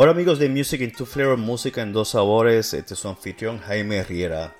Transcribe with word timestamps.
Hola 0.00 0.12
amigos 0.12 0.38
de 0.38 0.48
Music 0.48 0.80
in 0.82 0.92
Two 0.92 1.04
Flavors, 1.04 1.40
música 1.40 1.82
en 1.82 1.92
dos 1.92 2.10
sabores. 2.10 2.72
Este 2.72 2.94
es 2.94 3.00
su 3.00 3.08
anfitrión 3.08 3.58
Jaime 3.58 4.04
Riera. 4.04 4.54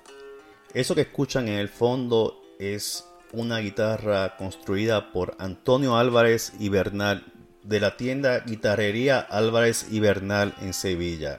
Eso 0.75 0.97
que 0.97 1.03
escuchan 1.03 1.47
en 1.47 1.61
el 1.61 1.69
fondo 1.69 2.43
es 2.59 3.05
una 3.33 3.59
guitarra 3.59 4.37
construida 4.37 5.13
por 5.13 5.37
Antonio 5.39 5.97
Álvarez 5.97 6.55
y 6.59 6.71
Bernal 6.71 7.33
de 7.63 7.79
la 7.79 7.97
tienda 7.97 8.41
Guitarrería 8.41 9.21
Álvarez 9.21 9.87
y 9.93 10.01
Bernal 10.01 10.57
en 10.61 10.75
Sevilla. 10.75 11.39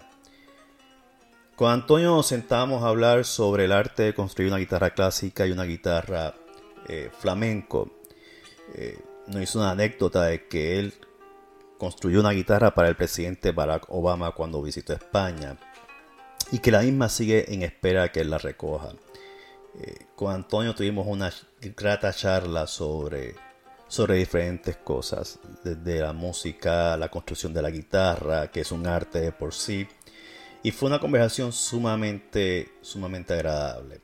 Con 1.58 1.70
Antonio 1.70 2.16
nos 2.16 2.27
sentamos 2.27 2.84
a 2.84 2.88
hablar 2.88 3.25
sobre 3.25 3.66
el 3.66 3.73
arte 3.73 4.03
de 4.03 4.13
construir 4.13 4.50
una 4.50 4.59
guitarra 4.59 4.91
clásica 4.91 5.45
y 5.45 5.52
una 5.52 5.66
guitarra 5.66 6.36
eh, 6.88 7.11
flamenco. 7.20 7.91
Eh, 8.75 8.97
nos 9.27 9.41
hizo 9.41 9.59
una 9.59 9.72
anécdota 9.72 10.23
de 10.23 10.47
que 10.47 10.80
él 10.80 10.94
construyó 11.79 12.19
una 12.19 12.31
guitarra 12.31 12.75
para 12.75 12.89
el 12.89 12.95
presidente 12.95 13.53
Barack 13.53 13.85
Obama 13.88 14.33
cuando 14.33 14.61
visitó 14.61 14.94
España 14.94 15.58
y 16.52 16.59
que 16.59 16.71
la 16.71 16.81
misma 16.81 17.08
sigue 17.08 17.52
en 17.53 17.63
espera 17.63 18.11
que 18.11 18.19
él 18.19 18.30
la 18.30 18.38
recoja. 18.38 18.89
Eh, 19.80 19.95
con 20.16 20.33
Antonio 20.33 20.75
tuvimos 20.75 21.08
una 21.08 21.31
grata 21.77 22.11
charla 22.11 22.67
sobre, 22.67 23.36
sobre 23.88 24.17
diferentes 24.17 24.75
cosas, 24.75 25.39
desde 25.63 26.02
la 26.02 26.11
música, 26.11 26.97
la 26.97 27.09
construcción 27.09 27.53
de 27.53 27.61
la 27.61 27.69
guitarra, 27.69 28.52
que 28.52 28.59
es 28.61 28.71
un 28.73 28.86
arte 28.86 29.21
de 29.21 29.31
por 29.31 29.53
sí, 29.53 29.88
y 30.61 30.71
fue 30.71 30.89
una 30.89 30.99
conversación 30.99 31.53
sumamente, 31.53 32.73
sumamente 32.81 33.36
agradable. 33.36 34.02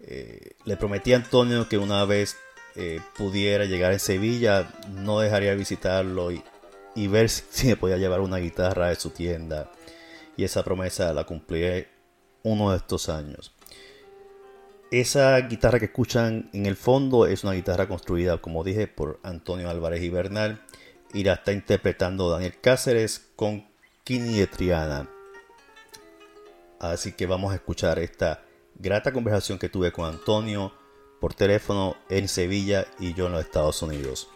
Eh, 0.00 0.56
le 0.64 0.76
prometí 0.76 1.12
a 1.12 1.16
Antonio 1.16 1.68
que 1.68 1.78
una 1.78 2.04
vez 2.04 2.36
eh, 2.74 3.00
pudiera 3.16 3.66
llegar 3.66 3.92
en 3.92 4.00
Sevilla, 4.00 4.68
no 4.88 5.20
dejaría 5.20 5.50
de 5.50 5.56
visitarlo 5.56 6.32
y, 6.32 6.42
y 6.94 7.08
ver 7.08 7.28
si 7.28 7.68
me 7.68 7.76
podía 7.76 7.96
llevar 7.96 8.20
una 8.20 8.38
guitarra 8.38 8.88
de 8.88 8.96
su 8.96 9.10
tienda. 9.10 9.70
Y 10.36 10.44
esa 10.44 10.64
promesa 10.64 11.12
la 11.12 11.24
cumpliré 11.24 11.88
uno 12.42 12.70
de 12.70 12.78
estos 12.78 13.08
años. 13.08 13.54
Esa 14.90 15.36
guitarra 15.40 15.78
que 15.78 15.86
escuchan 15.86 16.50
en 16.52 16.66
el 16.66 16.76
fondo 16.76 17.26
es 17.26 17.42
una 17.42 17.54
guitarra 17.54 17.88
construida, 17.88 18.38
como 18.38 18.62
dije, 18.62 18.86
por 18.86 19.18
Antonio 19.22 19.68
Álvarez 19.70 20.02
y 20.02 20.08
Bernal. 20.08 20.62
Y 21.12 21.24
la 21.24 21.34
está 21.34 21.52
interpretando 21.52 22.30
Daniel 22.30 22.60
Cáceres 22.60 23.30
con 23.36 23.66
Kini 24.04 24.38
de 24.38 24.46
Triana. 24.46 25.08
Así 26.80 27.12
que 27.12 27.26
vamos 27.26 27.52
a 27.52 27.56
escuchar 27.56 27.98
esta 27.98 28.44
grata 28.74 29.12
conversación 29.12 29.58
que 29.58 29.68
tuve 29.68 29.92
con 29.92 30.06
Antonio 30.06 30.72
por 31.20 31.34
teléfono 31.34 31.96
en 32.10 32.28
Sevilla 32.28 32.86
y 32.98 33.14
yo 33.14 33.26
en 33.26 33.32
los 33.32 33.44
Estados 33.44 33.80
Unidos. 33.82 34.28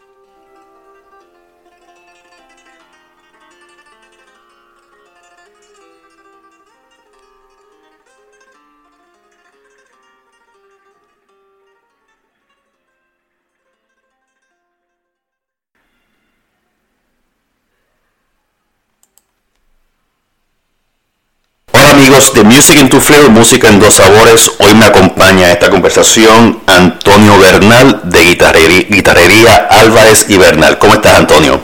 Amigos 21.98 22.32
de 22.32 22.44
Music 22.44 22.78
in 22.78 22.88
Two 22.88 23.00
Flavors, 23.00 23.30
música 23.30 23.68
en 23.68 23.80
dos 23.80 23.94
sabores. 23.94 24.52
Hoy 24.60 24.72
me 24.74 24.86
acompaña 24.86 25.48
a 25.48 25.52
esta 25.52 25.68
conversación 25.68 26.62
Antonio 26.64 27.36
Bernal 27.40 28.02
de 28.04 28.20
Guitarrería, 28.20 28.86
Guitarrería 28.88 29.66
Álvarez 29.68 30.26
y 30.28 30.36
Bernal. 30.36 30.78
¿Cómo 30.78 30.94
estás 30.94 31.18
Antonio? 31.18 31.60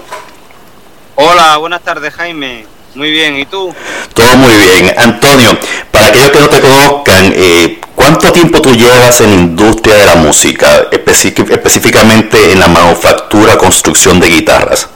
Hola, 1.15 1.57
buenas 1.59 1.83
tardes 1.83 2.13
Jaime. 2.15 2.67
Muy 2.97 3.13
bien, 3.13 3.39
¿y 3.39 3.47
tú? 3.47 3.73
Todo 4.13 4.37
muy 4.37 4.57
bien. 4.57 4.93
Antonio, 4.99 5.57
para 5.93 6.09
aquellos 6.09 6.31
que 6.31 6.41
no 6.41 6.49
te 6.49 6.61
conozcan, 6.61 7.33
eh, 7.37 7.81
¿cuánto 7.95 8.33
tiempo 8.33 8.61
tú 8.61 8.75
llevas 8.75 9.21
en 9.21 9.31
la 9.31 9.37
industria 9.37 9.95
de 9.95 10.07
la 10.07 10.17
música, 10.17 10.89
específicamente 10.91 12.51
en 12.51 12.59
la 12.59 12.67
manufactura, 12.67 13.57
construcción 13.57 14.19
de 14.19 14.31
guitarras? 14.31 14.89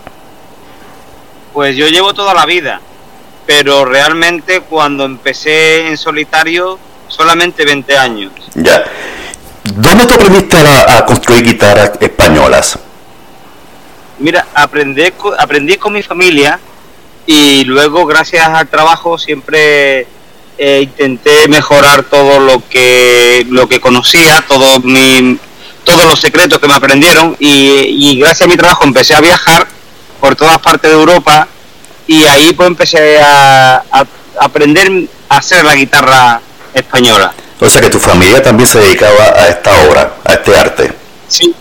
Pues 1.53 1.77
yo 1.77 1.87
llevo 1.87 2.13
toda 2.13 2.35
la 2.35 2.45
vida, 2.45 2.81
pero 3.49 3.87
realmente 3.87 4.61
cuando 4.61 5.07
empecé 5.07 5.89
en 5.89 5.97
solitario 5.97 6.79
solamente 7.09 7.65
20 7.65 7.97
años. 7.97 8.31
Ya. 8.55 8.85
¿Dónde 9.65 10.05
tú 10.05 10.13
aprendiste 10.17 10.59
a, 10.59 10.99
a 10.99 11.07
construir 11.07 11.43
guitarras 11.43 11.93
españolas? 11.99 12.79
Mira, 14.19 14.49
aprendí, 14.53 15.11
aprendí 15.39 15.77
con 15.77 15.95
mi 15.95 16.03
familia 16.03 16.61
y 17.25 17.65
luego 17.65 18.05
gracias 18.05 18.47
al 18.47 18.69
trabajo 18.69 19.17
siempre 19.17 20.07
eh, 20.59 20.81
intenté 20.83 21.49
mejorar 21.49 22.03
todo 22.03 22.41
lo 22.41 22.69
que 22.69 23.47
lo 23.49 23.67
que 23.67 23.81
conocía, 23.81 24.45
todo 24.47 24.81
mi, 24.81 25.39
todos 25.85 26.05
los 26.05 26.21
secretos 26.21 26.59
que 26.59 26.69
me 26.69 26.75
aprendieron 26.75 27.35
y, 27.41 28.11
y 28.11 28.21
gracias 28.21 28.43
a 28.43 28.51
mi 28.51 28.59
trabajo 28.59 28.85
empecé 28.85 29.15
a 29.15 29.23
viajar 29.23 29.67
por 30.21 30.37
todas 30.37 30.59
partes 30.59 30.91
de 30.91 30.99
Europa 30.99 31.49
y 32.09 32.25
ahí 32.25 32.53
pues 32.55 32.67
empecé 32.67 33.21
a, 33.21 33.77
a 33.93 34.05
aprender 34.41 34.91
a 35.29 35.37
hacer 35.37 35.65
la 35.65 35.77
guitarra 35.77 36.41
española. 36.75 37.33
O 37.61 37.69
sea 37.69 37.81
que 37.81 37.91
tu 37.91 37.99
familia 38.01 38.43
también 38.43 38.67
se 38.69 38.79
dedicaba 38.81 39.25
a 39.37 39.49
esta 39.49 39.71
obra, 39.83 40.15
a 40.25 40.33
este 40.33 40.57
arte. 40.57 40.93
Sí, 41.29 41.55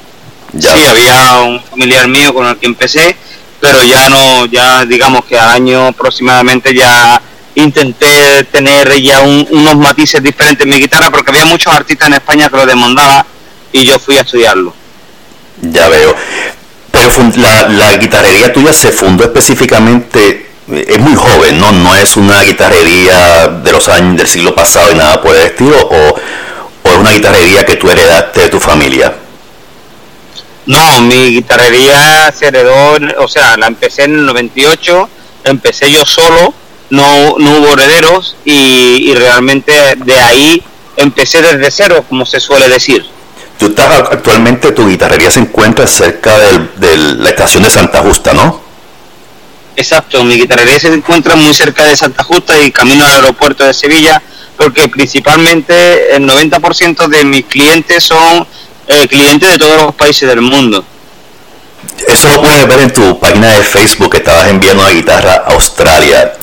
Ya. 0.54 0.74
Sí, 0.74 0.86
había 0.86 1.42
un 1.42 1.62
familiar 1.64 2.08
mío 2.08 2.34
con 2.34 2.48
el 2.48 2.58
que 2.58 2.66
empecé, 2.68 3.16
pero 3.60 3.84
ya 3.84 4.08
no, 4.10 4.46
ya 4.46 4.86
digamos 4.86 5.26
que 5.26 5.38
al 5.38 5.50
año 5.50 5.88
aproximadamente 5.88 6.74
ya 6.74 7.22
intenté 7.56 8.44
tener 8.46 8.94
ya 9.02 9.20
un- 9.22 9.48
unos 9.50 9.76
matices 9.78 10.22
diferentes 10.22 10.64
en 10.66 10.70
mi 10.72 10.78
guitarra 10.80 11.10
porque 11.12 11.32
había 11.32 11.46
muchos 11.46 11.74
artistas 11.74 12.08
en 12.08 12.14
España 12.14 12.50
que 12.50 12.56
lo 12.58 12.66
demandaban 12.66 13.26
y 13.74 13.84
yo 13.84 13.98
fui 14.00 14.18
a 14.18 14.22
estudiarlo. 14.22 14.74
Ya 15.62 15.88
veo. 15.90 16.16
La, 17.38 17.70
la 17.70 17.98
guitarrería 17.98 18.52
tuya 18.52 18.74
se 18.74 18.92
fundó 18.92 19.24
específicamente, 19.24 20.48
eh, 20.72 20.86
es 20.88 21.00
muy 21.00 21.16
joven, 21.16 21.60
¿no? 21.60 21.72
No 21.72 21.96
es 21.96 22.18
una 22.18 22.44
guitarrería 22.44 23.48
de 23.48 23.72
los 23.72 23.88
años 23.88 24.18
del 24.18 24.28
siglo 24.28 24.54
pasado 24.54 24.92
y 24.92 24.96
nada 24.96 25.22
por 25.22 25.36
el 25.36 25.44
estilo, 25.44 25.78
o, 25.80 26.16
o 26.84 26.90
es 26.90 26.98
una 26.98 27.12
guitarrería 27.12 27.66
que 27.66 27.76
tú 27.76 27.90
heredaste 27.90 28.42
de 28.42 28.50
tu 28.50 28.60
familia. 28.60 29.14
No, 30.66 31.02
mi 31.02 31.30
guitarrería 31.30 32.32
se 32.38 32.48
heredó, 32.48 32.98
o 33.20 33.28
sea, 33.28 33.56
la 33.56 33.68
empecé 33.68 34.04
en 34.04 34.16
el 34.16 34.26
98, 34.26 35.10
empecé 35.46 35.90
yo 35.90 36.06
solo, 36.06 36.54
no, 36.90 37.36
no 37.40 37.52
hubo 37.58 37.74
herederos 37.74 38.36
y, 38.44 39.10
y 39.10 39.16
realmente 39.16 39.96
de 39.96 40.20
ahí 40.20 40.62
empecé 40.98 41.42
desde 41.42 41.72
cero, 41.72 42.04
como 42.10 42.26
se 42.26 42.40
suele 42.40 42.68
decir. 42.68 43.06
Tú 43.58 43.68
estás 43.68 43.88
ac- 43.90 44.10
actualmente, 44.12 44.72
tu 44.72 44.88
guitarrería 44.88 45.32
se 45.32 45.40
encuentra 45.40 45.88
cerca 45.88 46.38
del- 46.38 46.70
de 46.78 46.98
la 47.24 47.30
estación 47.30 47.64
de 47.64 47.70
Santa 47.70 48.00
Justa, 48.00 48.34
¿no? 48.34 48.62
Exacto, 49.76 50.24
mi 50.24 50.36
guitarrería 50.36 50.80
se 50.80 50.88
encuentra 50.94 51.36
muy 51.36 51.54
cerca 51.54 51.84
de 51.86 51.96
Santa 51.96 52.24
Justa 52.24 52.60
y 52.60 52.72
camino 52.72 53.06
al 53.06 53.14
aeropuerto 53.16 53.64
de 53.64 53.74
Sevilla, 53.74 54.22
porque 54.58 54.88
principalmente 54.90 56.16
el 56.16 56.24
90% 56.26 57.08
de 57.08 57.24
mis 57.26 57.46
clientes 57.46 58.04
son 58.04 58.48
eh, 58.88 59.08
clientes 59.08 59.50
de 59.52 59.58
todos 59.58 59.82
los 59.84 59.96
países 59.96 60.28
del 60.28 60.42
mundo. 60.42 60.84
Eso 62.08 62.28
lo 62.30 62.42
puedes 62.42 62.68
ver 62.68 62.80
en 62.82 62.94
tu 62.94 63.20
página 63.20 63.50
de 63.52 63.64
Facebook 63.64 64.12
que 64.12 64.18
estabas 64.18 64.48
enviando 64.50 64.84
una 64.84 64.92
guitarra 64.92 65.44
a 65.48 65.54
Australia 65.54 66.34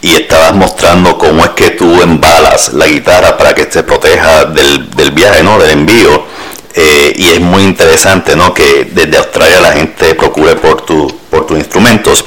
y 0.00 0.14
estabas 0.14 0.54
mostrando 0.54 1.18
cómo 1.18 1.44
es 1.44 1.50
que 1.50 1.70
tú 1.70 2.02
embalas 2.02 2.72
la 2.72 2.86
guitarra 2.86 3.36
para 3.36 3.54
que 3.54 3.66
te 3.66 3.82
proteja 3.82 4.44
del, 4.46 4.90
del 4.90 5.10
viaje, 5.12 5.42
¿no? 5.42 5.58
Del 5.58 5.70
envío. 5.70 6.26
Eh, 6.74 7.12
y 7.16 7.26
es 7.28 7.40
muy 7.40 7.64
interesante, 7.64 8.34
¿no? 8.34 8.54
Que 8.54 8.88
desde 8.92 9.18
Australia 9.18 9.60
la 9.60 9.72
gente 9.72 10.14
procure 10.14 10.56
por, 10.56 10.82
tu, 10.82 11.06
por 11.30 11.46
tus 11.46 11.58
instrumentos. 11.58 12.24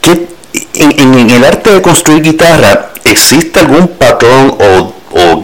¿Qué, 0.00 0.28
en, 0.74 1.30
el 1.30 1.44
arte 1.44 1.72
de 1.72 1.82
construir 1.82 2.22
guitarra, 2.22 2.90
¿existe 3.04 3.60
algún 3.60 3.88
patrón 3.88 4.56
o, 4.58 4.92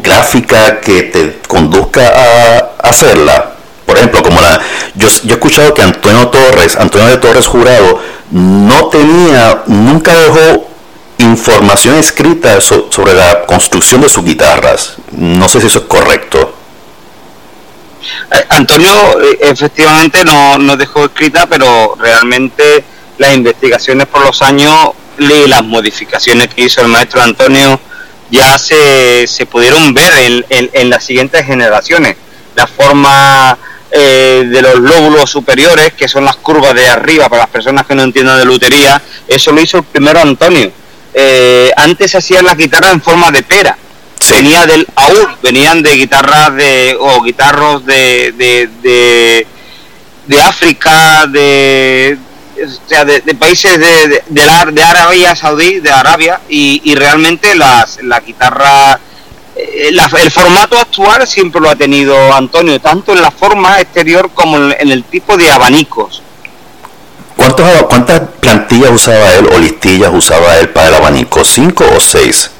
gráfica 0.02 0.80
que 0.80 1.02
te 1.04 1.38
conduzca 1.46 2.08
a 2.08 2.88
hacerla? 2.88 3.52
Por 3.86 3.96
ejemplo, 3.96 4.22
como 4.22 4.40
la, 4.40 4.60
yo, 4.94 5.08
yo 5.24 5.30
he 5.30 5.32
escuchado 5.34 5.74
que 5.74 5.82
Antonio 5.82 6.28
Torres, 6.28 6.76
Antonio 6.76 7.08
de 7.08 7.16
Torres 7.18 7.46
Jurado, 7.46 8.00
no 8.30 8.86
tenía, 8.88 9.62
nunca 9.66 10.14
dejó 10.14 10.66
información 11.18 11.96
escrita 11.96 12.60
sobre 12.60 13.14
la 13.14 13.44
construcción 13.44 14.00
de 14.00 14.08
sus 14.08 14.24
guitarras. 14.24 14.96
No 15.12 15.48
sé 15.48 15.60
si 15.60 15.66
eso 15.66 15.80
es 15.80 15.84
correcto. 15.84 16.61
Eh, 18.30 18.44
Antonio 18.50 18.90
eh, 19.20 19.38
efectivamente 19.40 20.24
no, 20.24 20.58
no 20.58 20.76
dejó 20.76 21.04
escrita, 21.04 21.46
pero 21.46 21.96
realmente 21.98 22.84
las 23.18 23.34
investigaciones 23.34 24.06
por 24.06 24.24
los 24.24 24.42
años 24.42 24.90
y 25.18 25.48
las 25.48 25.64
modificaciones 25.64 26.48
que 26.48 26.62
hizo 26.62 26.80
el 26.80 26.88
maestro 26.88 27.22
Antonio 27.22 27.78
ya 28.30 28.58
se, 28.58 29.26
se 29.26 29.46
pudieron 29.46 29.92
ver 29.92 30.12
en, 30.48 30.70
en, 30.72 30.90
las 30.90 31.04
siguientes 31.04 31.44
generaciones. 31.44 32.16
La 32.54 32.66
forma 32.66 33.58
eh, 33.90 34.48
de 34.50 34.62
los 34.62 34.78
lóbulos 34.78 35.30
superiores, 35.30 35.92
que 35.92 36.08
son 36.08 36.24
las 36.24 36.36
curvas 36.36 36.74
de 36.74 36.88
arriba 36.88 37.28
para 37.28 37.42
las 37.42 37.50
personas 37.50 37.86
que 37.86 37.94
no 37.94 38.02
entiendan 38.02 38.38
de 38.38 38.46
lutería, 38.46 39.00
eso 39.28 39.52
lo 39.52 39.60
hizo 39.60 39.78
el 39.78 39.84
primero 39.84 40.20
Antonio. 40.20 40.72
Eh, 41.12 41.70
antes 41.76 42.10
se 42.10 42.18
hacían 42.18 42.46
las 42.46 42.56
guitarras 42.56 42.92
en 42.92 43.02
forma 43.02 43.30
de 43.30 43.42
pera. 43.42 43.76
Venía 44.30 44.66
del 44.66 44.86
AUR, 44.94 45.36
venían 45.42 45.82
de 45.82 45.94
guitarras 45.96 46.54
de, 46.54 46.96
o 46.98 47.22
guitarros 47.22 47.84
de, 47.84 48.32
de, 48.36 48.68
de, 48.82 49.46
de 50.26 50.40
África, 50.40 51.26
de, 51.26 52.18
o 52.64 52.88
sea, 52.88 53.04
de, 53.04 53.20
países 53.34 53.78
de, 53.78 54.22
de, 54.26 54.46
la, 54.46 54.66
de 54.66 54.82
Arabia 54.82 55.34
Saudí, 55.34 55.80
de 55.80 55.90
Arabia, 55.90 56.40
y, 56.48 56.80
y 56.84 56.94
realmente 56.94 57.54
las, 57.54 58.02
la 58.02 58.20
guitarra, 58.20 59.00
eh, 59.56 59.90
el 59.90 60.30
formato 60.30 60.78
actual 60.78 61.26
siempre 61.26 61.60
lo 61.60 61.70
ha 61.70 61.76
tenido 61.76 62.32
Antonio, 62.34 62.80
tanto 62.80 63.12
en 63.12 63.22
la 63.22 63.30
forma 63.30 63.80
exterior 63.80 64.30
como 64.32 64.56
en, 64.56 64.90
el 64.90 65.04
tipo 65.04 65.36
de 65.36 65.50
abanicos. 65.50 66.22
¿Cuántos, 67.36 67.66
¿Cuántas 67.84 68.20
plantillas 68.40 68.90
usaba 68.90 69.34
él 69.34 69.48
o 69.52 69.58
listillas 69.58 70.10
usaba 70.12 70.58
él 70.58 70.68
para 70.68 70.88
el 70.88 70.94
abanico? 70.94 71.44
¿Cinco 71.44 71.84
o 71.96 72.00
seis? 72.00 72.50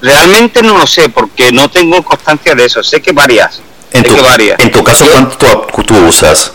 Realmente 0.00 0.62
no 0.62 0.78
lo 0.78 0.86
sé, 0.86 1.08
porque 1.08 1.50
no 1.52 1.70
tengo 1.70 2.02
constancia 2.02 2.54
de 2.54 2.64
eso. 2.64 2.82
Sé 2.82 3.02
que 3.02 3.12
varias. 3.12 3.60
En, 3.92 4.02
tu, 4.02 4.14
que 4.14 4.20
varias. 4.22 4.60
en 4.60 4.70
tu 4.70 4.84
caso, 4.84 5.06
¿cuánto 5.10 5.66
tú 5.84 5.96
usas? 6.06 6.52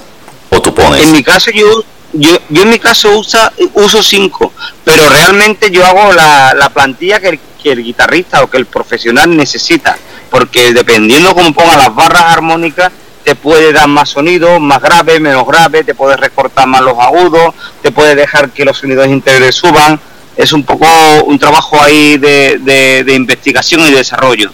En 0.98 1.12
mi 1.12 1.24
caso 1.24 1.52
yo, 1.52 1.84
yo, 2.14 2.38
yo 2.50 2.62
en 2.62 2.70
mi 2.70 2.80
caso 2.80 3.18
usa, 3.18 3.52
uso 3.74 4.04
cinco, 4.04 4.54
pero 4.84 5.10
realmente 5.10 5.72
yo 5.72 5.86
hago 5.86 6.14
la, 6.14 6.54
la 6.54 6.70
plantilla 6.70 7.20
que 7.20 7.30
el, 7.30 7.40
que 7.62 7.72
el 7.72 7.84
guitarrista 7.84 8.44
o 8.44 8.50
que 8.50 8.58
el 8.58 8.68
profesional 8.68 9.36
necesita, 9.36 9.98
porque 10.30 10.74
dependiendo 10.74 11.34
cómo 11.34 11.54
ponga 11.54 11.76
las 11.76 11.94
barras 11.94 12.24
armónicas, 12.26 12.92
te 13.24 13.36
puede 13.36 13.74
dar 13.74 13.88
más 13.88 14.10
sonido, 14.10 14.60
más 14.60 14.82
grave, 14.82 15.20
menos 15.20 15.48
grave, 15.48 15.84
te 15.84 15.96
puede 15.96 16.18
recortar 16.18 16.68
más 16.68 16.82
los 16.82 16.98
agudos, 17.00 17.56
te 17.82 17.92
puede 17.92 18.16
dejar 18.16 18.52
que 18.52 18.66
los 18.66 18.78
sonidos 18.78 19.08
interiores 19.08 19.56
suban. 19.56 20.00
Es 20.36 20.52
un 20.52 20.64
poco 20.64 20.88
un 21.26 21.38
trabajo 21.38 21.82
ahí 21.82 22.18
de, 22.18 22.60
de, 22.60 23.04
de 23.04 23.14
investigación 23.14 23.82
y 23.82 23.92
desarrollo. 23.92 24.52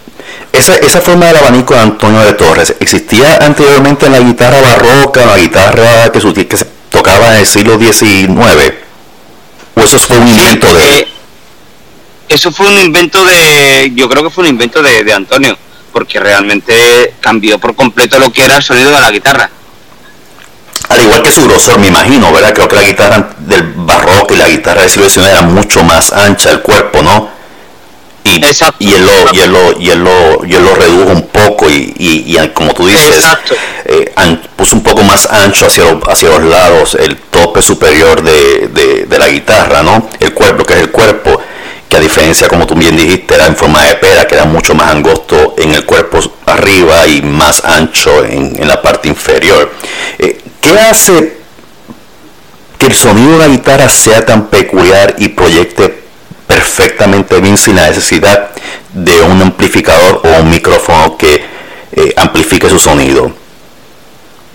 Esa, 0.52 0.76
esa 0.76 1.00
forma 1.00 1.26
del 1.26 1.36
abanico 1.36 1.74
de 1.74 1.80
Antonio 1.80 2.20
de 2.20 2.32
Torres, 2.34 2.74
¿existía 2.80 3.36
anteriormente 3.36 4.06
en 4.06 4.12
la 4.12 4.20
guitarra 4.20 4.60
barroca, 4.60 5.24
la 5.24 5.38
guitarra 5.38 6.10
que, 6.12 6.46
que 6.46 6.56
se 6.56 6.66
tocaba 6.90 7.34
en 7.34 7.40
el 7.40 7.46
siglo 7.46 7.78
XIX? 7.78 8.74
¿O 9.74 9.80
eso 9.80 9.98
fue 9.98 10.18
un 10.18 10.28
invento 10.28 10.74
de 10.74 11.00
eh, 11.00 11.08
Eso 12.28 12.50
fue 12.50 12.66
un 12.66 12.78
invento 12.78 13.24
de, 13.24 13.92
yo 13.94 14.08
creo 14.08 14.24
que 14.24 14.30
fue 14.30 14.44
un 14.44 14.50
invento 14.50 14.82
de, 14.82 15.04
de 15.04 15.12
Antonio, 15.12 15.56
porque 15.92 16.18
realmente 16.18 17.14
cambió 17.20 17.58
por 17.58 17.74
completo 17.74 18.18
lo 18.18 18.30
que 18.32 18.44
era 18.44 18.56
el 18.56 18.62
sonido 18.62 18.90
de 18.90 19.00
la 19.00 19.10
guitarra. 19.10 19.50
Su 21.30 21.44
grosor, 21.46 21.78
me 21.78 21.88
imagino, 21.88 22.32
¿verdad? 22.32 22.52
Creo 22.52 22.68
que 22.68 22.76
la 22.76 22.82
guitarra 22.82 23.30
del 23.38 23.72
barroco 23.76 24.34
y 24.34 24.36
la 24.36 24.48
guitarra 24.48 24.88
siglo 24.88 25.08
XIX 25.08 25.28
era 25.28 25.42
mucho 25.42 25.82
más 25.84 26.12
ancha 26.12 26.50
el 26.50 26.60
cuerpo, 26.60 27.02
¿no? 27.02 27.40
y, 28.24 28.84
y, 28.84 28.94
él 28.94 29.04
lo, 29.04 29.32
y, 29.32 29.40
él 29.40 29.52
lo, 29.52 29.80
y, 29.80 29.90
él 29.90 30.04
lo, 30.04 30.44
y 30.44 30.54
él 30.54 30.64
lo 30.64 30.74
redujo 30.74 31.10
un 31.10 31.22
poco 31.28 31.70
y, 31.70 31.94
y, 31.96 32.36
como 32.52 32.74
tú 32.74 32.86
dices, 32.86 33.24
eh, 33.86 34.12
puso 34.56 34.76
un 34.76 34.82
poco 34.82 35.02
más 35.02 35.26
ancho 35.30 35.66
hacia, 35.66 35.84
hacia 36.06 36.28
los 36.30 36.44
lados 36.44 36.94
el 36.94 37.16
tope 37.16 37.62
superior 37.62 38.22
de, 38.22 38.68
de, 38.68 39.06
de, 39.06 39.18
la 39.18 39.28
guitarra, 39.28 39.82
¿no? 39.82 40.08
El 40.18 40.34
cuerpo, 40.34 40.64
que 40.64 40.74
es 40.74 40.80
el 40.80 40.90
cuerpo, 40.90 41.40
que 41.88 41.96
a 41.96 42.00
diferencia, 42.00 42.46
como 42.46 42.66
tú 42.66 42.74
bien 42.74 42.96
dijiste, 42.96 43.34
era 43.34 43.46
en 43.46 43.56
forma 43.56 43.82
de 43.84 43.94
pera, 43.96 44.26
que 44.26 44.34
era 44.34 44.44
mucho 44.44 44.74
más 44.74 44.90
angosto 44.90 45.54
en 45.58 45.74
el 45.74 45.84
cuerpo 45.84 46.18
arriba 46.46 47.06
y 47.06 47.22
más 47.22 47.64
ancho 47.64 48.24
en, 48.24 48.60
en 48.60 48.68
la 48.68 48.82
parte 48.82 49.08
inferior. 49.08 49.72
Eh, 50.18 50.38
¿Qué 50.60 50.78
hace 50.78 51.40
que 52.78 52.86
el 52.86 52.94
sonido 52.94 53.32
de 53.32 53.38
la 53.38 53.48
guitarra 53.48 53.88
sea 53.88 54.24
tan 54.24 54.46
peculiar 54.46 55.16
y 55.18 55.28
proyecte 55.28 56.02
perfectamente 56.46 57.40
bien 57.40 57.56
sin 57.56 57.76
la 57.76 57.88
necesidad 57.88 58.50
de 58.92 59.22
un 59.22 59.40
amplificador 59.40 60.22
o 60.24 60.40
un 60.40 60.50
micrófono 60.50 61.16
que 61.16 61.44
eh, 61.92 62.14
amplifique 62.16 62.68
su 62.68 62.78
sonido. 62.78 63.32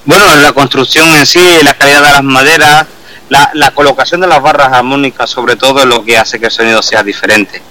Bueno, 0.06 0.36
la 0.36 0.54
construcción 0.54 1.08
en 1.16 1.26
sí, 1.26 1.42
la 1.64 1.74
calidad 1.74 2.04
de 2.04 2.12
las 2.12 2.24
maderas, 2.24 2.86
la, 3.30 3.50
la 3.54 3.72
colocación 3.72 4.22
de 4.22 4.28
las 4.28 4.42
barras 4.42 4.72
armónicas, 4.72 5.30
sobre 5.30 5.56
todo, 5.56 5.80
es 5.80 5.86
lo 5.86 6.04
que 6.04 6.18
hace 6.18 6.40
que 6.40 6.46
el 6.46 6.52
sonido 6.52 6.82
sea 6.82 7.02
diferente. 7.04 7.62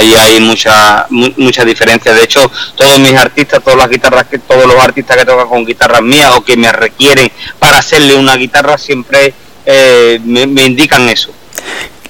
Ahí 0.00 0.14
hay 0.14 0.40
mucha 0.40 1.06
mucha 1.10 1.64
diferencia. 1.64 2.14
De 2.14 2.24
hecho, 2.24 2.50
todos 2.74 2.98
mis 2.98 3.14
artistas, 3.14 3.62
todas 3.62 3.78
las 3.78 3.90
guitarras 3.90 4.26
que 4.26 4.38
todos 4.38 4.66
los 4.66 4.76
artistas 4.76 5.18
que 5.18 5.24
tocan 5.26 5.48
con 5.48 5.66
guitarras 5.66 6.00
mías 6.00 6.32
o 6.36 6.42
que 6.42 6.56
me 6.56 6.72
requieren 6.72 7.30
para 7.58 7.78
hacerle 7.78 8.14
una 8.14 8.36
guitarra 8.36 8.78
siempre 8.78 9.34
eh, 9.66 10.18
me, 10.24 10.46
me 10.46 10.64
indican 10.64 11.06
eso 11.08 11.30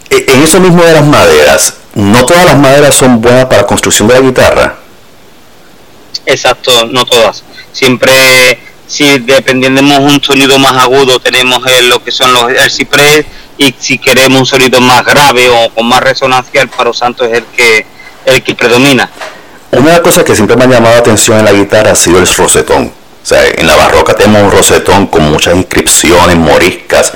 e, 0.08 0.24
en 0.28 0.42
eso 0.42 0.60
mismo 0.60 0.82
de 0.82 0.92
las 0.92 1.04
maderas, 1.04 1.74
no 1.94 2.24
todas 2.26 2.44
las 2.44 2.58
maderas 2.58 2.94
son 2.94 3.20
buenas 3.20 3.46
para 3.46 3.66
construcción 3.66 4.08
de 4.08 4.14
la 4.14 4.20
guitarra. 4.20 4.76
Exacto, 6.26 6.86
no 6.86 7.04
todas. 7.06 7.42
Siempre, 7.72 8.12
si 8.86 9.18
dependiendo 9.18 9.80
un 9.80 10.22
sonido 10.22 10.58
más 10.58 10.76
agudo, 10.82 11.20
tenemos 11.20 11.62
lo 11.88 12.02
que 12.02 12.10
son 12.10 12.32
los 12.32 12.50
el 12.50 12.70
ciprés 12.70 13.26
y 13.60 13.74
si 13.78 13.98
queremos 13.98 14.40
un 14.40 14.46
sonido 14.46 14.80
más 14.80 15.04
grave 15.04 15.50
o 15.50 15.68
con 15.74 15.86
más 15.86 16.00
resonancia, 16.00 16.62
el 16.62 16.68
paro 16.68 16.94
santo 16.94 17.26
es 17.26 17.32
el 17.34 17.44
que 17.44 17.84
el 18.24 18.42
que 18.42 18.54
predomina. 18.54 19.10
Una 19.72 19.86
de 19.86 19.92
las 19.92 20.00
cosas 20.00 20.24
que 20.24 20.34
siempre 20.34 20.56
me 20.56 20.64
ha 20.64 20.68
llamado 20.68 20.94
la 20.94 21.00
atención 21.00 21.38
en 21.38 21.44
la 21.44 21.52
guitarra 21.52 21.92
ha 21.92 21.94
sido 21.94 22.18
el 22.18 22.26
rosetón. 22.26 22.86
O 23.22 23.26
sea, 23.26 23.46
en 23.46 23.66
la 23.66 23.76
barroca 23.76 24.14
tenemos 24.14 24.44
un 24.44 24.50
rosetón 24.50 25.08
con 25.08 25.30
muchas 25.30 25.54
inscripciones 25.56 26.36
moriscas. 26.36 27.12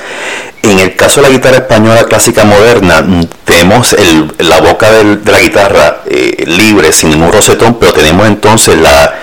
En 0.62 0.78
el 0.78 0.94
caso 0.96 1.22
de 1.22 1.28
la 1.28 1.32
guitarra 1.34 1.56
española 1.56 2.04
clásica 2.04 2.44
moderna, 2.44 3.00
mm, 3.00 3.24
tenemos 3.46 3.96
la 4.38 4.60
boca 4.60 4.90
de 4.90 5.18
la 5.24 5.40
guitarra 5.40 6.02
eh, 6.04 6.44
libre, 6.46 6.92
sin 6.92 7.08
ningún 7.08 7.32
rosetón, 7.32 7.78
pero 7.78 7.94
tenemos 7.94 8.26
entonces 8.26 8.78
la 8.78 9.14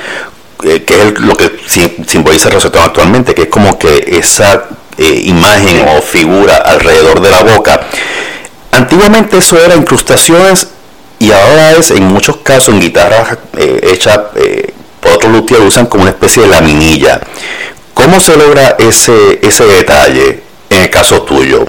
eh, 0.64 0.84
que 0.84 1.08
es 1.08 1.20
lo 1.20 1.36
que 1.36 1.52
simboliza 2.08 2.48
el 2.48 2.56
rosetón 2.56 2.84
actualmente, 2.84 3.36
que 3.36 3.44
es 3.44 3.50
como 3.50 3.78
que 3.78 4.06
esa 4.08 4.66
eh, 4.98 5.22
imagen 5.26 5.86
o 5.90 6.02
figura 6.02 6.56
alrededor 6.58 7.22
de 7.22 7.32
la 7.32 7.44
boca. 7.44 7.82
Antiguamente 8.72 9.38
eso 9.38 9.64
era 9.64 9.76
incrustaciones 9.76 10.68
y 11.20 11.32
ahora 11.32 11.72
es 11.72 11.92
en 11.92 12.04
muchos 12.04 12.38
casos 12.38 12.74
en 12.74 12.82
guitarras 12.82 13.38
hechas 13.58 14.20
por 15.00 15.12
otros 15.14 15.32
luthiers 15.32 15.64
usan 15.64 15.86
como 15.88 16.04
una 16.04 16.12
especie 16.12 16.44
de 16.44 16.50
laminilla. 16.50 17.20
¿Cómo 17.94 18.20
se 18.20 18.38
logra 18.38 18.76
ese, 18.80 19.40
ese 19.44 19.66
detalle? 19.66 20.52
en 20.72 20.84
el 20.84 20.90
caso 20.90 21.22
tuyo? 21.24 21.66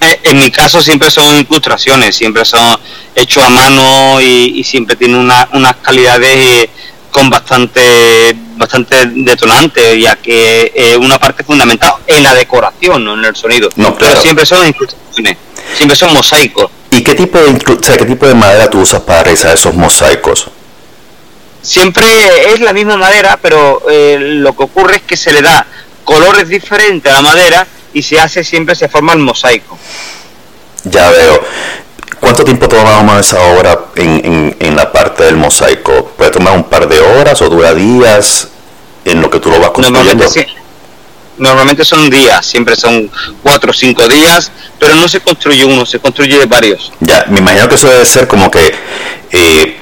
Eh, 0.00 0.20
en 0.24 0.38
mi 0.38 0.50
caso 0.50 0.82
siempre 0.82 1.10
son 1.10 1.38
incrustaciones, 1.38 2.14
siempre 2.14 2.44
son 2.44 2.78
hechos 3.14 3.42
a 3.42 3.48
mano 3.48 4.20
y, 4.20 4.62
siempre 4.62 4.96
tienen 4.96 5.16
una, 5.16 5.48
unas 5.52 5.76
calidades 5.76 6.30
eh, 6.30 6.70
con 7.10 7.30
bastante 7.30 8.36
bastante 8.56 8.96
detonante, 9.06 10.00
ya 10.00 10.16
que 10.16 10.72
es 10.74 10.96
una 10.96 11.18
parte 11.18 11.44
fundamental 11.44 11.94
en 12.06 12.22
la 12.22 12.34
decoración, 12.34 13.04
no 13.04 13.14
en 13.14 13.24
el 13.24 13.36
sonido. 13.36 13.68
No, 13.76 13.96
Pero 13.96 14.20
siempre 14.20 14.46
son 14.46 14.66
incrustaciones, 14.66 15.36
siempre 15.76 15.96
son 15.96 16.12
mosaicos. 16.12 16.70
¿Y 16.90 17.02
qué 17.02 17.14
tipo 17.14 17.38
de 17.38 17.58
qué 17.58 18.04
tipo 18.04 18.26
de 18.26 18.34
madera 18.34 18.70
tú 18.70 18.80
usas 18.80 19.00
para 19.02 19.24
realizar 19.24 19.54
esos 19.54 19.74
mosaicos? 19.74 20.48
Siempre 21.62 22.52
es 22.52 22.60
la 22.60 22.72
misma 22.72 22.96
madera, 22.96 23.38
pero 23.40 23.82
eh, 23.90 24.18
lo 24.20 24.54
que 24.54 24.64
ocurre 24.64 24.96
es 24.96 25.02
que 25.02 25.16
se 25.16 25.32
le 25.32 25.40
da 25.40 25.66
colores 26.04 26.48
diferentes 26.48 27.10
a 27.10 27.16
la 27.16 27.22
madera 27.22 27.66
y 27.94 28.02
se 28.02 28.20
hace 28.20 28.44
siempre, 28.44 28.74
se 28.74 28.88
forma 28.88 29.14
el 29.14 29.20
mosaico. 29.20 29.78
Ya 30.84 31.10
veo. 31.10 31.42
¿Cuánto 32.24 32.42
tiempo 32.42 32.66
toma 32.66 33.02
más 33.02 33.26
esa 33.26 33.38
obra 33.52 33.78
en, 33.96 34.56
en, 34.58 34.74
la 34.74 34.90
parte 34.90 35.24
del 35.24 35.36
mosaico? 35.36 36.06
¿Puede 36.16 36.30
tomar 36.30 36.56
un 36.56 36.64
par 36.64 36.88
de 36.88 36.98
horas 36.98 37.42
o 37.42 37.50
dura 37.50 37.74
días 37.74 38.48
en 39.04 39.20
lo 39.20 39.28
que 39.28 39.40
tú 39.40 39.50
lo 39.50 39.60
vas 39.60 39.72
construyendo? 39.72 40.24
Normalmente, 41.36 41.84
son 41.84 42.08
días, 42.08 42.46
siempre 42.46 42.76
son 42.76 43.10
cuatro 43.42 43.72
o 43.72 43.74
cinco 43.74 44.08
días, 44.08 44.50
pero 44.78 44.94
no 44.94 45.06
se 45.06 45.20
construye 45.20 45.66
uno, 45.66 45.84
se 45.84 45.98
construye 45.98 46.46
varios. 46.46 46.90
Ya, 47.00 47.26
me 47.28 47.40
imagino 47.40 47.68
que 47.68 47.74
eso 47.74 47.90
debe 47.90 48.06
ser 48.06 48.26
como 48.26 48.50
que 48.50 48.74
eh, 49.30 49.76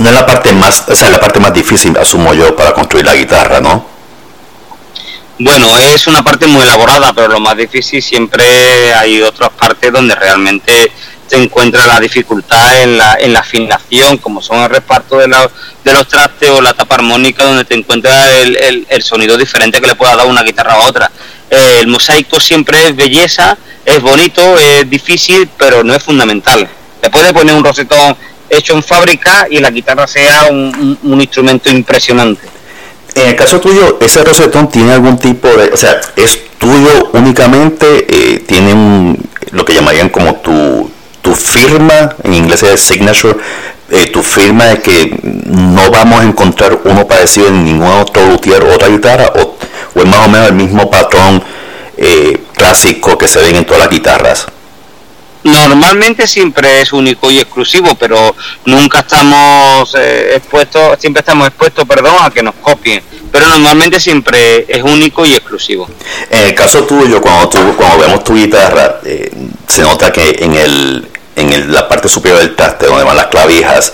no 0.00 0.10
es 0.10 0.14
la 0.14 0.26
parte 0.26 0.52
más, 0.52 0.84
o 0.86 0.94
sea, 0.94 1.08
la 1.08 1.18
parte 1.18 1.40
más 1.40 1.54
difícil, 1.54 1.96
asumo 1.96 2.34
yo, 2.34 2.54
para 2.54 2.74
construir 2.74 3.06
la 3.06 3.14
guitarra, 3.14 3.58
¿no? 3.62 3.86
Bueno, 5.38 5.78
es 5.78 6.06
una 6.06 6.22
parte 6.22 6.46
muy 6.46 6.62
elaborada, 6.62 7.14
pero 7.14 7.28
lo 7.28 7.40
más 7.40 7.56
difícil 7.56 8.02
siempre 8.02 8.92
hay 8.92 9.22
otras 9.22 9.48
partes 9.48 9.90
donde 9.90 10.14
realmente 10.14 10.92
se 11.30 11.40
encuentra 11.40 11.86
la 11.86 12.00
dificultad 12.00 12.82
en 12.82 12.98
la, 12.98 13.14
en 13.20 13.32
la 13.32 13.38
afinación, 13.38 14.18
como 14.18 14.42
son 14.42 14.58
el 14.64 14.68
reparto 14.68 15.16
de, 15.16 15.28
la, 15.28 15.48
de 15.84 15.92
los 15.92 16.08
trastes 16.08 16.50
o 16.50 16.60
la 16.60 16.74
tapa 16.74 16.96
armónica, 16.96 17.44
donde 17.44 17.64
te 17.64 17.74
encuentras 17.74 18.30
el, 18.42 18.84
el, 18.88 19.02
sonido 19.04 19.36
diferente 19.36 19.80
que 19.80 19.86
le 19.86 19.94
pueda 19.94 20.16
dar 20.16 20.26
una 20.26 20.42
guitarra 20.42 20.72
a 20.72 20.88
otra. 20.88 21.08
Eh, 21.48 21.78
el 21.82 21.86
mosaico 21.86 22.40
siempre 22.40 22.88
es 22.88 22.96
belleza, 22.96 23.56
es 23.84 24.02
bonito, 24.02 24.58
es 24.58 24.90
difícil, 24.90 25.48
pero 25.56 25.84
no 25.84 25.94
es 25.94 26.02
fundamental. 26.02 26.68
Le 27.00 27.10
puede 27.10 27.32
poner 27.32 27.54
un 27.54 27.62
rosetón 27.62 28.16
hecho 28.48 28.72
en 28.74 28.82
fábrica 28.82 29.46
y 29.48 29.60
la 29.60 29.70
guitarra 29.70 30.08
sea 30.08 30.48
un, 30.50 30.98
un, 31.02 31.12
un 31.12 31.20
instrumento 31.20 31.70
impresionante. 31.70 32.42
En 33.14 33.28
el 33.28 33.36
caso 33.36 33.60
tuyo, 33.60 33.98
ese 34.00 34.24
rosetón 34.24 34.68
tiene 34.68 34.94
algún 34.94 35.16
tipo 35.16 35.46
de, 35.46 35.70
o 35.72 35.76
sea, 35.76 36.00
es 36.16 36.40
tuyo 36.58 37.10
únicamente, 37.12 38.06
eh, 38.08 38.40
tiene 38.40 38.72
un, 38.72 39.30
lo 39.52 39.64
que 39.64 39.74
llamarían 39.74 40.08
como 40.08 40.34
tu, 40.36 40.90
tu 41.22 41.34
firma, 41.34 42.16
en 42.22 42.34
inglés 42.34 42.62
es 42.62 42.80
signature, 42.80 43.36
eh, 43.90 44.06
tu 44.06 44.22
firma 44.22 44.66
de 44.66 44.80
que 44.80 45.18
no 45.22 45.90
vamos 45.90 46.20
a 46.20 46.24
encontrar 46.24 46.78
uno 46.84 47.06
parecido 47.06 47.48
en 47.48 47.64
ningún 47.64 47.88
otro 47.88 48.26
luthier 48.26 48.62
otra 48.62 48.88
guitarra, 48.88 49.32
o, 49.36 49.56
o 49.94 50.00
es 50.00 50.06
más 50.06 50.26
o 50.26 50.28
menos 50.28 50.48
el 50.48 50.54
mismo 50.54 50.90
patrón 50.90 51.42
eh, 51.96 52.40
clásico 52.54 53.18
que 53.18 53.28
se 53.28 53.40
ven 53.40 53.56
en 53.56 53.64
todas 53.64 53.80
las 53.80 53.90
guitarras. 53.90 54.46
Normalmente 55.42 56.26
siempre 56.26 56.82
es 56.82 56.92
único 56.92 57.30
y 57.30 57.38
exclusivo, 57.38 57.94
pero 57.94 58.36
nunca 58.66 59.00
estamos 59.00 59.94
eh, 59.98 60.34
expuestos, 60.36 60.98
siempre 61.00 61.20
estamos 61.20 61.48
expuestos, 61.48 61.86
perdón, 61.86 62.14
a 62.20 62.30
que 62.30 62.42
nos 62.42 62.54
copien. 62.56 63.02
Pero 63.32 63.46
normalmente 63.46 64.00
siempre 64.00 64.66
es 64.68 64.82
único 64.82 65.24
y 65.24 65.34
exclusivo. 65.34 65.88
En 66.30 66.46
el 66.46 66.54
caso 66.54 66.84
tuyo, 66.84 67.20
cuando, 67.20 67.48
tú, 67.48 67.58
cuando 67.76 67.98
vemos 67.98 68.24
tu 68.24 68.34
guitarra, 68.34 69.00
eh, 69.04 69.30
se 69.68 69.82
nota 69.82 70.12
que 70.12 70.36
en, 70.40 70.54
el, 70.54 71.08
en 71.36 71.52
el, 71.52 71.72
la 71.72 71.88
parte 71.88 72.08
superior 72.08 72.40
del 72.40 72.56
traste, 72.56 72.86
donde 72.86 73.04
van 73.04 73.16
las 73.16 73.26
clavijas, 73.26 73.92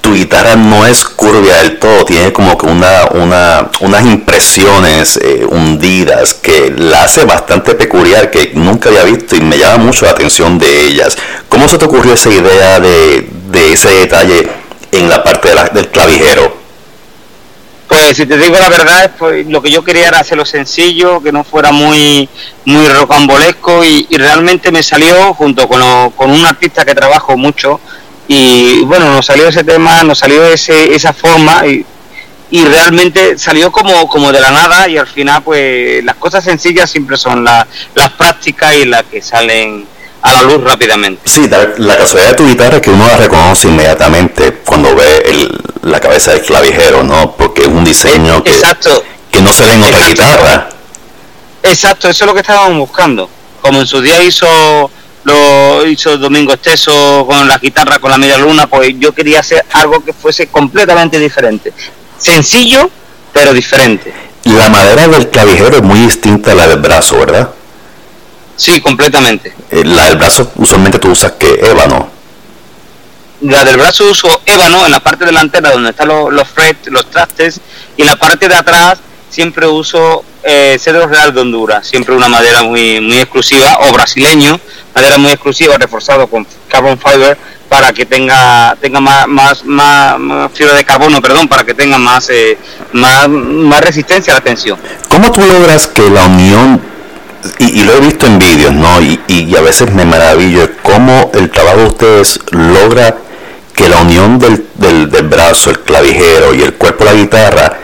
tu 0.00 0.14
guitarra 0.14 0.56
no 0.56 0.86
es 0.86 1.04
curvia 1.04 1.56
del 1.56 1.78
todo, 1.78 2.04
tiene 2.04 2.32
como 2.32 2.56
que 2.56 2.66
una, 2.66 3.08
una, 3.12 3.70
unas 3.80 4.06
impresiones 4.06 5.18
eh, 5.22 5.44
hundidas 5.48 6.34
que 6.34 6.72
la 6.76 7.04
hace 7.04 7.24
bastante 7.24 7.74
peculiar, 7.74 8.30
que 8.30 8.52
nunca 8.54 8.88
había 8.88 9.04
visto 9.04 9.36
y 9.36 9.40
me 9.40 9.58
llama 9.58 9.84
mucho 9.84 10.06
la 10.06 10.12
atención 10.12 10.58
de 10.58 10.86
ellas. 10.86 11.16
¿Cómo 11.48 11.68
se 11.68 11.78
te 11.78 11.84
ocurrió 11.84 12.14
esa 12.14 12.30
idea 12.30 12.80
de, 12.80 13.28
de 13.50 13.72
ese 13.72 13.90
detalle 13.90 14.48
en 14.92 15.08
la 15.08 15.22
parte 15.22 15.48
de 15.48 15.54
la, 15.54 15.64
del 15.64 15.88
clavijero? 15.88 16.56
Pues 17.88 18.18
si 18.18 18.26
te 18.26 18.36
digo 18.36 18.56
la 18.58 18.68
verdad, 18.68 19.12
pues, 19.18 19.46
lo 19.46 19.62
que 19.62 19.70
yo 19.70 19.82
quería 19.82 20.08
era 20.08 20.20
hacerlo 20.20 20.44
sencillo, 20.44 21.22
que 21.22 21.32
no 21.32 21.42
fuera 21.42 21.72
muy 21.72 22.28
muy 22.66 22.86
rocambolesco 22.86 23.82
y, 23.82 24.06
realmente 24.10 24.70
me 24.70 24.82
salió 24.82 25.32
junto 25.32 25.66
con, 25.66 25.80
lo, 25.80 26.12
con 26.14 26.30
un 26.30 26.44
artista 26.44 26.84
que 26.84 26.94
trabajo 26.94 27.36
mucho, 27.38 27.80
y 28.26 28.80
bueno, 28.82 29.10
nos 29.10 29.24
salió 29.24 29.48
ese 29.48 29.64
tema, 29.64 30.04
nos 30.04 30.18
salió 30.18 30.44
ese, 30.44 30.94
esa 30.94 31.14
forma 31.14 31.66
y, 31.66 31.86
y 32.50 32.64
realmente 32.64 33.38
salió 33.38 33.72
como, 33.72 34.06
como 34.06 34.32
de 34.32 34.40
la 34.40 34.50
nada 34.50 34.88
y 34.88 34.98
al 34.98 35.06
final 35.06 35.42
pues 35.42 36.04
las 36.04 36.16
cosas 36.16 36.44
sencillas 36.44 36.90
siempre 36.90 37.16
son 37.16 37.44
la, 37.44 37.66
las 37.94 38.10
prácticas 38.10 38.74
y 38.76 38.84
las 38.84 39.04
que 39.04 39.22
salen 39.22 39.86
a 40.22 40.32
la 40.32 40.42
luz 40.42 40.62
rápidamente. 40.62 41.22
Sí, 41.24 41.48
la, 41.48 41.96
casualidad 41.96 42.30
de 42.30 42.36
tu 42.36 42.46
guitarra 42.46 42.76
es 42.76 42.82
que 42.82 42.90
uno 42.90 43.06
la 43.06 43.16
reconoce 43.16 43.68
inmediatamente 43.68 44.60
cuando 44.64 44.94
ve 44.94 45.22
el, 45.26 45.58
la 45.82 46.00
cabeza 46.00 46.32
del 46.32 46.42
clavijero, 46.42 47.02
¿no? 47.02 47.34
Porque 47.36 47.62
es 47.62 47.68
un 47.68 47.84
diseño 47.84 48.42
que, 48.42 48.50
Exacto. 48.50 49.02
que 49.30 49.40
no 49.40 49.52
se 49.52 49.64
ve 49.64 49.72
en 49.74 49.82
otra 49.82 50.08
Exacto. 50.08 50.22
guitarra. 50.22 50.68
Exacto, 51.62 52.08
eso 52.08 52.24
es 52.24 52.26
lo 52.26 52.34
que 52.34 52.40
estábamos 52.40 52.78
buscando. 52.78 53.28
Como 53.60 53.80
en 53.80 53.86
su 53.86 54.00
día 54.00 54.22
hizo 54.22 54.90
lo 55.24 55.86
hizo 55.86 56.16
Domingo 56.16 56.54
Esteso 56.54 57.26
con 57.28 57.46
la 57.46 57.58
guitarra 57.58 57.98
con 57.98 58.10
la 58.10 58.18
media 58.18 58.38
luna, 58.38 58.66
pues 58.66 58.94
yo 58.98 59.12
quería 59.12 59.40
hacer 59.40 59.64
algo 59.72 60.02
que 60.02 60.12
fuese 60.12 60.46
completamente 60.46 61.18
diferente. 61.18 61.72
Sencillo, 62.16 62.90
pero 63.32 63.52
diferente. 63.52 64.12
La 64.44 64.70
madera 64.70 65.06
del 65.08 65.28
clavijero 65.28 65.76
es 65.76 65.82
muy 65.82 66.00
distinta 66.00 66.52
a 66.52 66.54
la 66.54 66.66
del 66.66 66.78
brazo, 66.78 67.18
¿verdad? 67.18 67.50
Sí, 68.58 68.80
completamente. 68.80 69.54
Eh, 69.70 69.84
La 69.84 70.06
del 70.06 70.16
brazo 70.16 70.50
usualmente 70.56 70.98
tú 70.98 71.10
usas 71.10 71.32
que 71.32 71.48
ébano. 71.62 72.10
La 73.42 73.64
del 73.64 73.76
brazo 73.76 74.04
uso 74.10 74.42
ébano 74.44 74.84
en 74.84 74.90
la 74.90 74.98
parte 74.98 75.24
delantera 75.24 75.70
donde 75.70 75.90
están 75.90 76.08
los, 76.08 76.32
los 76.32 76.48
frets, 76.48 76.88
los 76.90 77.08
trastes, 77.08 77.60
y 77.96 78.02
en 78.02 78.08
la 78.08 78.16
parte 78.16 78.48
de 78.48 78.56
atrás 78.56 78.98
siempre 79.30 79.64
uso 79.68 80.24
eh, 80.42 80.76
cedro 80.80 81.06
real 81.06 81.32
de 81.32 81.40
Honduras, 81.42 81.86
siempre 81.86 82.16
una 82.16 82.28
madera 82.28 82.64
muy 82.64 83.00
muy 83.00 83.18
exclusiva, 83.18 83.78
o 83.82 83.92
brasileño, 83.92 84.58
madera 84.92 85.18
muy 85.18 85.30
exclusiva, 85.30 85.78
reforzado 85.78 86.26
con 86.26 86.44
carbon 86.68 86.98
fiber 86.98 87.38
para 87.68 87.92
que 87.92 88.06
tenga 88.06 88.74
tenga 88.80 88.98
más 88.98 89.28
más, 89.28 89.64
más, 89.64 90.18
más 90.18 90.50
fibra 90.52 90.74
de 90.74 90.84
carbono, 90.84 91.22
perdón, 91.22 91.46
para 91.46 91.62
que 91.62 91.74
tenga 91.74 91.98
más 91.98 92.28
eh, 92.30 92.58
más, 92.92 93.28
más 93.28 93.80
resistencia 93.82 94.32
a 94.32 94.38
la 94.38 94.42
tensión. 94.42 94.80
¿Cómo 95.08 95.30
tú 95.30 95.42
logras 95.42 95.86
que 95.86 96.10
la 96.10 96.26
unión, 96.26 96.82
y, 97.58 97.80
y 97.80 97.84
lo 97.84 97.94
he 97.94 98.00
visto 98.00 98.26
en 98.26 98.38
vídeos, 98.38 98.72
¿no? 98.72 99.00
Y, 99.00 99.20
y 99.28 99.56
a 99.56 99.60
veces 99.60 99.92
me 99.92 100.04
maravillo 100.04 100.68
cómo 100.82 101.30
el 101.34 101.50
trabajo 101.50 101.78
de 101.78 101.86
ustedes 101.86 102.40
logra 102.50 103.16
que 103.74 103.88
la 103.88 103.98
unión 103.98 104.38
del, 104.38 104.66
del, 104.74 105.10
del 105.10 105.28
brazo, 105.28 105.70
el 105.70 105.80
clavijero 105.80 106.54
y 106.54 106.62
el 106.62 106.74
cuerpo 106.74 107.04
de 107.04 107.10
la 107.12 107.16
guitarra 107.16 107.78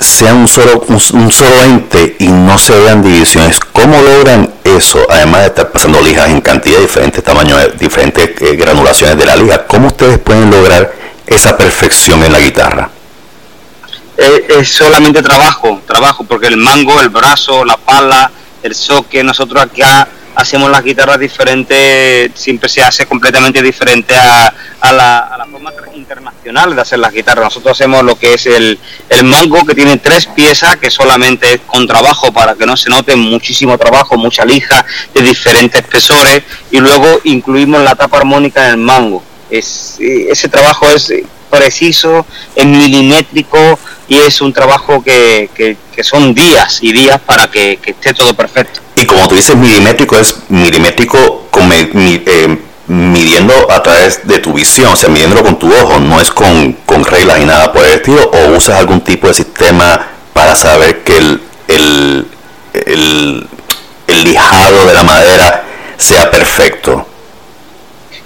sean 0.00 0.38
un 0.38 0.48
solo, 0.48 0.82
un, 0.88 1.30
solo 1.30 1.62
ente 1.62 2.16
y 2.18 2.28
no 2.28 2.58
se 2.58 2.76
vean 2.78 3.02
divisiones. 3.02 3.60
¿Cómo 3.60 4.00
logran 4.00 4.52
eso? 4.64 5.06
Además 5.10 5.42
de 5.42 5.46
estar 5.48 5.70
pasando 5.70 6.00
lijas 6.00 6.30
en 6.30 6.40
cantidad 6.40 6.76
de 6.76 6.82
diferentes 6.82 7.22
tamaños, 7.22 7.58
de 7.58 7.68
diferentes 7.78 8.30
eh, 8.40 8.56
granulaciones 8.56 9.18
de 9.18 9.26
la 9.26 9.36
liga. 9.36 9.66
¿Cómo 9.66 9.88
ustedes 9.88 10.18
pueden 10.18 10.50
lograr 10.50 10.92
esa 11.26 11.56
perfección 11.56 12.24
en 12.24 12.32
la 12.32 12.40
guitarra? 12.40 12.90
Eh, 14.16 14.46
es 14.58 14.68
solamente 14.72 15.22
trabajo, 15.22 15.80
trabajo, 15.86 16.24
porque 16.24 16.46
el 16.46 16.56
mango, 16.56 17.00
el 17.00 17.10
brazo, 17.10 17.64
la 17.64 17.76
pala, 17.76 18.30
el 18.62 18.74
soque, 18.74 19.22
nosotros 19.24 19.62
acá 19.62 20.08
hacemos 20.34 20.70
las 20.70 20.82
guitarras 20.82 21.18
diferentes, 21.18 22.30
siempre 22.34 22.68
se 22.68 22.82
hace 22.82 23.04
completamente 23.04 23.62
diferente 23.62 24.14
a, 24.14 24.54
a, 24.80 24.92
la, 24.92 25.18
a 25.18 25.36
la 25.38 25.46
forma 25.46 25.72
internacional 25.94 26.74
de 26.74 26.80
hacer 26.80 26.98
las 26.98 27.12
guitarras. 27.12 27.44
Nosotros 27.46 27.72
hacemos 27.72 28.02
lo 28.04 28.16
que 28.16 28.34
es 28.34 28.46
el, 28.46 28.78
el 29.08 29.24
mango, 29.24 29.66
que 29.66 29.74
tiene 29.74 29.96
tres 29.98 30.26
piezas, 30.26 30.76
que 30.76 30.90
solamente 30.90 31.54
es 31.54 31.60
con 31.66 31.86
trabajo 31.86 32.32
para 32.32 32.54
que 32.54 32.64
no 32.64 32.76
se 32.76 32.88
note 32.88 33.16
muchísimo 33.16 33.76
trabajo, 33.76 34.16
mucha 34.16 34.44
lija 34.44 34.84
de 35.12 35.22
diferentes 35.22 35.80
espesores, 35.80 36.42
y 36.70 36.78
luego 36.78 37.20
incluimos 37.24 37.82
la 37.82 37.94
tapa 37.94 38.18
armónica 38.18 38.66
en 38.66 38.70
el 38.72 38.76
mango. 38.78 39.22
Eh, 39.50 39.62
ese 40.30 40.48
trabajo 40.48 40.88
es 40.88 41.12
preciso, 41.50 42.24
es 42.54 42.64
milimétrico 42.64 43.78
y 44.10 44.18
es 44.18 44.40
un 44.40 44.52
trabajo 44.52 45.04
que, 45.04 45.48
que, 45.54 45.76
que 45.94 46.02
son 46.02 46.34
días 46.34 46.80
y 46.82 46.92
días 46.92 47.20
para 47.20 47.48
que, 47.48 47.78
que, 47.80 47.92
esté 47.92 48.12
todo 48.12 48.34
perfecto. 48.34 48.80
Y 48.96 49.06
como 49.06 49.28
tú 49.28 49.36
dices, 49.36 49.54
milimétrico 49.54 50.18
es 50.18 50.34
milimétrico 50.48 51.46
con, 51.52 51.68
mi, 51.68 52.20
eh, 52.26 52.58
midiendo 52.88 53.70
a 53.70 53.80
través 53.84 54.26
de 54.26 54.40
tu 54.40 54.52
visión, 54.52 54.92
o 54.92 54.96
sea, 54.96 55.08
midiéndolo 55.08 55.44
con 55.44 55.60
tu 55.60 55.72
ojo, 55.72 56.00
no 56.00 56.20
es 56.20 56.32
con, 56.32 56.72
con 56.84 57.04
reglas 57.04 57.38
ni 57.38 57.44
nada 57.44 57.72
por 57.72 57.84
el 57.84 57.92
estilo, 57.92 58.28
o 58.34 58.56
usas 58.56 58.80
algún 58.80 59.00
tipo 59.00 59.28
de 59.28 59.34
sistema 59.34 60.08
para 60.32 60.56
saber 60.56 61.04
que 61.04 61.16
el, 61.16 61.42
el, 61.68 62.26
el, 62.72 63.46
el 64.08 64.24
lijado 64.24 64.86
de 64.86 64.92
la 64.94 65.04
madera 65.04 65.64
sea 65.98 66.28
perfecto 66.32 67.06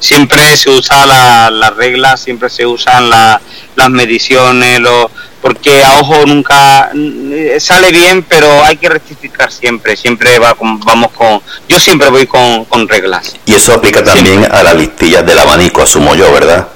siempre 0.01 0.57
se 0.57 0.69
usa 0.69 1.07
la, 1.07 1.51
las 1.51 1.75
reglas, 1.77 2.21
siempre 2.21 2.51
se 2.51 2.67
usan 2.67 3.09
la, 3.09 3.41
las 3.75 3.91
mediciones, 3.91 4.79
lo, 4.81 5.11
porque 5.45 5.85
a 5.85 6.01
ojo 6.01 6.25
nunca 6.25 6.89
mm, 6.95 7.59
sale 7.59 7.93
bien, 7.93 8.23
pero 8.23 8.65
hay 8.65 8.79
que 8.79 8.89
rectificar 8.89 9.53
siempre, 9.53 9.95
siempre 9.95 10.39
va 10.39 10.55
con, 10.55 10.81
vamos 10.81 11.13
con, 11.13 11.43
yo 11.69 11.79
siempre 11.79 12.09
voy 12.09 12.27
con, 12.27 12.65
con 12.65 12.89
reglas. 12.89 13.37
Y 13.45 13.53
eso 13.53 13.75
aplica 13.75 14.03
también 14.03 14.39
siempre. 14.39 14.59
a 14.59 14.63
las 14.63 14.75
listillas 14.75 15.27
del 15.27 15.39
abanico, 15.39 15.83
asumo 15.83 16.15
yo, 16.15 16.33
¿verdad? 16.33 16.69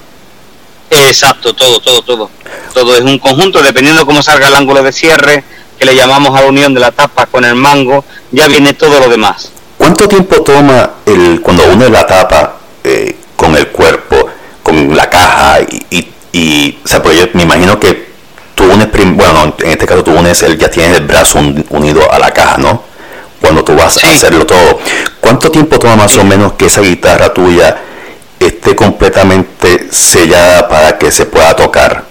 Exacto, 0.91 1.55
todo, 1.55 1.81
todo, 1.81 2.03
todo. 2.03 2.31
Todo 2.75 2.95
es 2.95 3.01
un 3.01 3.19
conjunto, 3.19 3.63
dependiendo 3.63 4.05
cómo 4.05 4.23
salga 4.23 4.49
el 4.49 4.55
ángulo 4.55 4.83
de 4.83 4.93
cierre, 4.93 5.45
que 5.79 5.87
le 5.87 5.97
llamamos 5.97 6.37
a 6.37 6.43
la 6.43 6.49
unión 6.49 6.75
de 6.75 6.81
la 6.81 6.93
tapa 6.93 7.25
con 7.25 7.47
el 7.47 7.55
mango, 7.55 8.05
ya 8.33 8.49
viene 8.49 8.75
todo 8.75 9.01
lo 9.01 9.09
demás. 9.09 9.51
¿Cuánto 9.79 10.07
tiempo 10.07 10.43
toma 10.43 10.91
el 11.07 11.41
cuando 11.41 11.65
une 11.73 11.89
la 11.89 12.07
tapa 12.07 12.59
eh, 12.85 13.17
con 13.35 13.57
el 13.57 13.69
cuerpo, 13.69 14.29
con 14.63 14.95
la 14.95 15.09
caja 15.09 15.61
y, 15.63 15.87
y, 15.89 16.09
y 16.33 16.79
o 16.85 16.87
sea, 16.87 17.03
yo 17.03 17.29
me 17.33 17.45
imagino 17.45 17.81
que 17.81 18.08
tú 18.59 18.65
unes, 18.65 18.89
bueno, 19.15 19.55
en 19.61 19.71
este 19.71 19.87
caso 19.87 20.03
tú 20.03 20.11
unes 20.11 20.43
el, 20.43 20.59
ya 20.59 20.69
tienes 20.69 20.99
el 20.99 21.07
brazo 21.07 21.39
un, 21.39 21.65
unido 21.71 22.13
a 22.13 22.19
la 22.19 22.33
caja, 22.33 22.59
¿no? 22.59 22.83
Cuando 23.41 23.63
tú 23.63 23.77
vas 23.77 23.95
sí. 23.95 24.05
a 24.05 24.11
hacerlo 24.11 24.45
todo. 24.45 24.81
¿Cuánto 25.21 25.49
tiempo 25.49 25.79
toma 25.79 25.95
más 25.95 26.17
o 26.17 26.25
menos 26.25 26.55
que 26.55 26.67
esa 26.67 26.81
guitarra 26.81 27.33
tuya 27.33 27.79
esté 28.41 28.75
completamente 28.75 29.87
sellada 29.93 30.69
para 30.69 30.99
que 30.99 31.13
se 31.13 31.27
pueda 31.27 31.55
tocar? 31.55 32.05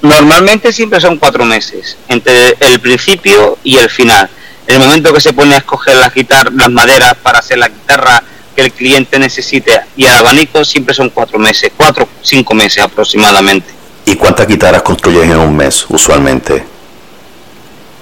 Normalmente 0.00 0.72
siempre 0.72 0.98
son 0.98 1.18
cuatro 1.18 1.44
meses, 1.44 1.98
entre 2.08 2.56
el 2.60 2.80
principio 2.80 3.58
y 3.62 3.76
el 3.76 3.90
final. 3.90 4.30
El 4.66 4.78
momento 4.78 5.12
que 5.12 5.20
se 5.20 5.34
pone 5.34 5.54
a 5.54 5.58
escoger 5.58 5.96
las 5.96 6.14
guitarras, 6.14 6.54
las 6.54 6.70
maderas 6.70 7.16
para 7.22 7.40
hacer 7.40 7.58
la 7.58 7.68
guitarra 7.68 8.22
que 8.56 8.62
el 8.62 8.72
cliente 8.72 9.18
necesite 9.18 9.78
y 9.94 10.06
el 10.06 10.14
abanico 10.14 10.64
siempre 10.64 10.94
son 10.94 11.10
cuatro 11.10 11.38
meses, 11.38 11.70
cuatro, 11.76 12.08
cinco 12.22 12.54
meses 12.54 12.82
aproximadamente. 12.82 13.83
¿Y 14.06 14.16
cuántas 14.16 14.46
guitarras 14.46 14.82
construyes 14.82 15.24
en 15.24 15.36
un 15.38 15.56
mes 15.56 15.86
usualmente? 15.88 16.64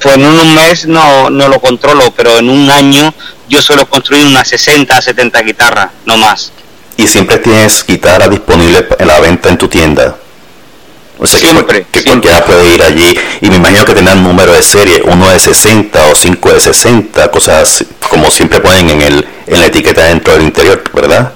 Pues 0.01 0.17
en 0.17 0.25
un 0.27 0.55
mes 0.55 0.87
no, 0.87 1.31
no 1.31 1.49
lo 1.49 1.61
controlo, 1.61 2.13
pero 2.17 2.39
en 2.39 2.51
un 2.51 2.69
año 2.71 3.15
yo 3.49 3.63
suelo 3.63 3.89
construir 3.89 4.27
unas 4.27 4.49
60 4.49 4.97
a 4.97 5.01
70 5.01 5.41
guitarras, 5.43 5.91
no 6.05 6.17
más. 6.17 6.51
¿Y 6.97 7.07
siempre 7.07 7.39
tienes 7.39 7.85
guitarra 7.87 8.29
disponible 8.29 8.87
en 8.99 9.07
la 9.07 9.21
venta 9.21 9.49
en 9.49 9.59
tu 9.59 9.69
tienda? 9.69 10.17
O 11.19 11.27
sea, 11.27 11.39
que 11.39 11.47
Siempre, 11.47 11.87
que, 11.93 12.01
siempre. 12.01 12.31
cualquiera 12.31 12.45
puede 12.45 12.75
ir 12.75 12.83
allí. 12.83 13.15
Y 13.41 13.49
me 13.49 13.57
imagino 13.57 13.85
que 13.85 13.95
tendrán 13.95 14.25
número 14.25 14.53
de 14.53 14.63
serie, 14.63 15.03
uno 15.05 15.29
de 15.29 15.39
60 15.39 16.07
o 16.09 16.15
5 16.17 16.53
de 16.53 16.61
60, 16.61 17.31
cosas 17.31 17.85
como 18.09 18.29
siempre 18.31 18.59
ponen 18.61 18.91
en, 18.91 19.03
el, 19.03 19.27
en 19.47 19.61
la 19.61 19.67
etiqueta 19.67 20.03
dentro 20.05 20.35
del 20.35 20.43
interior, 20.43 20.83
¿verdad? 20.93 21.33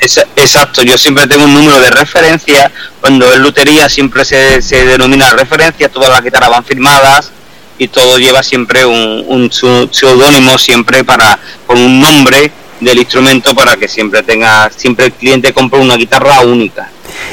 Exacto, 0.00 0.82
yo 0.82 0.96
siempre 0.96 1.26
tengo 1.26 1.44
un 1.44 1.54
número 1.54 1.80
de 1.80 1.90
referencia. 1.90 2.70
Cuando 3.00 3.32
es 3.32 3.38
lutería 3.38 3.88
siempre 3.88 4.24
se, 4.24 4.62
se 4.62 4.84
denomina 4.84 5.30
referencia, 5.32 5.88
todas 5.88 6.10
las 6.10 6.22
guitarras 6.22 6.50
van 6.50 6.64
firmadas 6.64 7.32
y 7.78 7.88
todo 7.88 8.18
lleva 8.18 8.42
siempre 8.42 8.84
un, 8.84 9.24
un 9.26 9.50
seudónimo, 9.92 10.58
siempre 10.58 11.04
para 11.04 11.38
con 11.66 11.78
un 11.78 12.00
nombre 12.00 12.50
del 12.80 12.98
instrumento 12.98 13.54
para 13.54 13.76
que 13.76 13.88
siempre 13.88 14.22
tenga, 14.22 14.70
siempre 14.74 15.06
el 15.06 15.12
cliente 15.12 15.52
compre 15.52 15.80
una 15.80 15.96
guitarra 15.96 16.40
única. 16.40 16.90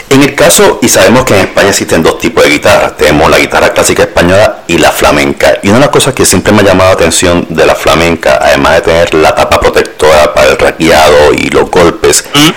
En 0.10 0.22
el 0.22 0.36
caso, 0.36 0.80
y 0.82 0.88
sabemos 0.88 1.26
que 1.26 1.34
en 1.34 1.42
España 1.42 1.70
existen 1.70 2.04
dos 2.04 2.20
tipos 2.20 2.44
de 2.44 2.52
guitarras, 2.52 2.96
tenemos 2.96 3.30
la 3.30 3.40
guitarra 3.40 3.74
clásica 3.74 4.04
española 4.04 4.64
y 4.68 4.78
la 4.78 4.92
flamenca. 4.92 5.58
Y 5.64 5.68
una 5.68 5.78
de 5.78 5.82
las 5.82 5.90
cosas 5.90 6.14
que 6.14 6.26
siempre 6.26 6.54
me 6.54 6.62
ha 6.62 6.66
llamado 6.66 6.92
la 6.92 6.96
atención 6.96 7.46
de 7.50 7.66
la 7.66 7.76
flamenca, 7.76 8.40
además 8.42 8.76
de 8.76 8.82
tener 8.82 9.14
la 9.16 9.34
tapa 9.34 9.60
protectora 9.60 10.34
para 10.34 10.52
el 10.52 10.58
raqueado 10.58 11.34
y 11.34 11.50
los 11.50 11.70
golpes, 11.70 12.24
¿Mm? 12.34 12.50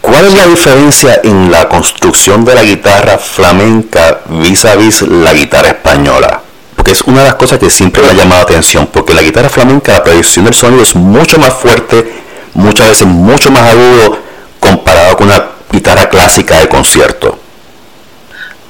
¿cuál 0.00 0.26
es 0.26 0.34
la 0.34 0.46
diferencia 0.46 1.20
en 1.24 1.50
la 1.50 1.68
construcción 1.68 2.44
de 2.44 2.54
la 2.54 2.62
guitarra 2.62 3.18
flamenca 3.18 4.20
vis 4.28 4.64
a 4.64 4.76
vis 4.76 5.02
la 5.02 5.32
guitarra 5.34 5.68
española? 5.68 6.40
Porque 6.76 6.92
es 6.92 7.02
una 7.02 7.18
de 7.20 7.24
las 7.24 7.34
cosas 7.34 7.58
que 7.58 7.70
siempre 7.70 8.02
me 8.02 8.10
ha 8.10 8.12
llamado 8.12 8.42
la 8.42 8.44
atención, 8.44 8.88
porque 8.92 9.14
la 9.14 9.22
guitarra 9.22 9.48
flamenca, 9.48 9.92
la 9.92 10.04
proyección 10.04 10.44
del 10.44 10.54
sonido 10.54 10.82
es 10.82 10.94
mucho 10.94 11.38
más 11.38 11.54
fuerte, 11.54 12.22
muchas 12.54 12.88
veces 12.88 13.06
mucho 13.06 13.50
más 13.50 13.62
agudo 13.62 14.18
comparado 14.60 15.16
con 15.16 15.26
una 15.26 15.53
guitarra 15.74 16.08
clásica 16.08 16.60
de 16.60 16.68
concierto. 16.68 17.36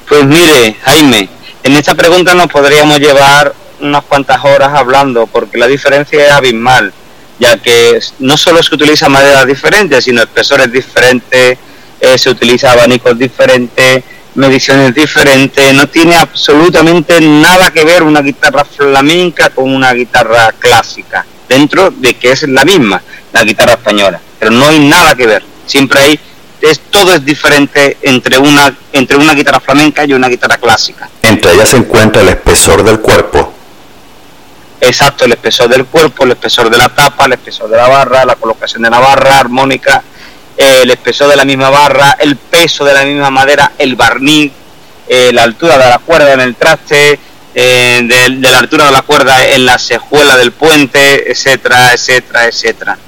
Pues 0.08 0.24
mire, 0.24 0.76
Jaime, 0.84 1.28
en 1.62 1.76
esta 1.76 1.94
pregunta 1.94 2.34
nos 2.34 2.46
podríamos 2.46 2.98
llevar 2.98 3.54
unas 3.80 4.04
cuantas 4.04 4.42
horas 4.42 4.70
hablando, 4.72 5.26
porque 5.26 5.58
la 5.58 5.66
diferencia 5.66 6.26
es 6.26 6.32
abismal, 6.32 6.92
ya 7.38 7.58
que 7.58 8.00
no 8.20 8.38
solo 8.38 8.62
se 8.62 8.74
utiliza 8.74 9.10
maderas 9.10 9.46
diferentes, 9.46 10.02
sino 10.02 10.22
espesores 10.22 10.72
diferentes, 10.72 11.58
eh, 12.00 12.18
se 12.18 12.30
utiliza 12.30 12.72
abanicos 12.72 13.18
diferentes, 13.18 14.02
mediciones 14.34 14.94
diferentes, 14.94 15.74
no 15.74 15.86
tiene 15.88 16.16
absolutamente 16.16 17.20
nada 17.20 17.70
que 17.70 17.84
ver 17.84 18.02
una 18.02 18.22
guitarra 18.22 18.64
flamenca 18.64 19.50
con 19.50 19.72
una 19.74 19.92
guitarra 19.92 20.52
clásica, 20.58 21.26
dentro 21.48 21.90
de 21.90 22.14
que 22.14 22.32
es 22.32 22.48
la 22.48 22.64
misma, 22.64 23.02
la 23.32 23.44
guitarra 23.44 23.74
española, 23.74 24.20
pero 24.38 24.50
no 24.50 24.66
hay 24.66 24.78
nada 24.78 25.14
que 25.14 25.26
ver, 25.26 25.42
siempre 25.66 26.00
hay 26.00 26.20
es, 26.70 26.80
todo 26.90 27.14
es 27.14 27.24
diferente 27.24 27.98
entre 28.02 28.38
una 28.38 28.74
entre 28.92 29.16
una 29.16 29.34
guitarra 29.34 29.60
flamenca 29.60 30.04
y 30.04 30.12
una 30.12 30.28
guitarra 30.28 30.56
clásica. 30.58 31.08
Entre 31.22 31.52
ellas 31.52 31.68
se 31.68 31.76
encuentra 31.76 32.22
el 32.22 32.28
espesor 32.28 32.82
del 32.82 33.00
cuerpo. 33.00 33.52
Exacto, 34.80 35.24
el 35.24 35.32
espesor 35.32 35.68
del 35.68 35.86
cuerpo, 35.86 36.24
el 36.24 36.32
espesor 36.32 36.68
de 36.70 36.78
la 36.78 36.88
tapa, 36.88 37.24
el 37.24 37.32
espesor 37.32 37.70
de 37.70 37.76
la 37.76 37.88
barra, 37.88 38.24
la 38.24 38.36
colocación 38.36 38.82
de 38.82 38.90
la 38.90 38.98
barra 38.98 39.40
armónica, 39.40 40.02
eh, 40.56 40.80
el 40.82 40.90
espesor 40.90 41.28
de 41.30 41.36
la 41.36 41.44
misma 41.44 41.70
barra, 41.70 42.16
el 42.18 42.36
peso 42.36 42.84
de 42.84 42.92
la 42.92 43.04
misma 43.04 43.30
madera, 43.30 43.72
el 43.78 43.96
barniz, 43.96 44.52
eh, 45.08 45.30
la 45.32 45.42
altura 45.42 45.78
de 45.78 45.88
la 45.88 45.98
cuerda 45.98 46.32
en 46.34 46.40
el 46.40 46.54
traste, 46.54 47.18
eh, 47.54 48.00
de, 48.04 48.36
de 48.36 48.50
la 48.50 48.58
altura 48.58 48.86
de 48.86 48.92
la 48.92 49.02
cuerda 49.02 49.48
en 49.48 49.64
la 49.64 49.78
cejuela 49.78 50.36
del 50.36 50.52
puente, 50.52 51.30
etcétera, 51.30 51.92
etcétera, 51.94 52.46
etcétera. 52.46 52.98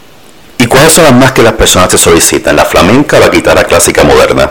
¿Y 0.58 0.66
cuáles 0.66 0.92
son 0.92 1.04
las 1.04 1.14
más 1.14 1.32
que 1.32 1.42
las 1.42 1.52
personas 1.52 1.88
te 1.88 1.98
solicitan? 1.98 2.56
¿La 2.56 2.64
flamenca 2.64 3.16
o 3.16 3.20
la 3.20 3.28
guitarra 3.28 3.64
clásica 3.64 4.04
moderna? 4.04 4.50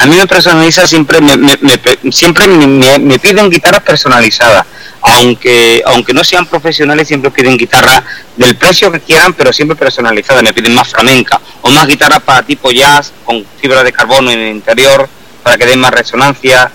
a 0.00 0.06
mí 0.06 0.14
me 0.14 0.28
personaliza 0.28 0.86
siempre 0.86 1.20
me, 1.20 1.36
me- 1.36 1.58
me 1.60 2.12
siempre 2.12 2.46
me, 2.46 3.18
piden 3.18 3.50
guitarras 3.50 3.82
personalizadas 3.82 4.64
aunque 5.02 5.82
aunque 5.84 6.12
no 6.14 6.22
sean 6.22 6.46
profesionales 6.46 7.08
siempre 7.08 7.32
piden 7.32 7.56
guitarras 7.56 8.04
del 8.36 8.54
precio 8.56 8.92
que 8.92 9.00
quieran 9.00 9.32
pero 9.32 9.52
siempre 9.52 9.76
personalizadas 9.76 10.44
me 10.44 10.52
piden 10.52 10.72
más 10.72 10.86
flamenca 10.88 11.40
o 11.62 11.70
más 11.70 11.84
guitarras 11.88 12.22
para 12.22 12.44
tipo 12.44 12.70
jazz 12.70 13.12
con 13.24 13.44
fibra 13.60 13.82
de 13.82 13.92
carbono 13.92 14.30
en 14.30 14.38
el 14.38 14.50
interior 14.54 15.08
para 15.42 15.58
que 15.58 15.66
den 15.66 15.80
más 15.80 15.90
resonancia 15.90 16.70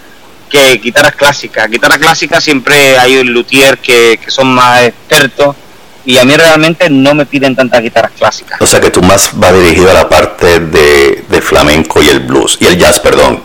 que 0.50 0.74
guitarras 0.84 1.16
clásicas 1.16 1.70
guitarras 1.70 2.00
clásicas 2.00 2.44
siempre 2.44 2.98
hay 3.00 3.16
un 3.16 3.32
luthier 3.32 3.78
que, 3.78 4.20
que 4.22 4.30
son 4.32 4.54
más 4.54 4.84
expertos 4.84 5.56
y 6.06 6.18
a 6.18 6.26
mí 6.26 6.36
realmente 6.36 6.90
no 6.90 7.14
me 7.16 7.26
piden 7.26 7.56
tantas 7.56 7.82
guitarras 7.82 8.12
clásicas 8.18 8.62
O 8.62 8.68
sea 8.68 8.82
que 8.82 8.90
tú 8.90 9.02
más 9.02 9.32
va 9.42 9.52
dirigido 9.54 9.90
a 9.90 9.94
la 9.94 10.10
parte 10.10 10.60
de, 10.60 11.24
de 11.28 11.42
flamenco 11.42 12.02
y 12.02 12.10
el 12.10 12.20
blues, 12.22 12.58
y 12.60 12.66
el 12.66 12.78
jazz, 12.78 13.00
perdón. 13.00 13.42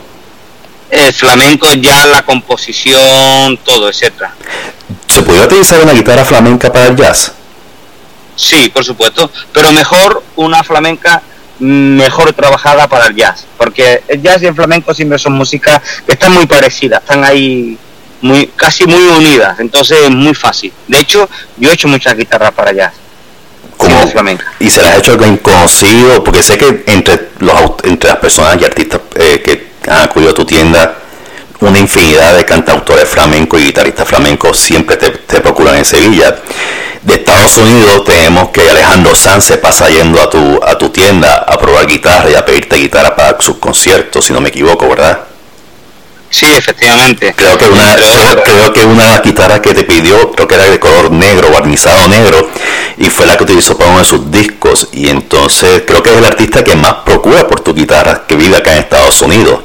el 0.89 1.13
flamenco 1.13 1.73
ya 1.73 2.05
la 2.07 2.23
composición 2.23 3.57
todo 3.63 3.89
etcétera 3.89 4.33
¿Se 5.07 5.21
podría 5.21 5.45
utilizar 5.45 5.81
una 5.81 5.93
guitarra 5.93 6.25
flamenca 6.25 6.71
para 6.71 6.87
el 6.87 6.95
jazz? 6.95 7.33
Sí, 8.35 8.69
por 8.69 8.83
supuesto, 8.85 9.29
pero 9.51 9.71
mejor 9.71 10.23
una 10.35 10.63
flamenca 10.63 11.21
mejor 11.59 12.31
trabajada 12.33 12.87
para 12.87 13.07
el 13.07 13.15
jazz, 13.15 13.45
porque 13.57 14.01
el 14.07 14.21
jazz 14.21 14.41
y 14.41 14.45
el 14.45 14.55
flamenco 14.55 14.93
siempre 14.93 15.19
son 15.19 15.33
músicas 15.33 15.81
que 16.05 16.13
están 16.13 16.31
muy 16.31 16.45
parecidas, 16.45 17.01
están 17.01 17.23
ahí 17.23 17.77
muy 18.21 18.47
casi 18.55 18.85
muy 18.85 19.01
unidas, 19.01 19.59
entonces 19.59 19.99
es 20.03 20.09
muy 20.09 20.33
fácil. 20.33 20.71
De 20.87 20.99
hecho, 20.99 21.29
yo 21.57 21.69
he 21.69 21.73
hecho 21.73 21.87
muchas 21.87 22.15
guitarras 22.15 22.51
para 22.51 22.71
jazz. 22.71 22.93
¿Y 24.59 24.69
se 24.69 24.81
las 24.81 24.93
ha 24.93 24.97
hecho 24.97 25.13
alguien 25.13 25.37
conocido? 25.37 26.23
Porque 26.23 26.43
sé 26.43 26.57
que 26.57 26.83
entre, 26.87 27.29
los, 27.39 27.55
entre 27.83 28.09
las 28.09 28.19
personas 28.19 28.61
y 28.61 28.65
artistas 28.65 29.01
eh, 29.15 29.41
que 29.41 29.69
han 29.89 30.01
acudido 30.01 30.31
a 30.31 30.33
tu 30.33 30.45
tienda, 30.45 30.97
una 31.61 31.79
infinidad 31.79 32.35
de 32.35 32.45
cantautores 32.45 33.07
flamencos 33.07 33.59
y 33.61 33.65
guitarristas 33.65 34.07
flamencos 34.07 34.59
siempre 34.59 34.97
te, 34.97 35.11
te 35.11 35.39
procuran 35.39 35.77
en 35.77 35.85
Sevilla. 35.85 36.35
De 37.01 37.13
Estados 37.13 37.57
Unidos 37.57 38.03
tenemos 38.03 38.49
que 38.49 38.69
Alejandro 38.69 39.15
Sanz 39.15 39.45
se 39.45 39.57
pasa 39.57 39.89
yendo 39.89 40.21
a 40.21 40.29
tu, 40.29 40.59
a 40.61 40.77
tu 40.77 40.89
tienda 40.89 41.35
a 41.35 41.57
probar 41.57 41.87
guitarra 41.87 42.29
y 42.29 42.35
a 42.35 42.45
pedirte 42.45 42.75
guitarra 42.75 43.15
para 43.15 43.39
sus 43.39 43.57
conciertos, 43.57 44.25
si 44.25 44.33
no 44.33 44.41
me 44.41 44.49
equivoco, 44.49 44.89
¿verdad? 44.89 45.28
Sí, 46.29 46.45
efectivamente. 46.45 47.33
Creo 47.35 47.57
que 47.57 47.65
una, 47.65 47.95
creo, 48.43 48.73
que 48.73 48.85
una 48.85 49.03
de 49.03 49.09
las 49.09 49.23
guitarras 49.23 49.59
que 49.61 49.73
te 49.73 49.83
pidió, 49.83 50.31
creo 50.31 50.47
que 50.47 50.55
era 50.55 50.65
de 50.65 50.79
color 50.79 51.11
negro, 51.11 51.49
barnizado 51.51 52.07
negro, 52.07 52.49
y 52.97 53.05
fue 53.05 53.25
la 53.25 53.35
que 53.37 53.43
utilizó 53.43 53.77
para 53.77 53.89
uno 53.89 53.99
de 53.99 54.05
sus 54.05 54.31
discos. 54.31 54.89
Y 54.91 55.09
entonces 55.09 55.83
creo 55.87 56.03
que 56.03 56.11
es 56.11 56.17
el 56.17 56.25
artista 56.25 56.63
que 56.63 56.75
más 56.75 56.93
procura 57.05 57.47
por 57.47 57.61
tu 57.61 57.73
guitarra, 57.73 58.25
que 58.27 58.35
vive 58.35 58.57
acá 58.57 58.73
en 58.73 58.79
Estados 58.79 59.21
Unidos. 59.21 59.61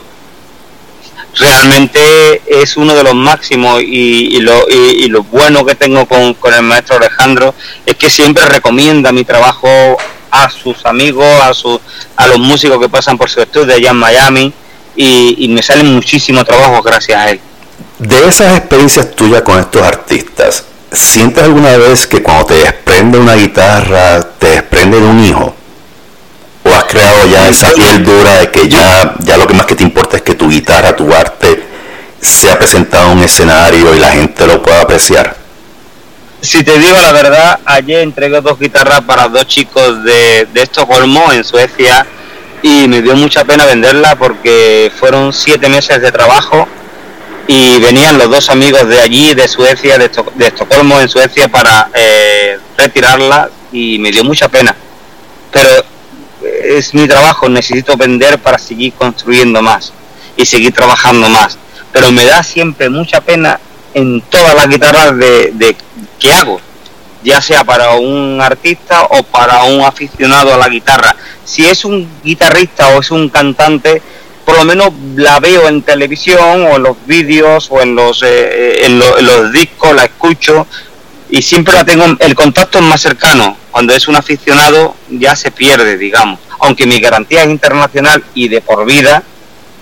realmente 1.37 2.43
es 2.47 2.77
uno 2.77 2.95
de 2.95 3.03
los 3.03 3.15
máximos 3.15 3.83
y, 3.83 4.37
y 4.37 4.41
lo, 4.41 4.67
y, 4.71 5.05
y 5.05 5.09
lo 5.09 5.25
bueno 5.25 5.67
que 5.67 5.75
tengo 5.75 6.07
con, 6.07 6.35
con 6.35 6.55
el 6.55 6.63
maestro 6.63 6.97
Alejandro 6.97 7.55
es 7.85 7.97
que 7.97 8.09
siempre 8.09 8.45
recomienda 8.47 9.11
mi 9.11 9.25
trabajo 9.25 9.97
a 10.31 10.49
sus 10.49 10.87
amigos, 10.87 11.27
a, 11.43 11.53
sus 11.53 11.81
a 12.17 12.27
los 12.29 12.39
músicos 12.39 12.79
que 12.81 12.89
pasan 12.89 13.19
por 13.19 13.29
su 13.29 13.41
estudio 13.41 13.75
allá 13.75 13.91
en 13.91 13.97
Miami 13.97 14.53
y, 14.97 15.37
y 15.39 15.49
me 15.49 15.63
salen 15.63 15.95
muchísimos 15.95 16.45
trabajos 16.45 16.83
gracias 16.85 17.19
a 17.19 17.31
él. 17.31 17.41
De 17.99 18.27
esas 18.27 18.59
experiencias 18.59 19.15
tuyas 19.15 19.43
con 19.43 19.59
estos 19.59 19.83
artistas, 19.83 20.65
¿sientes 20.93 21.43
alguna 21.43 21.77
vez 21.77 22.07
que 22.07 22.23
cuando 22.23 22.47
te 22.47 22.55
desprende 22.55 23.19
una 23.19 23.35
guitarra, 23.35 24.23
te 24.39 24.49
desprende 24.49 25.01
de 25.01 25.07
un 25.07 25.25
hijo? 25.25 25.55
¿O 26.65 26.71
has 26.71 26.85
creado 26.85 27.27
ya 27.29 27.49
esa 27.49 27.71
piel 27.73 28.05
dura 28.05 28.41
de 28.41 28.51
que 28.51 28.69
ya, 28.69 29.15
ya 29.21 29.37
lo 29.37 29.47
que 29.47 29.55
más 29.55 29.67
que 29.67 29.75
te 29.75 29.83
importa 29.83 30.17
es 30.17 30.23
que 30.23 30.35
tu 30.35 30.49
guitarra, 30.49 30.97
tu 30.97 31.13
arte, 31.13 31.63
sea 32.21 32.59
presentado 32.59 33.13
en 33.13 33.19
un 33.19 33.25
escenario 33.25 33.95
y 33.95 33.99
la 33.99 34.11
gente 34.13 34.47
lo 34.47 34.63
pueda 34.63 34.81
apreciar? 34.81 35.37
Si 36.41 36.63
te 36.63 36.79
digo 36.79 37.01
la 37.01 37.13
verdad, 37.13 37.59
ayer 37.65 38.01
entregué 38.01 38.41
dos 38.41 38.59
guitarras 38.59 39.01
para 39.03 39.29
dos 39.29 39.47
chicos 39.47 40.05
de, 40.05 40.47
de 40.53 40.63
Estocolmo, 40.63 41.33
en 41.33 41.45
Suecia, 41.45 42.07
y 42.65 42.89
me 42.89 43.03
dio 43.03 43.15
mucha 43.15 43.45
pena 43.45 43.67
venderla 43.67 44.17
porque 44.17 44.91
fueron 44.99 45.35
siete 45.35 45.69
meses 45.69 46.01
de 46.01 46.11
trabajo 46.11 46.67
y 47.47 47.79
venían 47.79 48.17
los 48.17 48.31
dos 48.31 48.49
amigos 48.49 48.89
de 48.89 49.03
allí, 49.03 49.35
de 49.35 49.47
Suecia, 49.47 49.99
de, 49.99 50.11
de 50.37 50.47
Estocolmo, 50.47 50.99
en 50.99 51.11
Suecia, 51.11 51.49
para 51.49 51.91
eh, 51.93 52.59
retirarla 52.79 53.51
y 53.71 53.99
me 53.99 54.11
dio 54.11 54.25
mucha 54.25 54.49
pena. 54.49 54.75
Pero 55.53 55.85
es 56.65 56.95
mi 56.95 57.07
trabajo, 57.07 57.51
necesito 57.51 57.99
vender 57.99 58.39
para 58.39 58.59
seguir 58.59 58.95
construyendo 58.95 59.61
más. 59.61 59.93
y 60.35 60.47
seguir 60.47 60.73
trabajando 60.73 61.29
más. 61.29 61.59
Pero 61.93 62.11
me 62.13 62.25
da 62.25 62.43
siempre 62.43 62.89
mucha 62.89 63.21
pena 63.21 63.61
en 63.93 64.23
todas 64.23 64.55
las 64.55 64.69
guitarras 64.69 65.19
de, 65.19 65.51
de 65.53 65.77
que 66.19 66.33
hago, 66.33 66.63
ya 67.25 67.41
sea 67.41 67.65
para 67.65 67.93
un 67.93 68.39
artista 68.41 69.03
o 69.11 69.23
para 69.25 69.65
un 69.65 69.81
aficionado 69.81 70.55
a 70.55 70.59
la 70.59 70.69
guitarra. 70.69 71.17
Si 71.45 71.65
es 71.67 71.85
un 71.85 72.09
guitarrista 72.23 72.89
o 72.89 73.01
es 73.01 73.11
un 73.11 73.29
cantante, 73.31 74.01
por 74.45 74.57
lo 74.59 74.65
menos 74.65 74.91
la 75.17 75.41
veo 75.41 75.67
en 75.69 75.83
televisión 75.83 76.63
o 76.67 76.77
en 76.77 76.83
los 76.83 76.97
vídeos 77.07 77.69
o 77.71 77.81
en 77.81 77.95
los, 77.97 78.23
eh, 78.23 78.85
en, 78.87 78.99
lo- 78.99 79.19
en 79.19 79.27
los 79.27 79.51
discos, 79.53 79.95
la 79.95 80.05
escucho 80.05 80.67
y 81.31 81.41
siempre 81.43 81.73
la 81.75 81.85
tengo, 81.85 82.05
el 82.21 82.35
contacto 82.35 82.79
es 82.79 82.85
más 82.85 83.01
cercano. 83.01 83.57
Cuando 83.71 83.93
es 83.95 84.07
un 84.07 84.17
aficionado 84.17 84.95
ya 85.11 85.35
se 85.35 85.51
pierde, 85.51 85.97
digamos. 85.97 86.39
Aunque 86.61 86.87
mi 86.87 87.01
garantía 87.01 87.43
es 87.43 87.49
internacional 87.51 88.23
y 88.35 88.49
de 88.49 88.61
por 88.61 88.85
vida, 88.87 89.23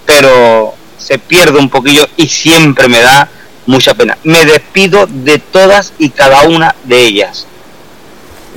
pero 0.06 0.74
se 0.98 1.18
pierde 1.18 1.58
un 1.58 1.68
poquillo 1.68 2.08
y 2.16 2.28
siempre 2.28 2.88
me 2.88 3.00
da 3.00 3.28
mucha 3.66 3.94
pena. 3.94 4.16
Me 4.24 4.44
despido 4.44 5.06
de 5.06 5.38
todas 5.38 5.92
y 5.98 6.10
cada 6.10 6.42
una 6.42 6.74
de 6.84 7.00
ellas. 7.00 7.46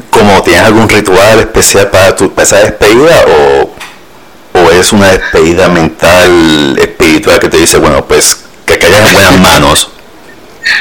¿Como 0.09 0.41
tienes 0.43 0.63
algún 0.63 0.89
ritual 0.89 1.39
especial 1.39 1.89
para, 1.89 2.15
tu, 2.15 2.33
para 2.33 2.47
esa 2.47 2.57
despedida 2.57 3.25
o, 3.27 3.69
o 4.59 4.71
es 4.71 4.91
una 4.93 5.11
despedida 5.11 5.69
mental, 5.69 6.77
espiritual 6.79 7.39
que 7.39 7.49
te 7.49 7.57
dice, 7.57 7.77
bueno, 7.77 8.05
pues 8.05 8.43
que 8.65 8.77
caigas 8.77 9.07
en 9.07 9.13
buenas 9.13 9.39
manos? 9.39 9.89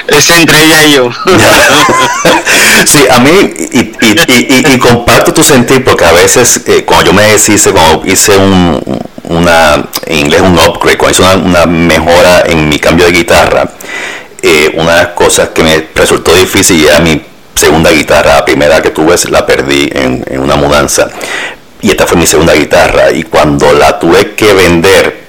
Es 0.09 0.31
entre 0.31 0.63
ella 0.63 0.85
y 0.85 0.93
yo. 0.93 1.11
sí, 2.87 3.01
a 3.11 3.19
mí, 3.19 3.55
y, 3.73 4.79
comparto 4.79 5.33
tu 5.33 5.43
sentir, 5.43 5.85
porque 5.85 6.05
a 6.05 6.13
veces, 6.13 6.61
eh, 6.67 6.85
cuando 6.85 7.07
yo 7.07 7.13
me 7.13 7.23
deshice, 7.23 7.71
cuando 7.73 8.03
hice 8.07 8.37
un, 8.37 8.81
una, 9.25 9.85
en 10.07 10.19
inglés 10.19 10.41
un 10.43 10.59
upgrade, 10.59 10.99
cuando 10.99 11.23
hice 11.23 11.37
una, 11.37 11.67
mejora 11.67 12.45
en 12.47 12.69
mi 12.69 12.79
cambio 12.79 13.07
de 13.07 13.13
guitarra, 13.13 13.71
eh, 14.43 14.73
una 14.77 14.93
de 14.93 15.03
las 15.05 15.13
cosas 15.13 15.51
que 15.51 15.63
me 15.63 15.89
resultó 15.95 16.35
difícil 16.35 16.85
era 16.85 17.01
mi 17.01 17.21
segunda 17.55 17.91
guitarra, 17.91 18.35
la 18.35 18.45
primera 18.45 18.83
que 18.83 18.91
tuve 18.91 19.17
la 19.31 19.47
perdí 19.47 19.91
en, 19.93 20.25
en 20.27 20.41
una 20.41 20.57
mudanza, 20.57 21.09
y 21.81 21.91
esta 21.91 22.07
fue 22.07 22.17
mi 22.17 22.27
segunda 22.27 22.55
guitarra, 22.55 23.11
y 23.11 23.25
cuando 23.25 23.73
la 23.73 23.99
tuve 23.99 24.35
que 24.35 24.53
vender, 24.53 25.24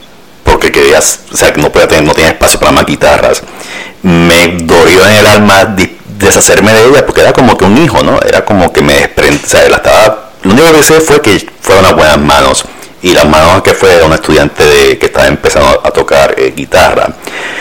porque 0.45 0.71
querías, 0.71 1.19
o 1.33 1.35
sea, 1.35 1.51
que 1.51 1.59
no 1.59 1.71
podía 1.71 1.87
tener, 1.87 2.05
no 2.05 2.13
tenía 2.13 2.29
espacio 2.29 2.59
para 2.59 2.71
más 2.71 2.85
guitarras, 2.85 3.41
me 4.03 4.59
dolió 4.61 5.05
en 5.07 5.15
el 5.15 5.27
alma 5.27 5.75
deshacerme 6.17 6.71
de 6.71 6.87
ella 6.87 7.05
porque 7.05 7.21
era 7.21 7.33
como 7.33 7.57
que 7.57 7.65
un 7.65 7.77
hijo, 7.77 8.03
¿no? 8.03 8.21
Era 8.21 8.45
como 8.45 8.71
que 8.71 8.81
me 8.81 8.93
desprendí, 8.93 9.41
o 9.43 9.47
sea, 9.47 9.67
la 9.67 9.77
estaba, 9.77 10.29
lo 10.43 10.53
único 10.53 10.71
que 10.71 10.83
sé 10.83 11.01
fue 11.01 11.19
que 11.21 11.45
fueron 11.59 11.83
unas 11.83 11.97
buenas 11.97 12.19
manos 12.19 12.65
y 13.01 13.13
las 13.13 13.25
manos 13.25 13.63
que 13.63 13.73
fue 13.73 14.03
un 14.03 14.13
estudiante 14.13 14.63
de, 14.65 14.97
que 14.97 15.07
estaba 15.07 15.27
empezando 15.27 15.81
a 15.83 15.91
tocar 15.91 16.35
eh, 16.37 16.53
guitarra. 16.55 17.09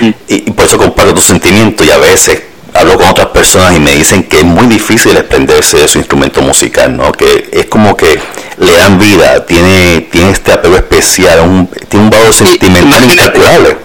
Y, 0.01 0.15
y 0.29 0.51
por 0.53 0.67
eso 0.67 0.79
comparto 0.79 1.15
tu 1.15 1.23
sentimiento 1.23 1.85
y 1.85 1.91
a 1.91 1.99
veces 1.99 2.43
hablo 2.75 2.99
con 2.99 3.09
otras 3.09 3.29
personas 3.29 3.77
y 3.77 3.81
me 3.81 3.93
dicen 3.93 4.25
que 4.25 4.39
es 4.39 4.45
muy 4.45 4.67
difícil 4.67 5.15
desprenderse 5.15 5.79
de 5.79 5.89
su 5.89 5.99
instrumento 5.99 6.43
musical, 6.43 6.97
¿no? 6.97 7.13
Que 7.13 7.49
es 7.53 7.67
como 7.67 7.97
que 7.97 8.21
le 8.59 8.73
dan 8.73 8.99
vida, 8.99 9.47
tiene, 9.47 10.01
tiene 10.13 10.31
este 10.31 10.53
apego 10.53 10.77
especial, 10.77 11.41
un, 11.41 11.69
tiene 11.89 12.05
un 12.05 12.11
valor 12.11 12.35
sentimental 12.35 13.05
incalculable. 13.05 13.77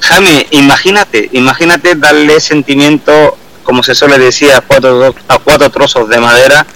Jaime, 0.00 0.46
imagínate, 0.50 1.30
imagínate 1.32 1.94
darle 1.94 2.40
sentimiento, 2.40 3.36
como 3.62 3.84
se 3.84 3.94
suele 3.94 4.18
decir, 4.18 4.50
a 4.52 4.60
cuatro, 4.60 5.14
a 5.28 5.38
cuatro 5.38 5.70
trozos 5.70 6.08
de 6.08 6.18
madera 6.18 6.66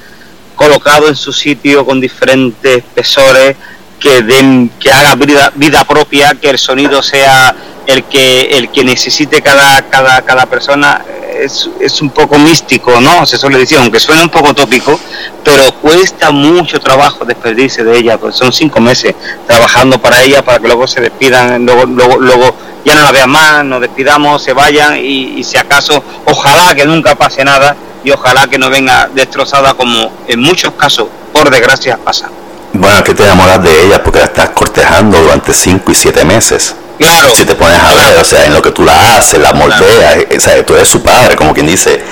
colocado 0.55 1.09
en 1.09 1.17
su 1.17 1.33
sitio 1.33 1.85
con 1.85 2.01
diferentes 2.01 2.79
espesores 2.79 3.57
que 4.01 4.23
den, 4.23 4.71
que 4.81 4.91
haga 4.91 5.15
vida, 5.17 5.53
vida 5.55 5.85
propia, 5.85 6.35
que 6.35 6.51
el 6.51 6.59
sonido 6.59 7.03
sea 7.03 7.55
el 7.87 8.05
que 8.05 8.43
el 8.59 8.71
que 8.71 8.85
necesite 8.85 9.43
cada 9.43 9.83
cada 9.89 10.23
cada 10.23 10.47
persona 10.47 11.05
es, 11.41 11.69
es 11.81 12.01
un 12.01 12.11
poco 12.11 12.39
místico, 12.39 13.01
¿no? 13.01 13.27
Se 13.27 13.37
suele 13.37 13.59
decir, 13.59 13.79
aunque 13.79 14.01
suena 14.01 14.23
un 14.23 14.29
poco 14.29 14.55
tópico, 14.55 14.99
pero 15.45 15.73
cuesta 15.81 16.31
mucho 16.31 16.81
trabajo 16.81 17.25
despedirse 17.25 17.85
de 17.85 17.99
ella, 17.99 18.19
pues 18.19 18.37
son 18.37 18.53
cinco 18.53 18.81
meses 18.81 19.15
trabajando 19.47 20.01
para 20.01 20.23
ella, 20.23 20.43
para 20.45 20.59
que 20.59 20.67
luego 20.67 20.87
se 20.87 21.01
despidan, 21.01 21.65
luego, 21.65 21.85
luego, 21.87 22.19
luego 22.19 22.57
ya 22.85 22.95
no 22.95 23.03
la 23.03 23.13
vean 23.13 23.31
más, 23.31 23.65
nos 23.65 23.81
despidamos, 23.81 24.43
se 24.43 24.53
vayan 24.53 24.97
y, 24.97 25.39
y 25.39 25.45
si 25.45 25.57
acaso, 25.57 26.03
ojalá 26.25 26.75
que 26.75 26.87
nunca 26.87 27.15
pase 27.15 27.45
nada 27.45 27.77
y 28.05 28.11
ojalá 28.11 28.47
que 28.47 28.59
no 28.59 28.71
venga 28.71 29.11
destrozada 29.13 29.75
como 29.75 30.13
en 30.29 30.41
muchos 30.41 30.73
casos, 30.75 31.09
por 31.33 31.51
desgracia, 31.51 31.99
pasa. 31.99 32.31
Bueno, 32.73 33.03
que 33.03 33.15
te 33.15 33.25
enamoras 33.25 33.63
de 33.63 33.87
ella 33.87 34.03
porque 34.03 34.19
la 34.19 34.27
estás 34.27 34.51
cortejando 34.51 35.21
durante 35.21 35.53
5 35.53 35.91
y 35.91 35.95
7 35.95 36.25
meses. 36.25 36.77
Claro. 36.99 37.29
Si 37.35 37.45
te 37.45 37.55
pones 37.55 37.79
a 37.79 37.95
ver, 37.95 38.19
o 38.19 38.25
sea, 38.25 38.47
en 38.47 38.55
lo 38.55 38.63
que 38.63 38.71
tú 38.71 38.83
la 38.85 39.17
haces, 39.17 39.41
la 39.41 39.53
moldeas, 39.53 40.17
eh, 40.17 40.37
o 40.37 40.41
sea, 40.41 40.65
tú 40.65 40.75
eres 40.75 40.89
su 40.89 41.03
padre, 41.03 41.37
como 41.37 41.53
quien 41.53 41.67
dice. 41.67 42.03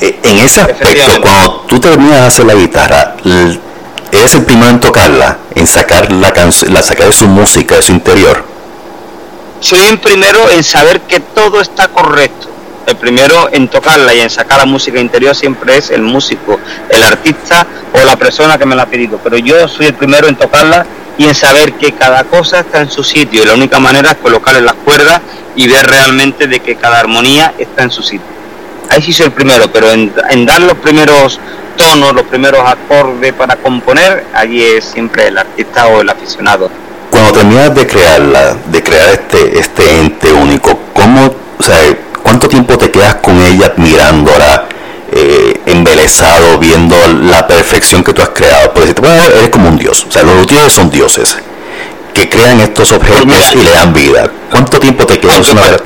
Eh, 0.00 0.18
en 0.22 0.38
ese 0.38 0.62
aspecto, 0.62 1.20
cuando 1.20 1.64
tú 1.68 1.78
terminas 1.78 2.20
de 2.20 2.26
hacer 2.26 2.46
la 2.46 2.54
guitarra, 2.54 3.14
eres 4.10 4.34
el 4.34 4.44
primero 4.44 4.70
en 4.70 4.80
tocarla, 4.80 5.38
en 5.54 5.66
sacar 5.66 6.10
la 6.10 6.32
canción, 6.32 6.74
la 6.74 6.82
sacar 6.82 7.06
de 7.06 7.12
su 7.12 7.28
música, 7.28 7.76
de 7.76 7.82
su 7.82 7.92
interior. 7.92 8.44
soy 9.60 9.86
el 9.86 9.98
primero 9.98 10.50
en 10.50 10.64
saber 10.64 11.02
que 11.02 11.20
todo 11.20 11.60
está 11.60 11.88
correcto. 11.88 12.48
El 12.84 12.96
primero 12.96 13.48
en 13.52 13.68
tocarla 13.68 14.12
y 14.12 14.20
en 14.20 14.28
sacar 14.28 14.58
la 14.58 14.66
música 14.66 14.98
interior 14.98 15.36
siempre 15.36 15.76
es 15.76 15.90
el 15.90 16.02
músico, 16.02 16.58
el 16.88 17.00
artista 17.04 17.64
o 17.92 18.04
la 18.04 18.16
persona 18.16 18.58
que 18.58 18.66
me 18.66 18.74
la 18.74 18.82
ha 18.82 18.86
pedido. 18.86 19.20
Pero 19.22 19.38
yo 19.38 19.68
soy 19.68 19.86
el 19.86 19.94
primero 19.94 20.26
en 20.26 20.34
tocarla 20.34 20.84
y 21.18 21.24
en 21.24 21.34
saber 21.34 21.74
que 21.74 21.92
cada 21.92 22.24
cosa 22.24 22.60
está 22.60 22.80
en 22.80 22.90
su 22.90 23.04
sitio. 23.04 23.42
Y 23.42 23.46
la 23.46 23.54
única 23.54 23.78
manera 23.78 24.12
es 24.12 24.16
colocarle 24.16 24.60
las 24.60 24.74
cuerdas 24.74 25.20
y 25.54 25.68
ver 25.68 25.86
realmente 25.86 26.46
de 26.46 26.60
que 26.60 26.76
cada 26.76 27.00
armonía 27.00 27.54
está 27.58 27.82
en 27.82 27.90
su 27.90 28.02
sitio. 28.02 28.26
Ahí 28.90 29.02
sí 29.02 29.12
soy 29.12 29.26
el 29.26 29.32
primero, 29.32 29.70
pero 29.72 29.90
en, 29.90 30.12
en 30.30 30.46
dar 30.46 30.60
los 30.60 30.76
primeros 30.78 31.38
tonos, 31.76 32.14
los 32.14 32.24
primeros 32.24 32.60
acordes 32.66 33.32
para 33.32 33.56
componer, 33.56 34.24
allí 34.34 34.62
es 34.62 34.84
siempre 34.84 35.28
el 35.28 35.38
artista 35.38 35.86
o 35.86 36.00
el 36.00 36.10
aficionado. 36.10 36.70
Cuando 37.10 37.32
terminas 37.32 37.74
de 37.74 37.86
crearla, 37.86 38.56
de 38.66 38.82
crear 38.82 39.10
este, 39.10 39.58
este 39.58 40.00
ente 40.00 40.32
único, 40.32 40.78
¿cómo, 40.92 41.34
o 41.58 41.62
sea, 41.62 41.76
cuánto 42.22 42.48
tiempo 42.48 42.78
te 42.78 42.90
quedas 42.90 43.16
con 43.16 43.40
ella 43.40 43.66
admirándola, 43.66 44.66
eh, 45.12 45.60
embelesado, 45.66 46.58
viendo 46.58 46.96
la 47.22 47.46
perfección 47.46 48.02
que 48.02 48.12
tú 48.12 48.22
has 48.22 48.30
creado? 48.30 48.72
Porque 48.72 48.88
si 48.88 48.94
te 48.94 49.02
pones 49.02 49.20
a 49.20 49.28
ver, 49.28 49.36
eres 49.38 49.50
como 49.50 49.68
un 49.68 49.76
dios, 49.76 50.06
o 50.08 50.10
sea, 50.10 50.22
los 50.22 50.46
dioses 50.46 50.72
son 50.72 50.90
dioses 50.90 51.36
que 52.12 52.28
crean 52.28 52.60
estos 52.60 52.92
objetos 52.92 53.26
mira. 53.26 53.52
y 53.54 53.64
le 53.64 53.70
dan 53.70 53.92
vida. 53.92 54.30
¿Cuánto 54.50 54.78
tiempo 54.78 55.06
te 55.06 55.18
quedas? 55.18 55.48
Aunque 55.48 55.82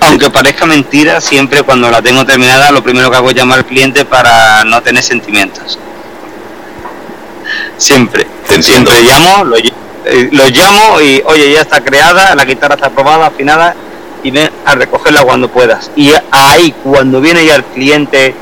Aunque 0.00 0.30
parezca 0.30 0.66
mentira, 0.66 1.20
siempre 1.20 1.62
cuando 1.62 1.90
la 1.90 2.02
tengo 2.02 2.24
terminada, 2.24 2.70
lo 2.70 2.82
primero 2.82 3.10
que 3.10 3.16
hago 3.16 3.30
es 3.30 3.36
llamar 3.36 3.58
al 3.58 3.64
cliente 3.64 4.04
para 4.04 4.64
no 4.64 4.82
tener 4.82 5.02
sentimientos. 5.02 5.78
Siempre. 7.76 8.26
Te 8.48 8.56
entiendo. 8.56 8.90
Siempre 8.90 9.02
llamo, 9.02 9.44
lo, 9.44 9.56
eh, 9.56 10.28
lo 10.32 10.48
llamo 10.48 11.00
y, 11.00 11.22
oye, 11.26 11.52
ya 11.52 11.60
está 11.60 11.80
creada, 11.80 12.34
la 12.34 12.44
guitarra 12.44 12.74
está 12.74 12.88
aprobada, 12.88 13.26
afinada, 13.26 13.74
y 14.22 14.30
ven 14.30 14.50
a 14.64 14.74
recogerla 14.74 15.22
cuando 15.22 15.48
puedas. 15.48 15.90
Y 15.96 16.12
ahí, 16.30 16.74
cuando 16.82 17.20
viene 17.20 17.44
ya 17.44 17.56
el 17.56 17.64
cliente, 17.64 18.34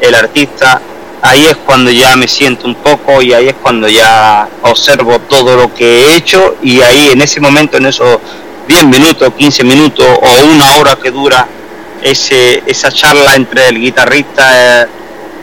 el 0.00 0.14
artista, 0.14 0.80
ahí 1.22 1.46
es 1.46 1.56
cuando 1.56 1.90
ya 1.90 2.16
me 2.16 2.28
siento 2.28 2.66
un 2.66 2.74
poco 2.74 3.22
y 3.22 3.32
ahí 3.32 3.48
es 3.48 3.54
cuando 3.54 3.88
ya 3.88 4.46
observo 4.62 5.18
todo 5.20 5.56
lo 5.56 5.74
que 5.74 5.84
he 5.84 6.16
hecho 6.16 6.56
y 6.62 6.80
ahí 6.82 7.10
en 7.12 7.22
ese 7.22 7.40
momento, 7.40 7.78
en 7.78 7.86
esos 7.86 8.18
10 8.68 8.86
minutos, 8.86 9.32
15 9.36 9.64
minutos 9.64 10.06
o 10.06 10.46
una 10.52 10.76
hora 10.76 10.96
que 10.96 11.10
dura 11.10 11.46
ese, 12.02 12.62
esa 12.66 12.92
charla 12.92 13.34
entre 13.34 13.68
el 13.68 13.80
guitarrista 13.80 14.82
eh, 14.82 14.86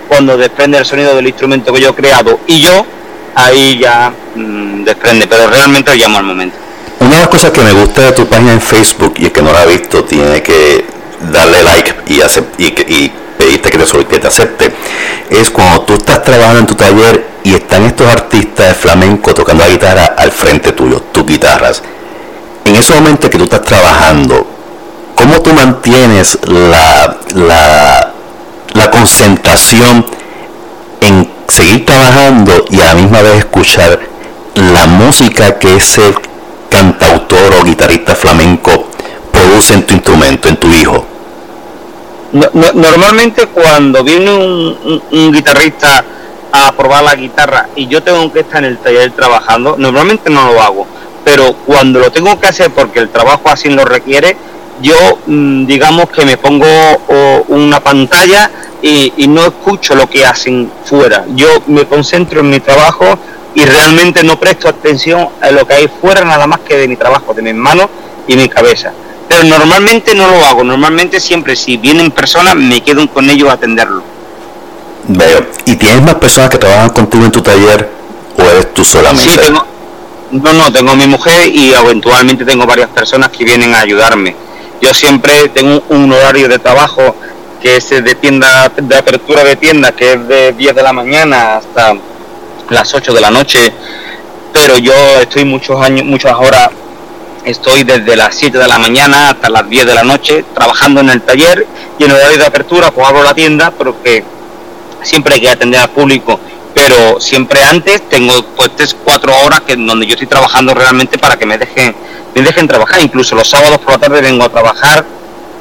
cuando 0.07 0.37
desprende 0.37 0.77
el 0.77 0.85
sonido 0.85 1.15
del 1.15 1.27
instrumento 1.27 1.73
que 1.73 1.81
yo 1.81 1.89
he 1.89 1.95
creado 1.95 2.39
y 2.45 2.61
yo, 2.61 2.85
ahí 3.33 3.79
ya 3.79 4.13
mm, 4.35 4.83
desprende, 4.83 5.25
pero 5.27 5.47
realmente 5.47 5.89
lo 5.91 5.97
llamo 5.97 6.17
al 6.19 6.25
momento. 6.25 6.57
Cosas 7.31 7.51
que 7.51 7.61
me 7.63 7.71
gusta 7.71 8.01
de 8.01 8.11
tu 8.11 8.27
página 8.27 8.51
en 8.51 8.61
Facebook 8.61 9.13
y 9.17 9.25
el 9.25 9.31
que 9.31 9.41
no 9.41 9.53
la 9.53 9.61
ha 9.61 9.65
visto 9.65 10.03
tiene 10.03 10.43
que 10.43 10.85
darle 11.31 11.63
like 11.63 11.95
y, 12.07 12.19
acep- 12.19 12.53
y, 12.57 12.65
y 12.65 13.11
pedirte 13.37 13.69
que 13.69 13.77
te, 13.77 14.05
que 14.05 14.19
te 14.19 14.27
acepte 14.27 14.71
es 15.29 15.49
cuando 15.49 15.81
tú 15.83 15.93
estás 15.93 16.21
trabajando 16.23 16.59
en 16.59 16.65
tu 16.65 16.75
taller 16.75 17.25
y 17.43 17.53
están 17.53 17.85
estos 17.85 18.05
artistas 18.07 18.67
de 18.67 18.73
flamenco 18.75 19.33
tocando 19.33 19.63
la 19.63 19.69
guitarra 19.69 20.13
al 20.17 20.31
frente 20.31 20.73
tuyo, 20.73 21.01
tus 21.13 21.25
guitarras. 21.25 21.81
En 22.65 22.75
ese 22.75 22.93
momento 22.95 23.29
que 23.29 23.37
tú 23.37 23.45
estás 23.45 23.61
trabajando, 23.63 24.45
¿cómo 25.15 25.41
tú 25.41 25.53
mantienes 25.53 26.37
la, 26.43 27.17
la, 27.33 28.11
la 28.73 28.91
concentración 28.91 30.05
en 30.99 31.31
seguir 31.47 31.85
trabajando 31.85 32.65
y 32.69 32.81
a 32.81 32.87
la 32.87 32.93
misma 32.95 33.21
vez 33.21 33.37
escuchar 33.39 33.99
la 34.55 34.85
música 34.85 35.57
que 35.57 35.77
ese 35.77 36.13
cantautor 36.71 37.53
o 37.59 37.63
guitarrista 37.63 38.15
flamenco 38.15 38.87
produce 39.31 39.73
en 39.75 39.83
tu 39.85 39.93
instrumento, 39.93 40.47
en 40.49 40.55
tu 40.57 40.67
hijo. 40.69 41.05
No- 42.31 42.49
no- 42.53 42.71
normalmente 42.73 43.47
cuando 43.47 44.03
viene 44.03 44.31
un, 44.33 45.01
un- 45.11 45.31
guitarrista 45.31 46.03
a 46.53 46.71
probar 46.73 47.03
la 47.03 47.15
guitarra 47.15 47.67
y 47.75 47.87
yo 47.87 48.01
tengo 48.01 48.31
que 48.31 48.39
estar 48.41 48.63
en 48.63 48.71
el 48.71 48.77
taller 48.77 49.11
trabajando, 49.11 49.75
normalmente 49.77 50.29
no 50.29 50.51
lo 50.51 50.61
hago. 50.61 50.87
pero 51.23 51.53
cuando 51.67 51.99
lo 51.99 52.11
tengo 52.11 52.39
que 52.39 52.47
hacer 52.47 52.71
porque 52.71 52.97
el 52.97 53.09
trabajo 53.09 53.43
así 53.45 53.69
lo 53.69 53.85
requiere, 53.85 54.35
yo 54.81 54.95
mm, 55.27 55.67
digamos 55.67 56.09
que 56.09 56.25
me 56.25 56.35
pongo 56.35 56.65
una 57.49 57.79
pantalla 57.79 58.49
y, 58.81 59.13
no 59.27 59.41
escucho 59.45 59.93
lo 59.93 60.09
que 60.09 60.25
hacen 60.25 60.71
fuera. 60.83 61.23
Yo 61.35 61.47
me 61.67 61.85
concentro 61.85 62.39
en 62.39 62.49
mi 62.49 62.59
trabajo 62.59 63.05
y 63.53 63.65
realmente 63.65 64.23
no 64.23 64.39
presto 64.39 64.69
atención 64.69 65.27
a 65.41 65.51
lo 65.51 65.65
que 65.65 65.73
hay 65.73 65.89
fuera 65.99 66.23
nada 66.23 66.47
más 66.47 66.61
que 66.61 66.77
de 66.77 66.87
mi 66.87 66.95
trabajo, 66.95 67.33
de 67.33 67.41
mis 67.41 67.55
manos 67.55 67.87
y 68.27 68.35
mi 68.35 68.47
cabeza. 68.47 68.93
Pero 69.27 69.43
normalmente 69.43 70.15
no 70.15 70.27
lo 70.27 70.45
hago, 70.45 70.63
normalmente 70.63 71.19
siempre 71.19 71.55
si 71.55 71.77
vienen 71.77 72.11
personas 72.11 72.55
me 72.55 72.81
quedo 72.81 73.07
con 73.09 73.29
ellos 73.29 73.49
a 73.49 73.53
atenderlo. 73.53 74.03
Veo. 75.07 75.45
¿Y 75.65 75.75
tienes 75.75 76.01
más 76.01 76.15
personas 76.15 76.49
que 76.49 76.57
trabajan 76.57 76.89
contigo 76.89 77.25
en 77.25 77.31
tu 77.31 77.41
taller 77.41 77.89
o 78.37 78.41
eres 78.41 78.73
tú 78.73 78.83
solamente? 78.83 79.31
Sí, 79.31 79.37
tengo, 79.37 79.65
no, 80.31 80.53
no, 80.53 80.71
tengo 80.71 80.95
mi 80.95 81.07
mujer 81.07 81.47
y 81.47 81.73
eventualmente 81.73 82.45
tengo 82.45 82.65
varias 82.65 82.89
personas 82.89 83.29
que 83.29 83.43
vienen 83.43 83.73
a 83.73 83.81
ayudarme. 83.81 84.35
Yo 84.81 84.93
siempre 84.93 85.49
tengo 85.49 85.83
un 85.89 86.11
horario 86.11 86.47
de 86.47 86.59
trabajo 86.59 87.15
que 87.61 87.77
es 87.77 87.89
de 87.89 88.15
tienda, 88.15 88.71
de 88.75 88.97
apertura 88.97 89.43
de 89.43 89.55
tienda, 89.55 89.91
que 89.91 90.13
es 90.13 90.27
de 90.27 90.53
10 90.53 90.75
de 90.75 90.83
la 90.83 90.93
mañana 90.93 91.57
hasta 91.57 91.95
las 92.71 92.93
8 92.93 93.13
de 93.13 93.21
la 93.21 93.29
noche, 93.29 93.71
pero 94.53 94.77
yo 94.77 94.93
estoy 95.21 95.45
muchos 95.45 95.81
años, 95.81 96.05
muchas 96.05 96.33
horas, 96.33 96.69
estoy 97.45 97.83
desde 97.83 98.15
las 98.15 98.35
7 98.35 98.57
de 98.57 98.67
la 98.67 98.79
mañana 98.79 99.29
hasta 99.29 99.49
las 99.49 99.67
10 99.69 99.85
de 99.85 99.95
la 99.95 100.03
noche 100.03 100.45
trabajando 100.53 101.01
en 101.01 101.09
el 101.09 101.21
taller 101.21 101.65
y 101.97 102.03
en 102.03 102.11
horario 102.11 102.37
de 102.37 102.45
apertura 102.45 102.91
pues 102.91 103.07
abro 103.07 103.23
la 103.23 103.33
tienda, 103.33 103.71
pero 103.77 104.01
que 104.03 104.23
siempre 105.03 105.35
hay 105.35 105.41
que 105.41 105.49
atender 105.49 105.79
al 105.81 105.89
público 105.89 106.39
pero 106.73 107.19
siempre 107.19 107.61
antes 107.63 108.07
tengo 108.09 108.33
pues 108.55 108.71
tres, 108.75 108.95
cuatro 109.03 109.33
horas 109.45 109.61
que 109.61 109.75
donde 109.75 110.05
yo 110.05 110.13
estoy 110.13 110.27
trabajando 110.27 110.73
realmente 110.73 111.17
para 111.17 111.37
que 111.37 111.45
me 111.45 111.57
dejen, 111.57 111.95
me 112.33 112.41
dejen 112.41 112.67
trabajar. 112.67 113.01
Incluso 113.01 113.35
los 113.35 113.49
sábados 113.49 113.79
por 113.79 113.91
la 113.91 113.97
tarde 113.97 114.21
vengo 114.21 114.43
a 114.43 114.49
trabajar. 114.49 115.05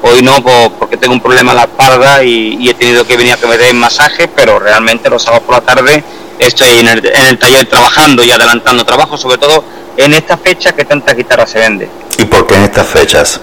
Hoy 0.02 0.22
no 0.22 0.42
porque 0.78 0.96
tengo 0.96 1.12
un 1.12 1.20
problema 1.20 1.50
en 1.52 1.56
la 1.58 1.64
espalda 1.64 2.24
y, 2.24 2.68
he 2.68 2.74
tenido 2.74 3.06
que 3.06 3.16
venir 3.16 3.34
a 3.34 3.36
que 3.36 3.46
me 3.46 3.58
den 3.58 3.78
masaje, 3.78 4.28
pero 4.28 4.58
realmente 4.58 5.10
los 5.10 5.22
sábados 5.22 5.44
por 5.44 5.56
la 5.56 5.60
tarde 5.60 6.02
estoy 6.46 6.78
en 6.78 6.88
el, 6.88 7.06
en 7.06 7.26
el 7.26 7.38
taller 7.38 7.66
trabajando 7.66 8.24
y 8.24 8.30
adelantando 8.30 8.84
trabajo, 8.84 9.16
sobre 9.16 9.38
todo 9.38 9.64
en 9.96 10.14
estas 10.14 10.40
fechas 10.40 10.72
que 10.72 10.84
tanta 10.84 11.14
guitarra 11.14 11.46
se 11.46 11.58
vende. 11.58 11.88
¿Y 12.18 12.24
por 12.24 12.46
qué 12.46 12.54
en 12.54 12.64
estas 12.64 12.86
fechas? 12.86 13.40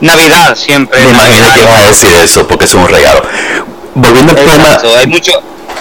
Navidad 0.00 0.56
siempre. 0.56 1.00
Me 1.00 1.10
imagino 1.10 1.52
que 1.54 1.60
a 1.62 1.86
decir 1.88 2.14
eso, 2.14 2.46
porque 2.46 2.64
es 2.64 2.74
un 2.74 2.88
regalo. 2.88 3.22
Volviendo 3.94 4.32
al 4.32 4.44
tema. 4.44 4.78
Hay 4.98 5.06
mucho, 5.06 5.32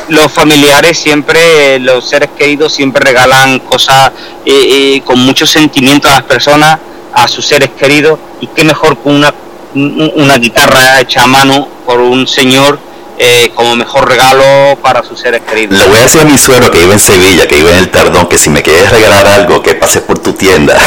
los 0.09 0.31
familiares 0.31 0.97
siempre, 0.97 1.79
los 1.79 2.07
seres 2.07 2.29
queridos 2.37 2.73
siempre 2.73 3.03
regalan 3.03 3.59
cosas 3.59 4.11
eh, 4.45 4.95
eh, 4.95 5.01
con 5.05 5.19
mucho 5.19 5.45
sentimiento 5.45 6.07
a 6.07 6.11
las 6.11 6.23
personas, 6.23 6.79
a 7.13 7.27
sus 7.27 7.45
seres 7.45 7.71
queridos, 7.77 8.19
y 8.39 8.47
qué 8.47 8.63
mejor 8.63 8.97
con 8.99 9.15
una, 9.15 9.33
una 9.73 10.37
guitarra 10.37 11.01
hecha 11.01 11.23
a 11.23 11.27
mano 11.27 11.67
por 11.85 11.99
un 11.99 12.27
señor 12.27 12.79
eh, 13.17 13.51
como 13.55 13.75
mejor 13.75 14.07
regalo 14.07 14.77
para 14.81 15.03
sus 15.03 15.19
seres 15.19 15.41
queridos. 15.41 15.77
Le 15.79 15.87
voy 15.87 15.99
a 15.99 16.01
decir 16.03 16.21
a 16.21 16.25
mi 16.25 16.37
suegro 16.37 16.69
que 16.69 16.79
vive 16.79 16.93
en 16.93 16.99
Sevilla, 16.99 17.47
que 17.47 17.55
vive 17.55 17.71
en 17.71 17.77
el 17.77 17.89
Tardón, 17.89 18.27
que 18.27 18.37
si 18.37 18.49
me 18.49 18.61
quieres 18.61 18.89
regalar 18.91 19.25
algo, 19.27 19.63
que 19.63 19.73
pase 19.75 20.01
por 20.01 20.19
tu 20.19 20.33
tienda. 20.33 20.75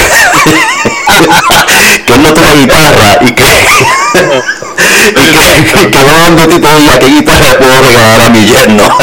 que 2.06 2.12
él 2.12 2.22
no 2.22 2.34
tiene 2.34 2.54
guitarra 2.56 3.18
y 3.22 3.32
que... 3.32 3.44
y 3.44 5.14
que, 5.14 5.90
que, 5.90 5.98
no 6.36 6.48
tipo 6.48 6.68
ya 6.84 6.98
qué 6.98 7.06
guitarra 7.06 7.58
puedo 7.58 7.80
regalar 7.80 8.20
a 8.20 8.28
mi 8.28 8.44
yerno. 8.44 8.84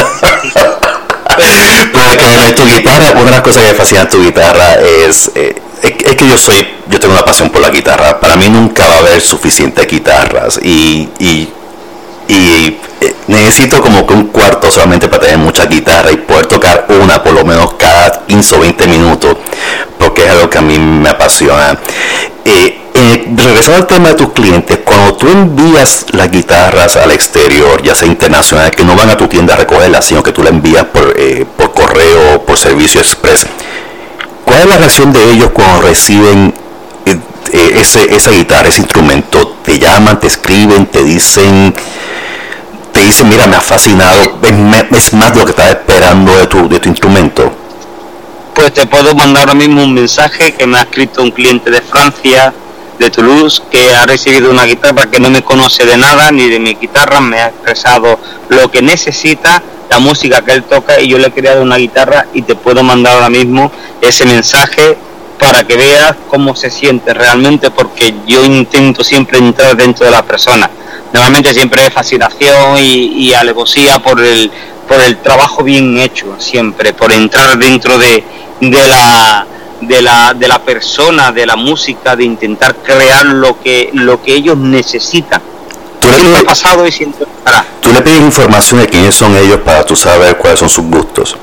Porque 1.92 2.52
tu 2.54 2.64
guitarra, 2.64 3.10
una 3.12 3.24
de 3.24 3.30
las 3.32 3.40
cosas 3.40 3.62
que 3.62 3.68
me 3.68 3.74
fascina 3.74 4.08
tu 4.08 4.22
guitarra 4.22 4.74
es, 4.74 5.30
eh, 5.34 5.60
es, 5.82 6.16
que 6.16 6.28
yo 6.28 6.38
soy, 6.38 6.66
yo 6.88 7.00
tengo 7.00 7.14
una 7.14 7.24
pasión 7.24 7.50
por 7.50 7.60
la 7.60 7.70
guitarra. 7.70 8.20
Para 8.20 8.36
mí 8.36 8.48
nunca 8.48 8.86
va 8.86 8.94
a 8.94 8.98
haber 8.98 9.20
suficientes 9.20 9.86
guitarras 9.86 10.60
y, 10.62 11.08
y 11.18 11.48
y 12.28 12.76
eh, 13.00 13.14
necesito 13.28 13.80
como 13.80 14.06
que 14.06 14.14
un 14.14 14.28
cuarto 14.28 14.70
solamente 14.70 15.08
para 15.08 15.22
tener 15.22 15.38
mucha 15.38 15.66
guitarra 15.66 16.12
y 16.12 16.16
poder 16.16 16.46
tocar 16.46 16.86
una 16.88 17.22
por 17.22 17.32
lo 17.32 17.44
menos 17.44 17.74
cada 17.74 18.24
15 18.26 18.56
o 18.56 18.60
20 18.60 18.86
minutos 18.86 19.36
porque 19.98 20.24
es 20.24 20.30
algo 20.30 20.48
que 20.48 20.58
a 20.58 20.62
mí 20.62 20.78
me 20.78 21.08
apasiona. 21.08 21.78
Eh, 22.44 22.80
eh, 22.94 23.28
regresando 23.36 23.78
al 23.78 23.86
tema 23.86 24.08
de 24.10 24.14
tus 24.14 24.32
clientes, 24.32 24.78
cuando 24.84 25.14
tú 25.14 25.28
envías 25.28 26.06
las 26.12 26.30
guitarras 26.30 26.96
al 26.96 27.10
exterior, 27.10 27.82
ya 27.82 27.94
sea 27.94 28.08
internacional, 28.08 28.70
que 28.70 28.84
no 28.84 28.96
van 28.96 29.10
a 29.10 29.16
tu 29.16 29.26
tienda 29.26 29.54
a 29.54 29.56
recogerlas, 29.56 30.04
sino 30.04 30.22
que 30.22 30.32
tú 30.32 30.42
la 30.42 30.50
envías 30.50 30.84
por, 30.84 31.14
por 31.56 31.72
correo 31.72 32.44
por 32.46 32.56
servicio 32.56 33.00
express, 33.00 33.46
¿cuál 34.44 34.60
es 34.60 34.66
la 34.66 34.78
reacción 34.78 35.12
de 35.12 35.32
ellos 35.32 35.50
cuando 35.52 35.82
reciben 35.82 36.54
ese, 37.52 38.14
esa 38.14 38.30
guitarra, 38.30 38.68
ese 38.68 38.80
instrumento? 38.80 39.56
¿Te 39.62 39.78
llaman, 39.78 40.18
te 40.18 40.28
escriben, 40.28 40.86
te 40.86 41.02
dicen 41.02 41.74
te 42.96 43.02
dice, 43.02 43.24
mira, 43.24 43.46
me 43.46 43.56
ha 43.56 43.60
fascinado, 43.60 44.38
es 44.90 45.12
más 45.12 45.36
lo 45.36 45.44
que 45.44 45.50
estaba 45.50 45.68
esperando 45.68 46.34
de 46.34 46.46
tu, 46.46 46.66
de 46.66 46.80
tu 46.80 46.88
instrumento? 46.88 47.52
Pues 48.54 48.72
te 48.72 48.86
puedo 48.86 49.14
mandar 49.14 49.42
ahora 49.42 49.54
mismo 49.54 49.84
un 49.84 49.92
mensaje 49.92 50.54
que 50.54 50.66
me 50.66 50.78
ha 50.78 50.82
escrito 50.82 51.22
un 51.22 51.30
cliente 51.30 51.70
de 51.70 51.82
Francia, 51.82 52.54
de 52.98 53.10
Toulouse, 53.10 53.60
que 53.70 53.94
ha 53.94 54.06
recibido 54.06 54.50
una 54.50 54.64
guitarra 54.64 55.10
que 55.10 55.20
no 55.20 55.28
me 55.28 55.42
conoce 55.42 55.84
de 55.84 55.98
nada, 55.98 56.32
ni 56.32 56.48
de 56.48 56.58
mi 56.58 56.74
guitarra, 56.74 57.20
me 57.20 57.38
ha 57.38 57.48
expresado 57.48 58.18
lo 58.48 58.70
que 58.70 58.80
necesita, 58.80 59.62
la 59.90 59.98
música 59.98 60.42
que 60.42 60.52
él 60.52 60.62
toca, 60.62 60.98
y 60.98 61.08
yo 61.08 61.18
le 61.18 61.26
he 61.26 61.32
creado 61.32 61.60
una 61.60 61.76
guitarra 61.76 62.24
y 62.32 62.40
te 62.40 62.54
puedo 62.54 62.82
mandar 62.82 63.16
ahora 63.16 63.28
mismo 63.28 63.70
ese 64.00 64.24
mensaje 64.24 64.96
para 65.38 65.66
que 65.66 65.76
veas 65.76 66.14
cómo 66.28 66.56
se 66.56 66.70
siente 66.70 67.12
realmente, 67.12 67.70
porque 67.70 68.14
yo 68.26 68.44
intento 68.44 69.04
siempre 69.04 69.38
entrar 69.38 69.76
dentro 69.76 70.04
de 70.06 70.12
la 70.12 70.22
persona 70.22 70.70
normalmente 71.12 71.54
siempre 71.54 71.86
es 71.86 71.92
fascinación 71.92 72.76
y, 72.78 73.32
alevosía 73.32 73.98
por 73.98 74.20
el, 74.20 74.50
por 74.88 75.00
el 75.00 75.16
trabajo 75.18 75.62
bien 75.62 75.98
hecho, 75.98 76.36
siempre, 76.38 76.92
por 76.92 77.12
entrar 77.12 77.58
dentro 77.58 77.98
de, 77.98 78.22
de 78.60 78.86
la 78.86 79.46
de 79.80 80.00
la, 80.00 80.32
de 80.32 80.48
la 80.48 80.58
persona, 80.58 81.32
de 81.32 81.44
la 81.44 81.54
música, 81.54 82.16
de 82.16 82.24
intentar 82.24 82.76
crear 82.76 83.26
lo 83.26 83.60
que, 83.60 83.90
lo 83.92 84.22
que 84.22 84.34
ellos 84.34 84.56
necesitan. 84.56 85.42
¿Tú 86.00 86.08
le, 86.10 86.18
pides, 86.18 86.44
pasado 86.44 86.86
y 86.86 86.90
¿Tú 87.80 87.92
le 87.92 88.00
pides 88.00 88.20
información 88.20 88.80
de 88.80 88.86
quiénes 88.86 89.14
son 89.14 89.36
ellos 89.36 89.60
para 89.60 89.84
tú 89.84 89.94
saber 89.94 90.38
cuáles 90.38 90.60
son 90.60 90.68
sus 90.70 90.84
gustos? 90.86 91.36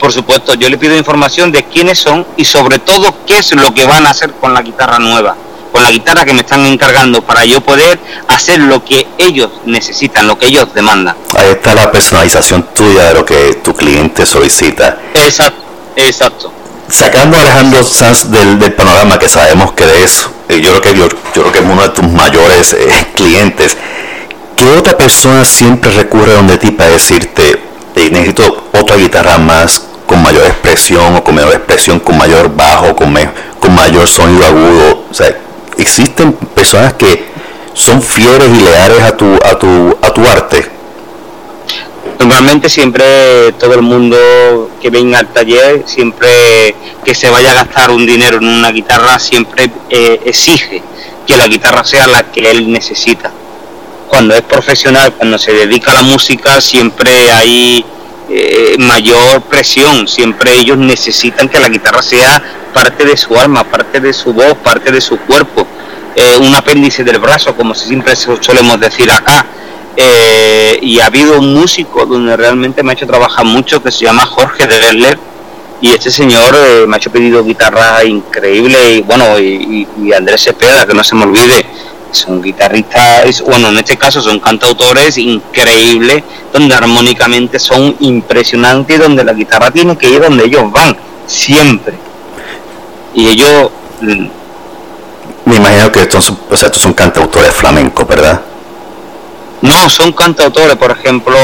Por 0.00 0.10
supuesto, 0.12 0.54
yo 0.54 0.70
le 0.70 0.78
pido 0.78 0.96
información 0.96 1.52
de 1.52 1.64
quiénes 1.64 1.98
son 1.98 2.26
y 2.38 2.46
sobre 2.46 2.78
todo 2.78 3.14
qué 3.26 3.36
es 3.36 3.54
lo 3.54 3.74
que 3.74 3.84
van 3.84 4.06
a 4.06 4.10
hacer 4.10 4.32
con 4.32 4.54
la 4.54 4.62
guitarra 4.62 4.98
nueva 4.98 5.36
con 5.70 5.84
la 5.84 5.90
guitarra 5.92 6.24
que 6.24 6.32
me 6.32 6.40
están 6.40 6.66
encargando 6.66 7.22
para 7.22 7.44
yo 7.44 7.60
poder 7.60 8.00
hacer 8.26 8.58
lo 8.58 8.84
que 8.84 9.06
ellos 9.18 9.50
necesitan, 9.66 10.26
lo 10.26 10.36
que 10.36 10.46
ellos 10.46 10.74
demandan. 10.74 11.14
Ahí 11.36 11.50
está 11.50 11.76
la 11.76 11.92
personalización 11.92 12.66
tuya 12.74 13.04
de 13.04 13.14
lo 13.14 13.24
que 13.24 13.60
tu 13.62 13.72
cliente 13.72 14.26
solicita. 14.26 14.98
Exacto, 15.14 15.62
exacto. 15.94 16.52
Sacando 16.88 17.36
a 17.36 17.40
Alejandro 17.40 17.84
Sanz 17.84 18.32
del, 18.32 18.72
panorama 18.72 19.16
que 19.16 19.28
sabemos 19.28 19.70
que 19.74 19.84
es, 20.02 20.28
eh, 20.48 20.60
yo 20.60 20.70
creo 20.70 20.82
que 20.82 20.98
yo, 20.98 21.08
creo 21.32 21.52
que 21.52 21.60
es 21.60 21.64
uno 21.64 21.82
de 21.82 21.90
tus 21.90 22.08
mayores 22.08 22.72
eh, 22.72 23.06
clientes. 23.14 23.76
¿Qué 24.56 24.68
otra 24.76 24.98
persona 24.98 25.44
siempre 25.44 25.92
recurre 25.92 26.32
donde 26.32 26.58
ti 26.58 26.72
para 26.72 26.90
decirte 26.90 27.70
necesito 28.08 28.68
otra 28.72 28.96
guitarra 28.96 29.38
más 29.38 29.89
con 30.10 30.20
mayor 30.24 30.44
expresión 30.44 31.14
o 31.14 31.22
con 31.22 31.36
menor 31.36 31.54
expresión, 31.54 32.00
con 32.00 32.18
mayor 32.18 32.52
bajo, 32.52 32.96
con, 32.96 33.14
con 33.60 33.72
mayor 33.76 34.08
sonido 34.08 34.44
agudo? 34.44 35.04
O 35.08 35.14
sea, 35.14 35.38
existen 35.78 36.32
personas 36.32 36.94
que 36.94 37.26
son 37.74 38.02
fieles 38.02 38.48
y 38.58 38.60
leales 38.60 39.02
a 39.02 39.16
tu, 39.16 39.32
a 39.36 39.56
tu, 39.56 39.96
a 40.02 40.12
tu 40.12 40.26
arte. 40.26 40.68
Normalmente 42.18 42.68
siempre 42.68 43.52
todo 43.52 43.74
el 43.74 43.82
mundo 43.82 44.70
que 44.82 44.90
venga 44.90 45.20
al 45.20 45.28
taller, 45.28 45.84
siempre 45.86 46.74
que 47.04 47.14
se 47.14 47.30
vaya 47.30 47.52
a 47.52 47.54
gastar 47.54 47.92
un 47.92 48.04
dinero 48.04 48.38
en 48.38 48.48
una 48.48 48.72
guitarra, 48.72 49.16
siempre 49.20 49.70
eh, 49.90 50.22
exige 50.24 50.82
que 51.24 51.36
la 51.36 51.46
guitarra 51.46 51.84
sea 51.84 52.08
la 52.08 52.24
que 52.24 52.50
él 52.50 52.72
necesita. 52.72 53.30
Cuando 54.08 54.34
es 54.34 54.42
profesional, 54.42 55.12
cuando 55.12 55.38
se 55.38 55.52
dedica 55.52 55.92
a 55.92 55.94
la 55.94 56.02
música, 56.02 56.60
siempre 56.60 57.30
hay 57.30 57.84
eh, 58.32 58.76
mayor 58.78 59.42
presión, 59.42 60.06
siempre 60.06 60.54
ellos 60.54 60.78
necesitan 60.78 61.48
que 61.48 61.58
la 61.58 61.68
guitarra 61.68 62.00
sea 62.00 62.40
parte 62.72 63.04
de 63.04 63.16
su 63.16 63.36
alma, 63.36 63.64
parte 63.64 63.98
de 63.98 64.12
su 64.12 64.32
voz, 64.32 64.54
parte 64.62 64.92
de 64.92 65.00
su 65.00 65.18
cuerpo, 65.18 65.66
eh, 66.14 66.36
un 66.38 66.54
apéndice 66.54 67.02
del 67.02 67.18
brazo, 67.18 67.56
como 67.56 67.74
siempre 67.74 68.14
solemos 68.14 68.78
decir 68.78 69.10
acá. 69.10 69.44
Eh, 69.96 70.78
y 70.80 71.00
ha 71.00 71.06
habido 71.06 71.40
un 71.40 71.52
músico 71.52 72.06
donde 72.06 72.36
realmente 72.36 72.84
me 72.84 72.92
ha 72.92 72.94
hecho 72.94 73.06
trabajar 73.06 73.44
mucho 73.44 73.82
que 73.82 73.90
se 73.90 74.04
llama 74.04 74.24
Jorge 74.24 74.68
de 74.68 75.18
y 75.82 75.90
este 75.90 76.12
señor 76.12 76.86
me 76.86 76.94
ha 76.94 76.98
hecho 76.98 77.10
pedido 77.10 77.42
guitarra 77.42 78.04
increíble 78.04 78.92
y 78.92 79.00
bueno 79.00 79.38
y, 79.40 79.88
y 80.00 80.12
Andrés 80.12 80.44
Cepeda 80.44 80.86
que 80.86 80.94
no 80.94 81.02
se 81.02 81.16
me 81.16 81.24
olvide 81.24 81.66
son 82.12 82.42
guitarristas, 82.42 83.42
bueno, 83.42 83.68
en 83.68 83.78
este 83.78 83.96
caso 83.96 84.20
son 84.20 84.40
cantautores 84.40 85.16
increíbles, 85.18 86.22
donde 86.52 86.74
armónicamente 86.74 87.58
son 87.58 87.96
impresionantes 88.00 88.96
y 88.96 88.98
donde 88.98 89.24
la 89.24 89.32
guitarra 89.32 89.70
tiene 89.70 89.96
que 89.96 90.10
ir 90.10 90.20
donde 90.20 90.44
ellos 90.44 90.70
van, 90.70 90.96
siempre. 91.26 91.94
Y 93.14 93.28
ellos... 93.28 93.70
mm, 94.00 94.26
Me 95.46 95.56
imagino 95.56 95.90
que 95.90 96.00
estos, 96.02 96.32
o 96.50 96.56
sea, 96.56 96.66
estos 96.66 96.82
son 96.82 96.92
cantautores 96.92 97.52
flamencos, 97.52 98.06
¿verdad? 98.06 98.40
No, 99.62 99.88
son 99.90 100.12
cantautores, 100.12 100.76
por 100.76 100.90
ejemplo, 100.90 101.36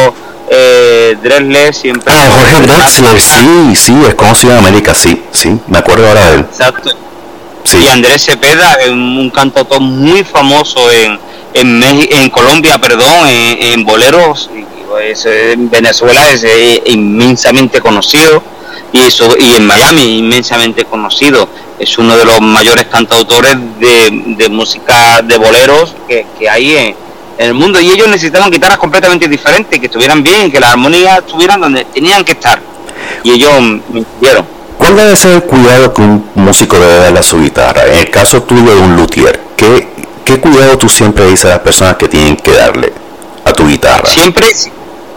eh, 0.48 1.16
Drexler 1.22 1.74
siempre... 1.74 2.12
Ah, 2.14 2.28
Jorge 2.32 2.60
Drexler, 2.66 3.20
sí, 3.20 3.74
sí, 3.74 3.94
es 4.06 4.14
conocido 4.14 4.52
en 4.52 4.58
América, 4.58 4.94
sí, 4.94 5.22
sí, 5.32 5.58
me 5.66 5.78
acuerdo 5.78 6.06
ahora 6.06 6.30
de 6.30 6.34
él. 6.36 6.40
Exacto. 6.40 6.90
Y 7.74 7.88
Andrés 7.88 8.24
Cepeda, 8.24 8.74
es 8.74 8.90
un 8.90 9.28
cantautor 9.30 9.80
muy 9.80 10.22
famoso 10.22 10.88
en, 10.92 11.18
en, 11.52 11.82
en 11.82 12.30
Colombia, 12.30 12.78
perdón, 12.78 13.26
en, 13.26 13.84
boleros, 13.84 14.48
pues, 14.88 15.26
en 15.26 15.68
Venezuela 15.68 16.30
es 16.30 16.44
eh, 16.44 16.82
inmensamente 16.86 17.80
conocido, 17.80 18.40
y, 18.92 19.00
eso, 19.00 19.34
y 19.38 19.56
en 19.56 19.66
Miami 19.66 20.18
inmensamente 20.18 20.84
conocido. 20.84 21.48
Es 21.78 21.98
uno 21.98 22.16
de 22.16 22.24
los 22.24 22.40
mayores 22.40 22.86
cantautores 22.86 23.56
de, 23.80 24.34
de 24.36 24.48
música 24.48 25.20
de 25.22 25.36
boleros 25.36 25.94
que, 26.06 26.24
que 26.38 26.48
hay 26.48 26.72
en, 26.76 26.96
el 27.38 27.52
mundo. 27.52 27.80
Y 27.80 27.90
ellos 27.90 28.08
necesitaban 28.08 28.50
guitarras 28.50 28.78
completamente 28.78 29.28
diferentes, 29.28 29.78
que 29.78 29.86
estuvieran 29.86 30.22
bien, 30.22 30.50
que 30.50 30.60
las 30.60 30.70
armonías 30.70 31.18
estuvieran 31.18 31.60
donde 31.60 31.84
tenían 31.86 32.24
que 32.24 32.32
estar. 32.32 32.60
Y 33.24 33.32
ellos 33.32 33.60
me 33.60 34.04
dieron. 34.20 34.55
¿Cuál 34.96 35.08
debe 35.08 35.16
ser 35.18 35.42
cuidado 35.42 35.92
que 35.92 36.00
un 36.00 36.24
músico 36.36 36.78
debe 36.78 36.96
darle 36.96 37.18
a 37.18 37.22
su 37.22 37.38
guitarra? 37.38 37.84
En 37.84 37.98
el 37.98 38.10
caso 38.10 38.44
tuyo 38.44 38.74
de 38.74 38.80
un 38.80 38.96
luthier, 38.96 39.38
¿qué, 39.54 39.86
qué 40.24 40.40
cuidado 40.40 40.78
tú 40.78 40.88
siempre 40.88 41.26
dices 41.26 41.44
a 41.44 41.48
las 41.48 41.58
personas 41.58 41.96
que 41.98 42.08
tienen 42.08 42.34
que 42.38 42.52
darle 42.52 42.94
a 43.44 43.52
tu 43.52 43.68
guitarra? 43.68 44.08
Siempre, 44.08 44.46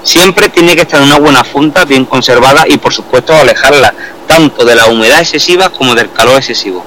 siempre 0.03 0.49
tiene 0.49 0.75
que 0.75 0.81
estar 0.81 0.99
en 0.99 1.05
una 1.07 1.17
buena 1.19 1.45
funda, 1.45 1.85
bien 1.85 2.03
conservada 2.03 2.65
y 2.67 2.77
por 2.77 2.93
supuesto 2.93 3.33
alejarla 3.33 3.93
tanto 4.27 4.65
de 4.65 4.75
la 4.75 4.87
humedad 4.87 5.21
excesiva 5.21 5.69
como 5.69 5.95
del 5.95 6.11
calor 6.11 6.35
excesivo. 6.35 6.83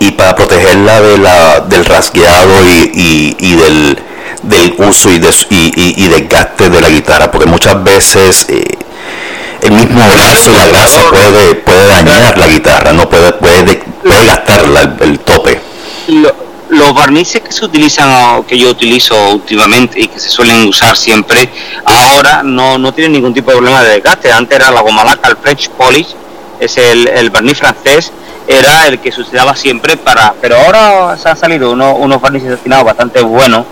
Y 0.00 0.10
para 0.10 0.36
protegerla 0.36 1.00
de 1.00 1.16
la, 1.16 1.60
del 1.60 1.86
rasgueado 1.86 2.62
y, 2.66 2.90
y- 2.92 3.36
y 3.38 3.54
del, 3.56 3.98
del 4.42 4.74
uso 4.86 5.08
y, 5.10 5.18
des- 5.18 5.46
y 5.48 6.08
desgaste 6.08 6.68
de 6.68 6.78
la 6.82 6.90
guitarra, 6.90 7.30
porque 7.30 7.46
muchas 7.48 7.82
veces 7.82 8.44
eh, 8.50 8.64
el 9.62 9.72
mismo 9.72 10.00
brazo 10.06 10.50
y 10.50 10.56
la 10.56 10.66
grasa 10.68 11.00
puede, 11.10 11.54
puede 11.56 11.86
dañar 11.86 12.38
la 12.38 12.46
guitarra, 12.46 12.92
no 12.92 13.08
puede, 13.08 13.32
puede, 13.32 13.62
de- 13.64 13.82
puede 14.02 14.24
gastarla 14.26 14.96
el, 15.00 15.18
tope. 15.20 15.60
Lo- 16.08 16.34
los 16.70 16.94
barnices 16.94 17.40
que 17.42 17.50
se 17.50 17.64
utilizan 17.64 18.44
que 18.44 18.56
yo 18.56 18.70
utilizo 18.70 19.30
últimamente 19.30 20.00
y 20.00 20.06
que 20.06 20.20
se 20.20 20.28
suelen 20.30 20.68
usar 20.68 20.96
siempre, 20.96 21.48
ahora 21.84 22.42
no, 22.44 22.78
no 22.78 22.94
tienen 22.94 23.12
ningún 23.12 23.34
tipo 23.34 23.50
de 23.50 23.56
problema 23.56 23.82
de 23.82 23.90
desgaste. 23.94 24.30
Antes 24.30 24.56
era 24.56 24.70
la 24.70 24.80
goma 24.80 25.02
laca, 25.04 25.28
el 25.28 25.36
French 25.36 25.68
Polish, 25.70 26.14
es 26.60 26.76
el, 26.76 27.08
el 27.08 27.30
barniz 27.30 27.58
francés, 27.58 28.12
era 28.46 28.86
el 28.86 29.00
que 29.00 29.10
se 29.10 29.20
utilizaba 29.20 29.56
siempre 29.56 29.96
para... 29.96 30.32
Pero 30.40 30.56
ahora 30.58 31.16
se 31.16 31.28
han 31.28 31.36
salido 31.36 31.72
unos, 31.72 31.96
unos 31.98 32.20
barnices 32.20 32.52
afinados 32.52 32.84
bastante 32.84 33.20
buenos 33.20 33.64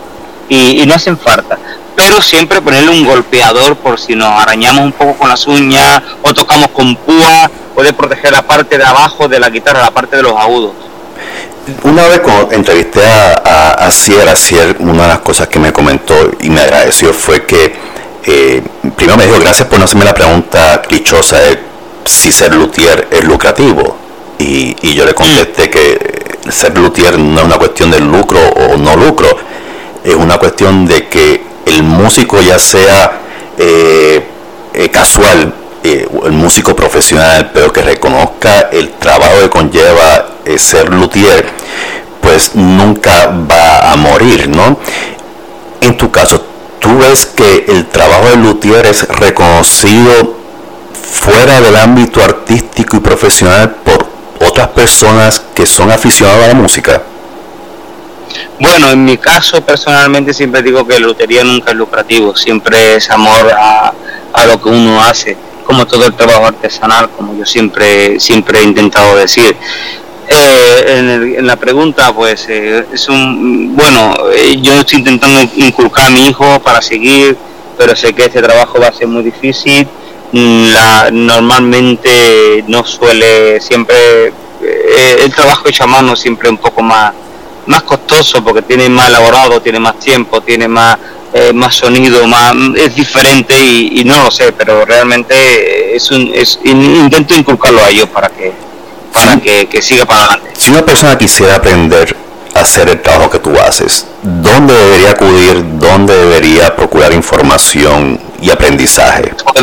y 0.48 0.82
no 0.86 0.94
hacen 0.94 1.16
falta. 1.16 1.56
Pero 1.98 2.22
siempre 2.22 2.62
ponerle 2.62 2.92
un 2.92 3.04
golpeador 3.04 3.74
por 3.74 3.98
si 3.98 4.14
nos 4.14 4.30
arañamos 4.30 4.84
un 4.84 4.92
poco 4.92 5.14
con 5.14 5.28
las 5.28 5.44
uñas 5.48 6.00
o 6.22 6.32
tocamos 6.32 6.68
con 6.68 6.94
púa, 6.94 7.50
puede 7.74 7.92
proteger 7.92 8.30
la 8.30 8.42
parte 8.46 8.78
de 8.78 8.84
abajo 8.84 9.26
de 9.26 9.40
la 9.40 9.50
guitarra, 9.50 9.80
la 9.80 9.90
parte 9.90 10.16
de 10.16 10.22
los 10.22 10.32
agudos. 10.36 10.74
Una 11.82 12.06
vez 12.06 12.20
cuando 12.20 12.52
entrevisté 12.52 13.04
a, 13.04 13.42
a, 13.44 13.70
a 13.86 13.90
Sier, 13.90 14.76
una 14.78 15.02
de 15.02 15.08
las 15.08 15.18
cosas 15.18 15.48
que 15.48 15.58
me 15.58 15.72
comentó 15.72 16.14
y 16.40 16.50
me 16.50 16.60
agradeció 16.60 17.12
fue 17.12 17.44
que 17.44 17.74
eh, 18.24 18.62
primero 18.94 19.18
me 19.18 19.26
dijo 19.26 19.40
gracias 19.40 19.66
por 19.66 19.80
no 19.80 19.86
hacerme 19.86 20.04
la 20.04 20.14
pregunta 20.14 20.80
clichosa 20.82 21.40
de 21.40 21.58
si 22.04 22.30
ser 22.30 22.54
luthier 22.54 23.08
es 23.10 23.24
lucrativo. 23.24 23.96
Y, 24.38 24.76
y 24.82 24.94
yo 24.94 25.04
le 25.04 25.14
contesté 25.14 25.68
que 25.68 26.38
ser 26.48 26.78
luthier 26.78 27.18
no 27.18 27.40
es 27.40 27.46
una 27.46 27.58
cuestión 27.58 27.90
de 27.90 27.98
lucro 27.98 28.38
o 28.38 28.76
no 28.76 28.94
lucro, 28.94 29.36
es 30.04 30.14
una 30.14 30.38
cuestión 30.38 30.86
de 30.86 31.08
que 31.08 31.48
el 31.68 31.82
músico 31.82 32.40
ya 32.40 32.58
sea 32.58 33.20
eh, 33.58 34.26
eh, 34.74 34.88
casual, 34.90 35.52
eh, 35.82 36.06
el 36.24 36.32
músico 36.32 36.74
profesional, 36.74 37.50
pero 37.52 37.72
que 37.72 37.82
reconozca 37.82 38.68
el 38.72 38.90
trabajo 38.92 39.40
que 39.42 39.50
conlleva 39.50 40.28
eh, 40.44 40.58
ser 40.58 40.92
luthier, 40.92 41.46
pues 42.20 42.54
nunca 42.54 43.26
va 43.50 43.92
a 43.92 43.96
morir, 43.96 44.48
¿no? 44.48 44.78
En 45.80 45.96
tu 45.96 46.10
caso, 46.10 46.44
¿tú 46.78 46.98
ves 46.98 47.26
que 47.26 47.66
el 47.68 47.86
trabajo 47.86 48.28
de 48.30 48.36
luthier 48.36 48.86
es 48.86 49.06
reconocido 49.08 50.36
fuera 50.92 51.60
del 51.60 51.76
ámbito 51.76 52.22
artístico 52.22 52.96
y 52.96 53.00
profesional 53.00 53.70
por 53.84 54.06
otras 54.46 54.68
personas 54.68 55.42
que 55.54 55.66
son 55.66 55.90
aficionados 55.90 56.44
a 56.44 56.48
la 56.48 56.54
música? 56.54 57.02
Bueno, 58.60 58.90
en 58.90 59.04
mi 59.04 59.16
caso 59.18 59.60
personalmente 59.62 60.32
siempre 60.34 60.62
digo 60.62 60.86
que 60.86 60.94
la 61.00 61.06
lotería 61.06 61.44
nunca 61.44 61.70
es 61.70 61.76
lucrativo, 61.76 62.34
siempre 62.36 62.96
es 62.96 63.08
amor 63.10 63.52
a, 63.58 63.92
a 64.32 64.46
lo 64.46 64.60
que 64.60 64.68
uno 64.68 65.00
hace, 65.02 65.36
como 65.64 65.86
todo 65.86 66.06
el 66.06 66.14
trabajo 66.14 66.46
artesanal, 66.46 67.08
como 67.10 67.36
yo 67.36 67.44
siempre 67.46 68.18
siempre 68.20 68.60
he 68.60 68.64
intentado 68.64 69.16
decir. 69.16 69.56
Eh, 70.30 70.84
en, 70.98 71.08
el- 71.08 71.34
en 71.36 71.46
la 71.46 71.56
pregunta, 71.56 72.12
pues 72.14 72.46
eh, 72.48 72.84
es 72.92 73.08
un 73.08 73.74
bueno, 73.74 74.14
eh, 74.34 74.58
yo 74.60 74.74
estoy 74.74 74.98
intentando 74.98 75.40
inculcar 75.56 76.06
a 76.08 76.10
mi 76.10 76.26
hijo 76.26 76.60
para 76.60 76.82
seguir, 76.82 77.36
pero 77.78 77.96
sé 77.96 78.12
que 78.12 78.24
este 78.26 78.42
trabajo 78.42 78.78
va 78.80 78.88
a 78.88 78.92
ser 78.92 79.06
muy 79.08 79.22
difícil. 79.22 79.86
Mm, 80.32 80.72
La, 80.74 81.10
normalmente 81.10 82.62
no 82.68 82.84
suele 82.84 83.60
siempre 83.60 84.26
eh, 84.62 85.16
el 85.24 85.32
trabajo 85.32 85.66
hecho 85.68 85.84
a 85.84 85.86
mano 85.86 86.14
siempre 86.14 86.50
un 86.50 86.58
poco 86.58 86.82
más 86.82 87.12
más 87.68 87.82
costoso 87.84 88.42
porque 88.42 88.62
tiene 88.62 88.88
más 88.88 89.08
elaborado, 89.08 89.60
tiene 89.62 89.78
más 89.78 89.98
tiempo, 90.00 90.40
tiene 90.40 90.66
más 90.68 90.96
eh, 91.32 91.52
más 91.52 91.74
sonido, 91.74 92.26
más 92.26 92.54
es 92.76 92.94
diferente 92.94 93.54
y, 93.58 94.00
y 94.00 94.04
no 94.04 94.24
lo 94.24 94.30
sé, 94.30 94.50
pero 94.52 94.84
realmente 94.86 95.94
es 95.94 96.10
un 96.10 96.30
es, 96.34 96.58
in- 96.64 96.96
intento 96.96 97.34
inculcarlo 97.36 97.84
a 97.84 97.90
ellos 97.90 98.08
para 98.08 98.28
que 98.30 98.52
para 99.12 99.38
que, 99.40 99.66
que 99.66 99.82
siga 99.82 100.04
para 100.06 100.20
adelante. 100.24 100.50
Si 100.56 100.70
una 100.70 100.84
persona 100.84 101.16
quisiera 101.18 101.56
aprender 101.56 102.16
a 102.54 102.60
hacer 102.60 102.88
el 102.88 103.00
trabajo 103.02 103.30
que 103.30 103.38
tú 103.40 103.52
haces, 103.58 104.06
¿dónde 104.22 104.72
debería 104.74 105.10
acudir? 105.10 105.64
¿Dónde 105.78 106.14
debería 106.16 106.74
procurar 106.74 107.12
información 107.12 108.18
y 108.40 108.50
aprendizaje? 108.50 109.34
Por, 109.44 109.54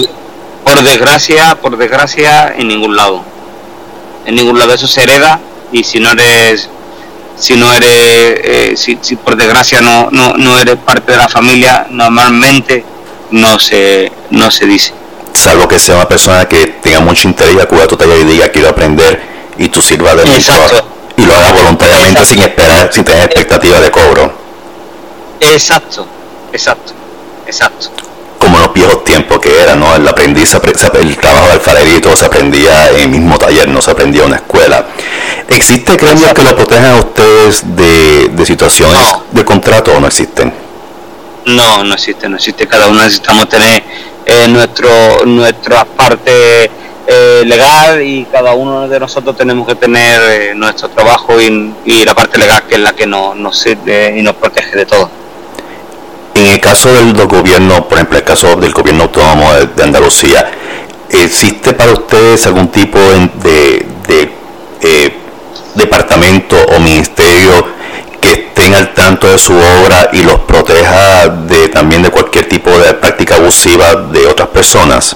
por 0.63 0.83
desgracia, 0.83 1.55
por 1.55 1.77
desgracia, 1.77 2.53
en 2.57 2.67
ningún 2.67 2.95
lado. 2.95 3.23
En 4.25 4.35
ningún 4.35 4.57
lado 4.59 4.73
eso 4.73 4.87
se 4.87 5.03
hereda 5.03 5.39
y 5.71 5.83
si 5.83 5.99
no 5.99 6.11
eres 6.11 6.69
si 7.37 7.55
no 7.55 7.71
eres 7.73 7.89
eh, 7.91 8.73
si, 8.75 8.97
si 9.01 9.15
por 9.15 9.35
desgracia 9.35 9.81
no, 9.81 10.09
no, 10.11 10.33
no 10.37 10.57
eres 10.59 10.77
parte 10.77 11.11
de 11.11 11.17
la 11.17 11.27
familia 11.29 11.85
normalmente 11.89 12.83
no 13.31 13.59
se 13.59 14.11
no 14.31 14.49
se 14.51 14.65
dice 14.65 14.93
Salvo 15.33 15.67
que 15.67 15.77
sea 15.79 15.95
una 15.95 16.07
persona 16.07 16.47
que 16.47 16.65
tenga 16.81 17.01
mucho 17.01 17.27
interés 17.27 17.59
acuda 17.61 17.83
a 17.83 17.87
tu 17.87 17.97
taller 17.97 18.19
y 18.21 18.23
diga 18.23 18.49
quiero 18.49 18.69
aprender 18.69 19.21
y 19.57 19.67
tú 19.67 19.81
sirvas 19.81 20.15
de 20.15 20.25
mentor 20.25 20.85
y 21.17 21.25
lo 21.25 21.35
hagas 21.35 21.53
voluntariamente 21.53 22.21
Exacto. 22.21 22.33
sin 22.33 22.41
esperar, 22.41 22.93
sin 22.93 23.03
tener 23.03 23.23
expectativa 23.25 23.79
de 23.79 23.91
cobro. 23.91 24.33
exacto 25.39 26.07
exacto 26.53 26.93
exacto 27.47 27.89
viejos 28.75 29.03
tiempos 29.03 29.39
que 29.39 29.59
era, 29.59 29.75
¿no? 29.75 29.95
El 29.95 30.07
aprendiz, 30.07 30.53
el 30.53 31.17
trabajo 31.17 31.47
de 31.47 31.53
alfarería 31.53 31.95
y 31.97 32.01
todo 32.01 32.15
se 32.15 32.25
aprendía 32.25 32.89
en 32.91 32.99
el 32.99 33.09
mismo 33.09 33.37
taller, 33.39 33.67
no 33.69 33.81
se 33.81 33.89
aprendía 33.89 34.21
en 34.21 34.27
una 34.27 34.35
escuela. 34.35 34.85
¿Existe 35.49 35.95
gremios 35.95 36.33
que 36.33 36.43
lo 36.43 36.55
protejan 36.55 36.85
a 36.85 36.95
ustedes 36.97 37.63
de, 37.75 38.29
de 38.29 38.45
situaciones 38.45 38.99
No. 38.99 39.23
de 39.31 39.43
contrato 39.45 39.93
o 39.95 39.99
no 39.99 40.07
existen? 40.07 40.53
no 41.45 41.83
no 41.83 41.93
existe 41.93 42.27
no 42.27 42.37
existe 42.37 42.65
cada 42.65 42.87
uno 42.87 43.03
necesitamos 43.03 43.47
tener 43.47 43.83
eh, 44.25 44.47
nuestro 44.47 44.89
nuestra 45.25 45.85
parte 45.85 46.71
eh, 47.07 47.43
legal 47.45 48.01
y 48.01 48.25
cada 48.31 48.53
uno 48.53 48.87
de 48.87 48.99
nosotros 48.99 49.37
tenemos 49.37 49.67
que 49.67 49.75
tener 49.75 50.19
eh, 50.23 50.53
nuestro 50.55 50.89
trabajo 50.89 51.39
y, 51.39 51.71
y 51.85 52.03
la 52.03 52.15
parte 52.15 52.39
legal 52.39 52.63
que 52.67 52.73
es 52.75 52.81
la 52.81 52.93
que 52.93 53.05
nos, 53.05 53.35
nos 53.35 53.59
sirve 53.59 54.15
y 54.17 54.23
nos 54.23 54.33
protege 54.37 54.75
de 54.75 54.85
todo 54.87 55.07
En 56.35 56.47
el 56.47 56.59
caso 56.59 56.91
del, 56.93 57.13
del 57.13 57.27
gobierno, 57.27 57.87
por 57.87 57.97
ejemplo, 57.97 58.17
el 58.17 58.23
caso 58.25 58.55
del 58.57 58.73
gobierno 58.73 59.03
autónomo 59.03 59.53
de, 59.53 59.83
Andalucía, 59.83 60.51
¿existe 61.09 61.73
para 61.73 61.93
ustedes 61.93 62.45
algún 62.45 62.67
tipo 62.67 62.99
de, 62.99 63.85
eh, 64.81 65.17
departamento 65.75 66.57
o 66.75 66.79
ministerio 66.79 67.65
que 68.19 68.31
estén 68.33 68.75
al 68.75 68.93
tanto 68.93 69.27
de 69.27 69.37
su 69.37 69.53
obra 69.53 70.09
y 70.11 70.23
los 70.23 70.39
proteja 70.41 71.27
de 71.27 71.69
también 71.69 72.03
de 72.03 72.09
cualquier 72.09 72.49
tipo 72.49 72.69
de 72.69 72.93
práctica 72.93 73.35
abusiva 73.35 73.95
de 73.95 74.27
otras 74.27 74.49
personas? 74.49 75.15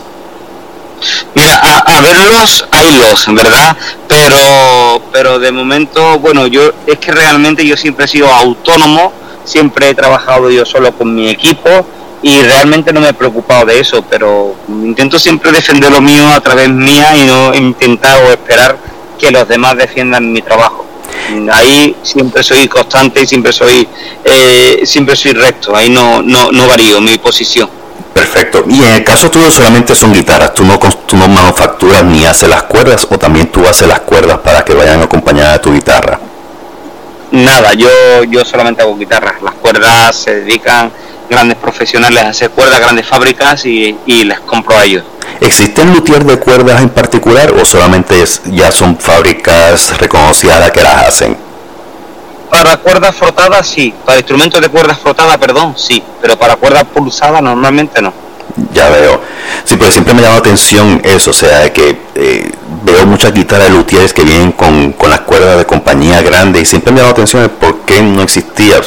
Mira, 1.35 1.55
a, 1.55 1.97
a 1.97 2.01
verlos, 2.01 2.65
hay 2.71 2.95
los, 2.95 3.33
¿verdad? 3.33 3.75
Pero, 4.07 5.01
pero 5.11 5.39
de 5.39 5.51
momento, 5.51 6.17
bueno, 6.19 6.47
yo 6.47 6.71
es 6.87 6.97
que 6.97 7.11
realmente 7.11 7.65
yo 7.65 7.75
siempre 7.75 8.05
he 8.05 8.07
sido 8.07 8.27
autónomo, 8.33 9.13
siempre 9.49 9.89
he 9.89 9.95
trabajado 9.95 10.49
yo 10.51 10.65
solo 10.65 10.91
con 10.91 11.13
mi 11.13 11.29
equipo 11.29 11.69
y 12.21 12.41
realmente 12.43 12.93
no 12.93 13.01
me 13.01 13.09
he 13.09 13.13
preocupado 13.13 13.65
de 13.65 13.79
eso, 13.79 14.03
pero 14.09 14.55
intento 14.67 15.17
siempre 15.17 15.51
defender 15.51 15.91
lo 15.91 16.01
mío 16.01 16.27
a 16.27 16.39
través 16.41 16.69
mía 16.69 17.15
y 17.15 17.25
no 17.25 17.55
intentar 17.55 18.23
o 18.23 18.31
esperar 18.31 18.77
que 19.17 19.31
los 19.31 19.47
demás 19.47 19.75
defiendan 19.77 20.31
mi 20.31 20.41
trabajo. 20.41 20.85
Ahí 21.51 21.95
siempre 22.03 22.43
soy 22.43 22.67
constante 22.67 23.21
y 23.21 23.27
siempre 23.27 23.51
soy 23.51 23.87
eh, 24.23 24.81
siempre 24.85 25.15
soy 25.15 25.33
recto, 25.33 25.75
ahí 25.75 25.89
no, 25.89 26.21
no, 26.21 26.51
no 26.51 26.67
varío 26.67 27.01
mi 27.01 27.17
posición. 27.17 27.69
Perfecto. 28.13 28.63
Y 28.67 28.83
en 28.83 28.95
el 28.95 29.03
caso 29.03 29.29
tuyo 29.31 29.49
solamente 29.49 29.95
son 29.95 30.13
guitarras, 30.13 30.53
tú 30.53 30.65
no, 30.65 30.77
tú 30.77 31.15
no 31.15 31.27
manufacturas 31.27 32.03
ni 32.03 32.25
haces 32.25 32.49
las 32.49 32.63
cuerdas 32.63 33.07
o 33.09 33.17
también 33.17 33.47
tú 33.47 33.65
haces 33.65 33.87
las 33.87 34.01
cuerdas 34.01 34.39
para 34.39 34.65
que 34.65 34.73
vayan 34.73 35.01
acompañadas 35.01 35.53
de 35.53 35.59
tu 35.59 35.73
guitarra. 35.73 36.19
Nada, 37.31 37.73
yo, 37.73 37.87
yo 38.29 38.43
solamente 38.43 38.81
hago 38.81 38.97
guitarras. 38.97 39.41
Las 39.41 39.53
cuerdas 39.55 40.15
se 40.15 40.35
dedican 40.41 40.91
grandes 41.29 41.57
profesionales 41.57 42.23
a 42.23 42.29
hacer 42.29 42.49
cuerdas, 42.49 42.79
grandes 42.79 43.05
fábricas 43.05 43.65
y, 43.65 43.95
y 44.05 44.23
les 44.23 44.39
compro 44.41 44.75
a 44.77 44.83
ellos. 44.83 45.03
¿Existen 45.39 45.93
luthier 45.93 46.23
de 46.25 46.37
cuerdas 46.39 46.81
en 46.81 46.89
particular 46.89 47.51
o 47.53 47.63
solamente 47.65 48.21
es- 48.21 48.41
ya 48.45 48.71
son 48.71 48.97
fábricas 48.97 49.97
reconocidas 49.99 50.71
que 50.71 50.81
las 50.81 51.07
hacen? 51.07 51.37
Para 52.49 52.77
cuerdas 52.77 53.15
frotadas 53.15 53.67
sí, 53.67 53.93
para 54.05 54.17
instrumentos 54.17 54.59
de 54.59 54.69
cuerdas 54.69 54.97
frotadas, 54.97 55.37
perdón, 55.37 55.75
sí, 55.77 56.01
pero 56.19 56.37
para 56.37 56.55
cuerdas 56.55 56.83
pulsadas 56.85 57.43
normalmente 57.43 58.01
no. 58.01 58.11
Ya 58.73 58.89
veo. 58.89 59.21
Sí, 59.63 59.75
pero 59.77 59.91
siempre 59.91 60.15
me 60.15 60.21
llama 60.23 60.33
la 60.33 60.39
atención 60.39 60.99
eso, 61.03 61.29
o 61.29 61.33
sea, 61.33 61.59
de 61.59 61.71
que 61.71 61.95
eh, 62.15 62.51
veo 62.83 63.05
muchas 63.05 63.33
guitarras 63.33 63.69
de 63.69 63.73
luthiers 63.75 64.13
que 64.13 64.23
vienen 64.23 64.51
con, 64.51 64.93
con 64.93 65.09
las 65.09 65.21
cuerdas 65.21 65.57
de 65.57 65.65
compañía 65.65 66.21
grande 66.21 66.61
y 66.61 66.65
siempre 66.65 66.91
me 66.91 66.97
llama 66.99 67.09
la 67.09 67.13
atención 67.13 67.43
el 67.43 67.49
por 67.49 67.81
qué 67.81 68.01
no 68.01 68.21
existía. 68.23 68.81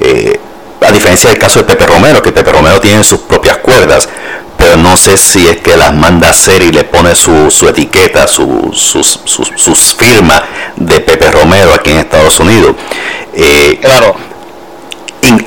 Eh, 0.00 0.38
a 0.80 0.92
diferencia 0.92 1.28
del 1.30 1.38
caso 1.38 1.60
de 1.60 1.64
Pepe 1.66 1.86
Romero, 1.86 2.22
que 2.22 2.32
Pepe 2.32 2.52
Romero 2.52 2.80
tiene 2.80 3.04
sus 3.04 3.20
propias 3.20 3.58
cuerdas, 3.58 4.08
pero 4.56 4.76
no 4.76 4.96
sé 4.96 5.16
si 5.18 5.46
es 5.46 5.58
que 5.58 5.76
las 5.76 5.94
manda 5.94 6.28
a 6.28 6.30
hacer 6.30 6.62
y 6.62 6.72
le 6.72 6.84
pone 6.84 7.14
su, 7.14 7.50
su 7.50 7.68
etiqueta, 7.68 8.26
su, 8.26 8.70
sus, 8.72 9.20
sus, 9.24 9.50
sus 9.56 9.94
firmas 9.94 10.42
de 10.76 11.00
Pepe 11.00 11.30
Romero 11.30 11.74
aquí 11.74 11.90
en 11.90 11.98
Estados 11.98 12.40
Unidos. 12.40 12.76
Eh, 13.34 13.78
Claro, 13.82 14.16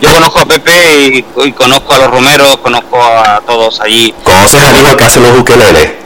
yo 0.02 0.14
conozco 0.14 0.40
a 0.40 0.46
Pepe 0.46 0.74
y, 1.08 1.26
y 1.48 1.52
conozco 1.52 1.94
a 1.94 2.00
los 2.00 2.12
Romeros, 2.12 2.58
conozco 2.58 3.02
a 3.02 3.42
todos 3.46 3.82
allí. 3.82 4.14
¿Conoces 4.24 4.62
hijo 4.80 4.96
que 4.98 5.04
hace 5.04 5.20
los 5.20 5.38
ukeleles? 5.40 6.03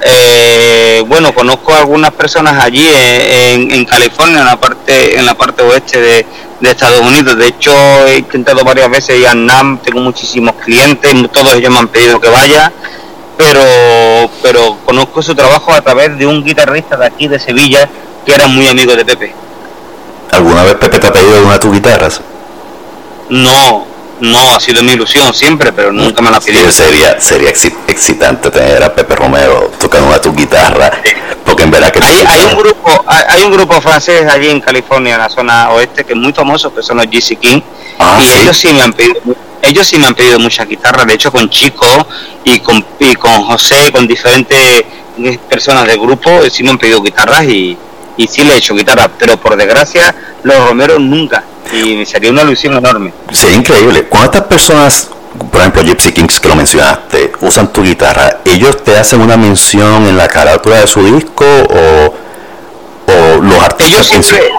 Eh, 0.00 1.02
bueno, 1.08 1.34
conozco 1.34 1.72
a 1.74 1.78
algunas 1.78 2.12
personas 2.12 2.62
allí 2.62 2.86
en, 2.88 3.84
California, 3.84 4.40
en 4.40 4.44
la 4.46 4.56
parte 4.60 5.18
en 5.18 5.26
la 5.26 5.34
parte 5.34 5.62
oeste 5.62 6.00
de, 6.00 6.26
de 6.60 6.70
Estados 6.70 7.00
Unidos. 7.00 7.36
De 7.36 7.48
hecho, 7.48 7.72
he 8.06 8.18
intentado 8.18 8.62
varias 8.64 8.88
veces 8.90 9.18
ir 9.18 9.26
a 9.26 9.34
NAM, 9.34 9.78
tengo 9.78 10.00
muchísimos 10.00 10.54
clientes, 10.64 11.12
todos 11.32 11.54
ellos 11.54 11.72
me 11.72 11.78
han 11.80 11.88
pedido 11.88 12.20
que 12.20 12.28
vaya, 12.28 12.72
pero 13.36 14.30
pero 14.42 14.78
conozco 14.84 15.22
su 15.22 15.34
trabajo 15.34 15.72
a 15.72 15.80
través 15.80 16.16
de 16.16 16.26
un 16.26 16.44
guitarrista 16.44 16.96
de 16.96 17.06
aquí 17.06 17.26
de 17.28 17.38
Sevilla 17.38 17.88
que 18.24 18.32
era 18.34 18.46
muy 18.46 18.68
amigo 18.68 18.94
de 18.94 19.04
Pepe. 19.04 19.34
¿Alguna 20.30 20.62
vez 20.62 20.74
Pepe 20.74 20.98
te 21.00 21.06
ha 21.08 21.12
pedido 21.12 21.42
una 21.42 21.54
de 21.54 21.58
tus 21.58 21.72
guitarras? 21.72 22.20
No, 23.30 23.86
no 24.20 24.54
ha 24.54 24.60
sido 24.60 24.82
mi 24.82 24.92
ilusión 24.92 25.32
siempre, 25.34 25.72
pero 25.72 25.90
nunca 25.92 26.22
me 26.22 26.30
la 26.30 26.36
ha 26.36 26.40
Sí, 26.40 26.52
pedido. 26.52 26.70
sería, 26.70 27.20
sería 27.20 27.50
excitante 27.98 28.50
tener 28.50 28.82
a 28.82 28.94
Pepe 28.94 29.16
Romero 29.16 29.72
tocando 29.78 30.06
una 30.06 30.16
de 30.16 30.22
tus 30.22 30.36
guitarras, 30.36 30.92
porque 31.44 31.64
en 31.64 31.70
verdad 31.70 31.90
que 31.90 31.98
Hay, 32.02 32.22
tu 32.22 32.28
hay 32.30 32.38
un 32.44 32.50
guitarra- 32.50 32.58
grupo 32.58 33.04
hay, 33.06 33.22
hay 33.28 33.42
un 33.44 33.52
grupo 33.52 33.80
francés 33.80 34.24
allí 34.30 34.48
en 34.48 34.60
California, 34.60 35.14
en 35.14 35.20
la 35.20 35.28
zona 35.28 35.70
oeste, 35.70 36.04
que 36.04 36.12
es 36.12 36.18
muy 36.18 36.32
famoso, 36.32 36.72
que 36.72 36.82
son 36.82 36.98
los 36.98 37.06
GC 37.06 37.36
King, 37.38 37.60
Ah, 37.98 38.18
y 38.22 38.24
sí. 38.26 38.38
ellos 38.42 38.56
sí 38.56 38.72
me 38.72 38.82
han 38.82 38.92
pedido 38.92 39.16
ellos 39.60 39.84
sí 39.88 39.98
me 39.98 40.06
han 40.06 40.14
pedido 40.14 40.38
muchas 40.38 40.68
guitarras, 40.68 41.04
de 41.08 41.14
hecho 41.14 41.32
con 41.32 41.50
Chico 41.50 41.84
y 42.44 42.60
con, 42.60 42.84
y 43.00 43.16
con 43.16 43.42
José, 43.42 43.90
con 43.92 44.06
diferentes 44.06 44.56
eh, 45.18 45.38
personas 45.48 45.84
del 45.84 45.98
grupo, 45.98 46.30
eh, 46.30 46.48
sí 46.48 46.62
me 46.62 46.70
han 46.70 46.78
pedido 46.78 47.02
guitarras 47.02 47.42
y, 47.42 47.76
y 48.16 48.26
sí 48.28 48.44
le 48.44 48.54
he 48.54 48.58
hecho 48.58 48.76
guitarras, 48.76 49.10
pero 49.18 49.36
por 49.36 49.56
desgracia 49.56 50.14
los 50.44 50.56
Romeros 50.68 51.00
nunca, 51.00 51.42
y 51.72 52.06
sería 52.06 52.30
una 52.30 52.42
ilusión 52.42 52.76
enorme. 52.76 53.12
Sería 53.32 53.56
increíble. 53.56 54.04
Cuando 54.04 54.26
estas 54.26 54.42
personas, 54.44 55.08
por 55.38 55.60
ejemplo 55.60 55.82
Gypsy 55.82 56.12
Kings 56.12 56.40
que 56.40 56.48
lo 56.48 56.56
mencionaste, 56.56 57.32
usan 57.40 57.72
tu 57.72 57.82
guitarra, 57.82 58.38
¿ellos 58.44 58.82
te 58.82 58.96
hacen 58.96 59.20
una 59.20 59.36
mención 59.36 60.06
en 60.06 60.16
la 60.16 60.28
carátula 60.28 60.80
de 60.80 60.86
su 60.86 61.02
disco 61.02 61.44
o, 61.44 62.14
o 63.12 63.40
los 63.40 63.62
artistas? 63.62 63.86
ellos 63.86 64.06
sí? 64.06 64.22
siempre 64.22 64.50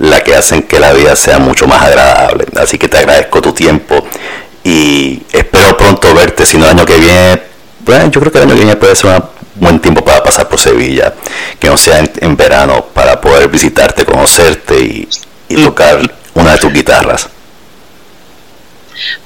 las 0.00 0.22
que 0.22 0.34
hacen 0.34 0.62
que 0.62 0.80
la 0.80 0.92
vida 0.92 1.14
sea 1.14 1.38
mucho 1.38 1.66
más 1.66 1.82
agradable. 1.82 2.46
Así 2.56 2.78
que 2.78 2.88
te 2.88 2.98
agradezco 2.98 3.42
tu 3.42 3.52
tiempo 3.52 4.06
y 4.64 5.22
espero 5.32 5.76
pronto 5.76 6.14
verte, 6.14 6.46
si 6.46 6.56
no 6.56 6.64
el 6.64 6.70
año 6.70 6.86
que 6.86 6.96
viene, 6.96 7.42
bueno, 7.80 8.10
yo 8.10 8.20
creo 8.20 8.32
que 8.32 8.38
el 8.38 8.44
año 8.44 8.54
que 8.54 8.60
viene 8.60 8.76
puede 8.76 8.96
ser 8.96 9.10
un 9.10 9.24
buen 9.56 9.78
tiempo 9.78 10.02
para 10.02 10.22
pasar 10.22 10.48
por 10.48 10.58
Sevilla, 10.58 11.14
que 11.58 11.68
no 11.68 11.76
sea 11.76 11.98
en, 11.98 12.10
en 12.20 12.36
verano, 12.36 12.86
para 12.94 13.20
poder 13.20 13.48
visitarte, 13.48 14.06
conocerte 14.06 14.80
y, 14.80 15.08
y 15.48 15.62
tocar 15.62 16.00
una 16.34 16.52
de 16.52 16.58
tus 16.58 16.72
guitarras. 16.72 17.28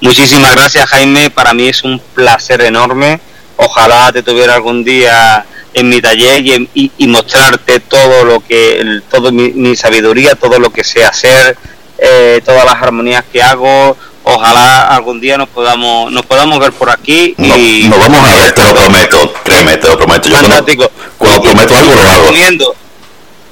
Muchísimas 0.01 0.55
gracias 0.57 0.89
Jaime, 0.91 1.31
para 1.31 1.55
mí 1.55 1.68
es 1.68 1.85
un 1.85 2.01
placer 2.14 2.62
enorme. 2.62 3.20
Ojalá 3.57 4.11
te 4.12 4.25
tuviera 4.25 4.55
algún 4.55 4.83
día 4.83 5.45
en 5.75 5.89
mi 5.89 6.01
taller 6.01 6.41
y, 6.47 6.68
y- 6.75 6.91
y 6.99 7.07
mostrarte 7.09 7.81
todo 7.81 8.25
lo 8.25 8.41
que, 8.41 8.79
el- 8.81 9.03
todo 9.11 9.31
mi, 9.33 9.51
mi 9.53 9.77
sabiduría, 9.77 10.35
todo 10.37 10.59
lo 10.59 10.70
que 10.70 10.85
sé 10.85 11.05
hacer, 11.05 11.57
eh, 11.99 12.41
todas 12.45 12.64
las 12.64 12.75
armonías 12.77 13.25
que 13.33 13.43
hago. 13.43 13.97
Ojalá 14.27 14.89
algún 14.89 15.20
día 15.20 15.37
nos 15.37 15.51
podamos, 15.51 16.11
nos 16.11 16.25
podamos 16.25 16.59
ver 16.59 16.72
por 16.72 16.89
aquí 16.89 17.35
No, 17.37 17.55
y 17.59 17.89
nos 17.91 17.99
vamos 17.99 18.27
a 18.27 18.35
ver, 18.37 18.53
te 18.53 18.62
lo 18.64 18.75
prometo, 18.75 19.35
créeme, 19.45 19.77
te 19.77 19.87
lo 19.89 19.99
prometo. 19.99 20.29
Yo 20.31 20.37
cuando, 20.37 20.49
fantástico. 20.49 20.91
cuando 21.18 21.43
prometo 21.43 21.77
algo 21.77 21.95
lo 21.95 22.01
hago. 22.01 22.20
recomiendo, 22.22 22.75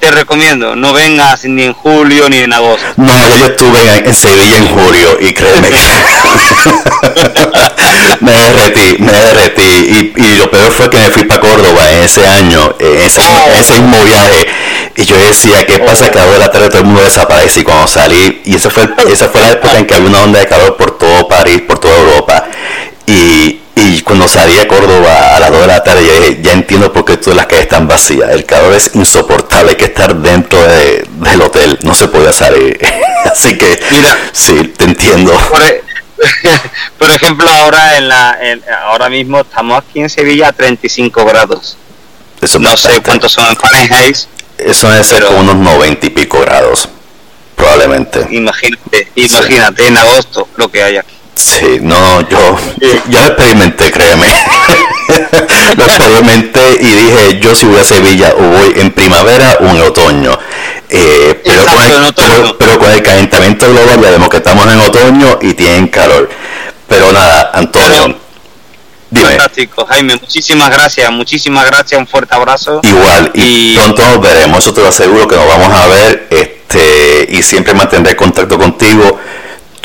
te 0.02 0.10
recomiendo, 0.10 0.74
no 0.74 0.92
vengas 0.92 1.44
ni 1.44 1.62
en 1.62 1.74
julio 1.74 2.28
ni 2.28 2.38
en 2.38 2.52
agosto. 2.52 2.84
No, 2.96 3.14
yo 3.38 3.46
estuve 3.46 3.98
en, 3.98 4.06
en 4.06 4.14
Sevilla 4.14 4.58
en 4.58 4.66
julio 4.66 5.16
y 5.20 5.32
créeme 5.32 5.68
que 5.68 5.78
me 8.20 8.32
derretí, 8.32 8.96
me 8.98 9.12
derretí 9.12 9.62
y, 9.62 10.12
y 10.20 10.36
lo 10.38 10.50
peor 10.50 10.72
fue 10.72 10.90
que 10.90 10.98
me 10.98 11.08
fui 11.10 11.22
para 11.22 11.40
Córdoba 11.40 11.88
en 11.92 12.02
ese 12.02 12.26
año, 12.26 12.74
en 12.80 13.00
ese, 13.00 13.20
Oh. 13.22 13.52
ese 13.56 13.74
mismo 13.74 14.04
viaje 14.04 14.48
Y 14.96 15.04
yo 15.04 15.16
decía, 15.18 15.64
¿qué 15.66 15.78
pasa? 15.78 16.10
Que 16.10 16.18
ahora 16.18 16.32
de 16.32 16.38
la 16.40 16.50
tarde 16.50 16.68
todo 16.68 16.80
el 16.80 16.86
mundo 16.86 17.02
desaparece. 17.02 17.60
Y 17.60 17.62
cuando 17.62 17.86
salí, 17.86 18.42
y 18.44 18.56
esa 18.56 18.70
fue, 18.70 18.88
esa 19.08 19.28
fue 19.28 19.40
la 19.40 19.52
época 19.52 19.78
en 19.78 19.86
que 19.86 19.94
había 19.94 20.08
una 20.08 20.22
onda 20.22 20.40
de 20.40 20.48
calor 20.48 20.76
por 20.76 20.98
todo 20.98 21.28
París, 21.28 21.62
por 21.66 21.78
toda 21.78 21.96
Europa. 21.96 22.44
Y, 23.06 23.60
y 23.74 24.00
cuando 24.02 24.28
salí 24.28 24.58
a 24.58 24.68
Córdoba 24.68 25.34
a 25.36 25.40
las 25.40 25.50
2 25.50 25.60
de 25.62 25.66
la 25.66 25.82
tarde, 25.82 26.02
dije, 26.02 26.38
ya 26.42 26.52
entiendo 26.52 26.92
por 26.92 27.04
qué 27.04 27.16
todas 27.16 27.36
las 27.36 27.46
calles 27.46 27.64
están 27.64 27.88
vacías. 27.88 28.30
El 28.30 28.44
calor 28.44 28.74
es 28.74 28.90
insoportable, 28.94 29.70
hay 29.70 29.76
que 29.76 29.86
estar 29.86 30.14
dentro 30.16 30.60
de- 30.62 31.04
del 31.08 31.40
hotel, 31.42 31.78
no 31.82 31.94
se 31.94 32.06
podía 32.08 32.32
salir. 32.32 32.78
Así 33.24 33.56
que, 33.56 33.80
Mira. 33.90 34.16
sí, 34.32 34.72
te 34.76 34.84
entiendo. 34.84 35.32
Por, 35.50 35.62
e- 35.62 35.82
por 36.98 37.10
ejemplo, 37.10 37.48
ahora 37.50 37.96
en 37.96 38.08
la, 38.08 38.38
en- 38.40 38.62
ahora 38.84 39.08
mismo 39.08 39.40
estamos 39.40 39.78
aquí 39.82 40.00
en 40.00 40.10
Sevilla 40.10 40.48
a 40.48 40.52
35 40.52 41.24
grados. 41.24 41.76
Eso 42.40 42.58
No 42.58 42.76
sé 42.76 43.00
cuántos 43.02 43.32
son 43.32 43.46
en 43.48 43.56
Fahrenheit. 43.56 44.16
Eso 44.58 44.90
debe 44.90 45.02
ser 45.04 45.24
como 45.24 45.40
unos 45.40 45.56
90 45.56 46.06
y 46.06 46.10
pico 46.10 46.40
grados, 46.40 46.88
probablemente. 47.56 48.26
Imagínate, 48.30 49.08
imagínate 49.14 49.86
en 49.86 49.96
agosto 49.96 50.46
lo 50.56 50.70
que 50.70 50.82
hay 50.82 50.96
aquí. 50.98 51.14
Sí, 51.34 51.78
no, 51.80 52.20
yo, 52.28 52.58
yo 53.08 53.20
lo 53.20 53.26
experimenté, 53.26 53.90
créeme. 53.90 54.26
lo 55.76 55.84
experimenté 55.84 56.76
y 56.80 56.86
dije, 56.86 57.38
yo 57.40 57.54
si 57.54 57.66
voy 57.66 57.80
a 57.80 57.84
Sevilla 57.84 58.34
o 58.36 58.42
voy 58.42 58.72
en 58.76 58.90
primavera 58.92 59.56
o 59.60 59.64
en 59.66 59.80
otoño. 59.82 60.38
Eh, 60.88 61.40
pero, 61.42 61.62
Exacto, 61.62 61.72
con 61.76 62.04
el, 62.04 62.14
pero- 62.14 62.58
pero 62.58 62.78
con 62.78 63.00
calentamiento 63.00 63.66
global 63.72 64.00
ya 64.02 64.10
vemos 64.10 64.28
que 64.28 64.36
estamos 64.36 64.66
en 64.66 64.80
otoño 64.80 65.38
y 65.40 65.54
tienen 65.54 65.88
calor. 65.88 66.28
Pero 66.86 67.10
nada, 67.12 67.50
Antonio, 67.54 68.18
dime, 69.10 69.28
Fantástico, 69.30 69.86
Jaime, 69.86 70.16
muchísimas 70.16 70.70
gracias, 70.70 71.10
muchísimas 71.10 71.64
gracias, 71.66 71.98
un 71.98 72.06
fuerte 72.06 72.34
abrazo. 72.34 72.80
igual, 72.82 73.30
y, 73.34 73.72
y- 73.72 73.76
pronto 73.78 74.02
nos 74.06 74.20
veremos, 74.20 74.58
eso 74.58 74.74
te 74.74 74.82
lo 74.82 74.88
aseguro 74.88 75.26
que 75.26 75.36
nos 75.36 75.48
vamos 75.48 75.72
a 75.72 75.86
ver, 75.88 76.26
este, 76.28 77.26
y 77.30 77.42
siempre 77.42 77.72
mantendré 77.72 78.14
contacto 78.14 78.58
contigo. 78.58 79.18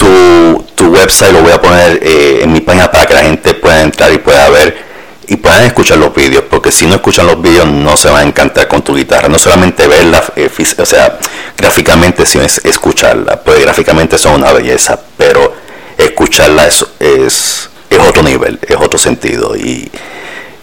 Tu, 0.08 0.64
tu 0.76 0.86
website 0.88 1.34
lo 1.34 1.41
voy 1.41 1.51
a 1.51 1.62
poner 1.62 1.99
eh, 2.01 2.39
en 2.43 2.53
mi 2.53 2.62
página 2.62 2.89
para 2.89 3.05
que 3.05 3.14
la 3.14 3.24
gente 3.24 3.53
pueda 3.55 3.82
entrar 3.82 4.14
y 4.14 4.20
pueda 4.20 4.47
ver 4.49 4.88
y 5.28 5.36
puedan 5.36 5.66
escuchar 5.66 5.97
los 5.97 6.16
vídeos, 6.16 6.45
porque 6.49 6.72
si 6.72 6.86
no 6.86 6.95
escuchan 6.95 7.28
los 7.28 7.41
vídeos 7.41 7.68
no 7.68 7.97
se 7.97 8.10
van 8.10 8.24
a 8.24 8.28
encantar 8.28 8.70
con 8.70 8.82
tu 8.82 8.95
guitarra, 8.95 9.28
no 9.28 9.38
solamente 9.38 9.86
verla, 9.86 10.24
eh, 10.38 10.49
o 10.78 10.86
sea, 10.86 11.20
gráficamente, 11.58 12.26
sino 12.26 12.45
es 12.45 12.62
escucharla, 12.64 13.41
pues 13.43 13.60
gráficamente 13.60 14.18
son 14.18 14.36
una 14.36 14.53
belleza, 14.53 14.97
pero 15.18 15.53
escucharla 15.97 16.68
es, 16.68 16.86
es, 16.99 17.70
es 17.89 17.99
otro 17.99 18.24
nivel, 18.24 18.58
es 18.66 18.78
otro 18.78 18.97
sentido. 18.97 19.58
Y, 19.58 19.91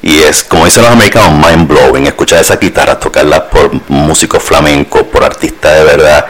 y 0.00 0.22
es, 0.22 0.42
como 0.42 0.64
dicen 0.64 0.84
los 0.84 0.92
americanos, 0.92 1.32
mind 1.32 1.68
blowing, 1.68 2.06
escuchar 2.06 2.40
esa 2.40 2.56
guitarra, 2.56 2.98
tocarla 2.98 3.50
por 3.50 3.70
músicos 3.90 4.42
flamencos, 4.42 5.02
por 5.02 5.22
artistas 5.22 5.76
de 5.80 5.84
verdad, 5.84 6.24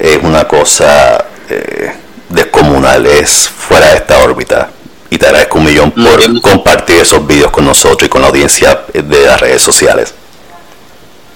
es 0.00 0.18
una 0.22 0.48
cosa 0.48 1.22
eh, 1.50 1.92
descomunal, 2.34 3.06
es 3.06 3.48
fuera 3.48 3.88
de 3.88 3.96
esta 3.96 4.18
órbita. 4.18 4.70
Y 5.10 5.18
te 5.18 5.26
agradezco 5.26 5.58
un 5.58 5.64
millón 5.64 5.90
por 5.92 6.18
bien. 6.18 6.40
compartir 6.40 6.96
esos 6.96 7.24
vídeos 7.26 7.50
con 7.52 7.64
nosotros 7.64 8.06
y 8.06 8.08
con 8.08 8.20
la 8.22 8.28
audiencia 8.28 8.80
de 8.92 9.26
las 9.26 9.40
redes 9.40 9.62
sociales. 9.62 10.12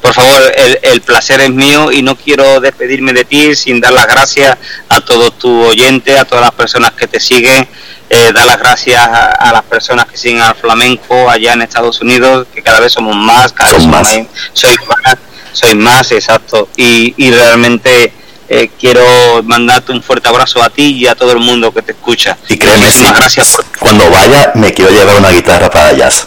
Por 0.03 0.14
favor, 0.14 0.40
el, 0.57 0.78
el 0.82 1.01
placer 1.03 1.40
es 1.40 1.51
mío 1.51 1.90
y 1.92 2.03
no 2.03 2.16
quiero 2.16 2.61
despedirme 2.61 3.12
de 3.12 3.24
ti 3.24 3.55
sin 3.55 3.80
dar 3.80 3.92
las 3.92 4.07
gracias 4.07 4.57
a 4.88 5.01
todos 5.01 5.36
tus 5.38 5.66
oyentes, 5.68 6.18
a 6.18 6.24
todas 6.24 6.44
las 6.44 6.53
personas 6.55 6.92
que 6.92 7.07
te 7.09 7.20
siguen, 7.20 7.68
eh, 8.09 8.32
dar 8.32 8.46
las 8.46 8.59
gracias 8.59 9.01
a, 9.01 9.26
a 9.32 9.53
las 9.53 9.62
personas 9.64 10.07
que 10.07 10.16
siguen 10.16 10.40
al 10.40 10.55
flamenco 10.55 11.28
allá 11.28 11.53
en 11.53 11.62
Estados 11.62 12.01
Unidos, 12.01 12.46
que 12.55 12.62
cada 12.62 12.80
vez 12.80 12.92
somos 12.92 13.14
más, 13.16 13.53
cada 13.53 13.72
vez 13.72 13.86
más. 13.86 14.09
somos- 14.09 14.28
sois 14.55 14.76
más, 14.86 15.16
sois 15.53 15.74
más, 15.76 16.12
exacto. 16.12 16.68
Y, 16.76 17.14
y 17.16 17.30
realmente 17.32 18.12
eh, 18.49 18.70
quiero 18.80 19.05
mandarte 19.44 19.92
un 19.92 20.03
fuerte 20.03 20.28
abrazo 20.28 20.62
a 20.62 20.70
ti 20.70 20.96
y 20.96 21.07
a 21.07 21.14
todo 21.14 21.32
el 21.32 21.38
mundo 21.38 21.72
que 21.72 21.82
te 21.82 21.92
escucha. 21.92 22.36
Y 22.49 22.57
créeme, 22.57 22.78
Muchísimas 22.80 23.11
si- 23.12 23.16
gracias 23.16 23.49
por 23.57 23.64
cuando 23.78 24.11
vaya 24.11 24.53
me 24.55 24.72
quiero 24.72 24.90
llevar 24.90 25.16
una 25.16 25.30
guitarra 25.30 25.70
para 25.70 25.92
jazz. 25.92 26.26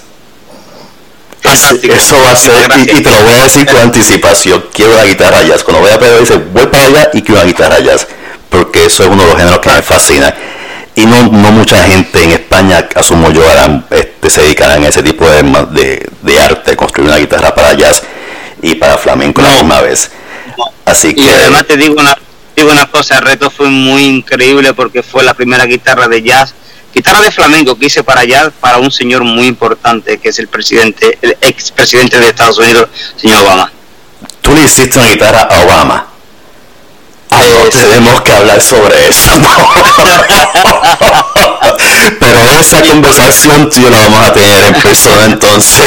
Fantástico. 1.41 1.93
Eso 1.95 2.15
va 2.21 2.31
a 2.31 2.35
ser, 2.35 2.71
y, 2.77 3.01
te 3.01 3.09
lo 3.09 3.21
voy 3.23 3.33
a 3.33 3.43
decir 3.43 3.65
con 3.65 3.77
anticipación, 3.77 4.63
quiero 4.73 4.95
la 4.95 5.05
guitarra 5.05 5.41
jazz. 5.41 5.63
Cuando 5.63 5.81
voy 5.81 5.89
a 5.91 6.19
dice, 6.19 6.35
voy 6.37 6.67
para 6.67 6.85
allá 6.85 7.09
y 7.13 7.21
quiero 7.23 7.41
una 7.41 7.47
guitarra 7.49 7.79
jazz, 7.79 8.07
porque 8.49 8.85
eso 8.85 9.03
es 9.03 9.09
uno 9.09 9.23
de 9.23 9.29
los 9.29 9.37
géneros 9.37 9.59
que 9.59 9.69
me 9.71 9.81
fascina. 9.81 10.35
Y 10.93 11.05
no, 11.05 11.23
no 11.23 11.51
mucha 11.51 11.81
gente 11.83 12.21
en 12.23 12.31
España, 12.31 12.87
asumo 12.95 13.31
yo, 13.31 13.49
harán, 13.49 13.85
este, 13.89 14.29
se 14.29 14.41
dedicarán 14.41 14.83
a 14.83 14.89
ese 14.89 15.01
tipo 15.01 15.27
de, 15.27 15.41
de, 15.71 16.09
de 16.21 16.39
arte, 16.39 16.75
construir 16.75 17.09
una 17.09 17.17
guitarra 17.17 17.55
para 17.55 17.73
jazz 17.73 18.03
y 18.61 18.75
para 18.75 18.97
flamenco 18.99 19.41
a 19.41 19.45
la 19.45 19.49
No. 19.51 19.55
misma 19.63 19.81
vez. 19.81 20.11
Así 20.85 21.09
Y 21.09 21.13
que, 21.15 21.29
además 21.29 21.65
te 21.67 21.77
digo 21.77 21.95
una, 21.99 22.17
digo 22.55 22.71
una 22.71 22.85
cosa, 22.87 23.17
el 23.17 23.25
reto 23.25 23.49
fue 23.49 23.69
muy 23.69 24.03
increíble 24.03 24.73
porque 24.73 25.03
fue 25.03 25.23
la 25.23 25.33
primera 25.33 25.65
guitarra 25.65 26.07
de 26.07 26.21
jazz, 26.21 26.53
guitarra 26.93 27.21
de 27.21 27.31
flamenco 27.31 27.77
que 27.77 27.85
hice 27.87 28.03
para 28.03 28.23
jazz 28.25 28.51
para 28.59 28.77
un 28.77 28.91
señor 28.91 29.23
muy 29.23 29.47
importante 29.47 30.17
que 30.17 30.29
es 30.29 30.39
el 30.39 30.47
presidente, 30.47 31.17
el 31.21 31.37
ex 31.41 31.71
presidente 31.71 32.19
de 32.19 32.27
Estados 32.27 32.57
Unidos, 32.57 32.89
señor 33.15 33.43
Obama. 33.43 33.71
tú 34.41 34.53
le 34.53 34.63
hiciste 34.63 34.99
una 34.99 35.09
guitarra 35.09 35.41
a 35.41 35.61
Obama. 35.63 36.10
No, 37.41 37.69
tenemos 37.69 38.21
que 38.21 38.31
hablar 38.33 38.61
sobre 38.61 39.07
eso. 39.07 39.31
Pero 42.19 42.59
esa 42.59 42.81
conversación 42.83 43.69
tú 43.69 43.79
y 43.79 43.83
yo 43.83 43.89
la 43.89 43.97
vamos 43.99 44.27
a 44.27 44.33
tener 44.33 44.63
en 44.63 44.73
persona 44.75 45.25
entonces. 45.25 45.81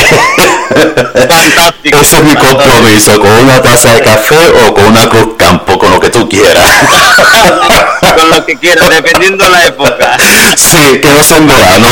Fantástico. 1.15 2.01
Ese 2.01 2.17
es 2.17 2.25
mi 2.25 2.35
compromiso, 2.35 3.21
con 3.21 3.31
una 3.31 3.63
taza 3.63 3.95
de 3.95 4.01
café 4.01 4.53
o 4.67 4.75
con 4.75 4.87
una 4.87 5.09
cruz 5.09 5.35
campo, 5.37 5.79
con 5.79 5.91
lo 5.93 6.01
que 6.01 6.11
tú 6.11 6.29
quieras. 6.29 6.65
Con 8.15 8.31
lo 8.31 8.45
que 8.47 8.57
quieras, 8.57 8.91
dependiendo 8.91 9.49
la 9.49 9.65
época. 9.65 10.17
Sí, 10.57 11.01
que 11.01 11.09
no 11.11 11.23
sea 11.23 11.39
en 11.39 11.47
verano. 11.49 11.89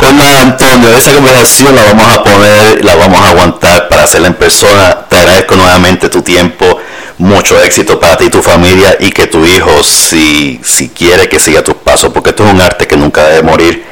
Pues 0.00 0.12
nada, 0.14 0.40
Antonio, 0.40 0.96
esa 0.96 1.12
conversación 1.12 1.74
la 1.74 1.82
vamos 1.82 2.16
a 2.16 2.22
poner, 2.22 2.84
la 2.84 2.94
vamos 2.94 3.20
a 3.20 3.30
aguantar 3.30 3.88
para 3.88 4.04
hacerla 4.04 4.28
en 4.28 4.34
persona. 4.34 5.06
Te 5.08 5.16
agradezco 5.16 5.56
nuevamente 5.56 6.08
tu 6.08 6.22
tiempo, 6.22 6.78
mucho 7.20 7.62
éxito 7.62 8.00
para 8.00 8.16
ti 8.16 8.24
y 8.24 8.30
tu 8.30 8.42
familia 8.42 8.96
y 8.98 9.10
que 9.12 9.26
tu 9.26 9.44
hijo, 9.44 9.82
si, 9.82 10.58
si 10.64 10.88
quiere 10.88 11.28
que 11.28 11.38
siga 11.38 11.62
tus 11.62 11.74
pasos, 11.74 12.12
porque 12.12 12.30
esto 12.30 12.46
es 12.46 12.52
un 12.52 12.60
arte 12.60 12.86
que 12.86 12.96
nunca 12.96 13.28
debe 13.28 13.42
morir 13.42 13.84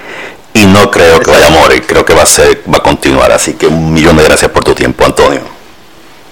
y 0.54 0.64
no 0.64 0.90
creo 0.90 1.20
que 1.20 1.30
vaya 1.30 1.48
a 1.48 1.50
morir, 1.50 1.84
creo 1.86 2.04
que 2.06 2.14
va 2.14 2.22
a 2.22 2.26
ser, 2.26 2.62
va 2.72 2.78
a 2.78 2.82
continuar. 2.82 3.30
Así 3.30 3.52
que 3.52 3.66
un 3.66 3.92
millón 3.92 4.16
de 4.16 4.24
gracias 4.24 4.50
por 4.50 4.64
tu 4.64 4.74
tiempo, 4.74 5.04
Antonio. 5.04 5.42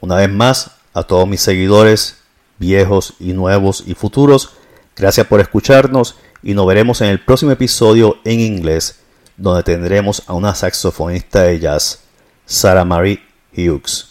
Una 0.00 0.16
vez 0.16 0.30
más, 0.30 0.78
a 0.94 1.02
todos 1.02 1.28
mis 1.28 1.40
seguidores, 1.40 2.18
viejos 2.58 3.14
y 3.18 3.32
nuevos 3.32 3.84
y 3.86 3.94
futuros, 3.94 4.54
gracias 4.96 5.26
por 5.26 5.40
escucharnos 5.40 6.16
y 6.42 6.54
nos 6.54 6.66
veremos 6.66 7.00
en 7.00 7.08
el 7.08 7.24
próximo 7.24 7.52
episodio 7.52 8.18
en 8.24 8.40
inglés, 8.40 9.00
donde 9.36 9.62
tendremos 9.62 10.22
a 10.26 10.34
una 10.34 10.54
saxofonista 10.54 11.42
de 11.42 11.58
jazz, 11.58 12.00
Sarah 12.46 12.84
Marie 12.84 13.22
Hughes. 13.56 14.08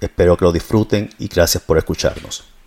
Espero 0.00 0.36
que 0.36 0.44
lo 0.44 0.52
disfruten 0.52 1.10
y 1.18 1.28
gracias 1.28 1.62
por 1.62 1.78
escucharnos. 1.78 2.57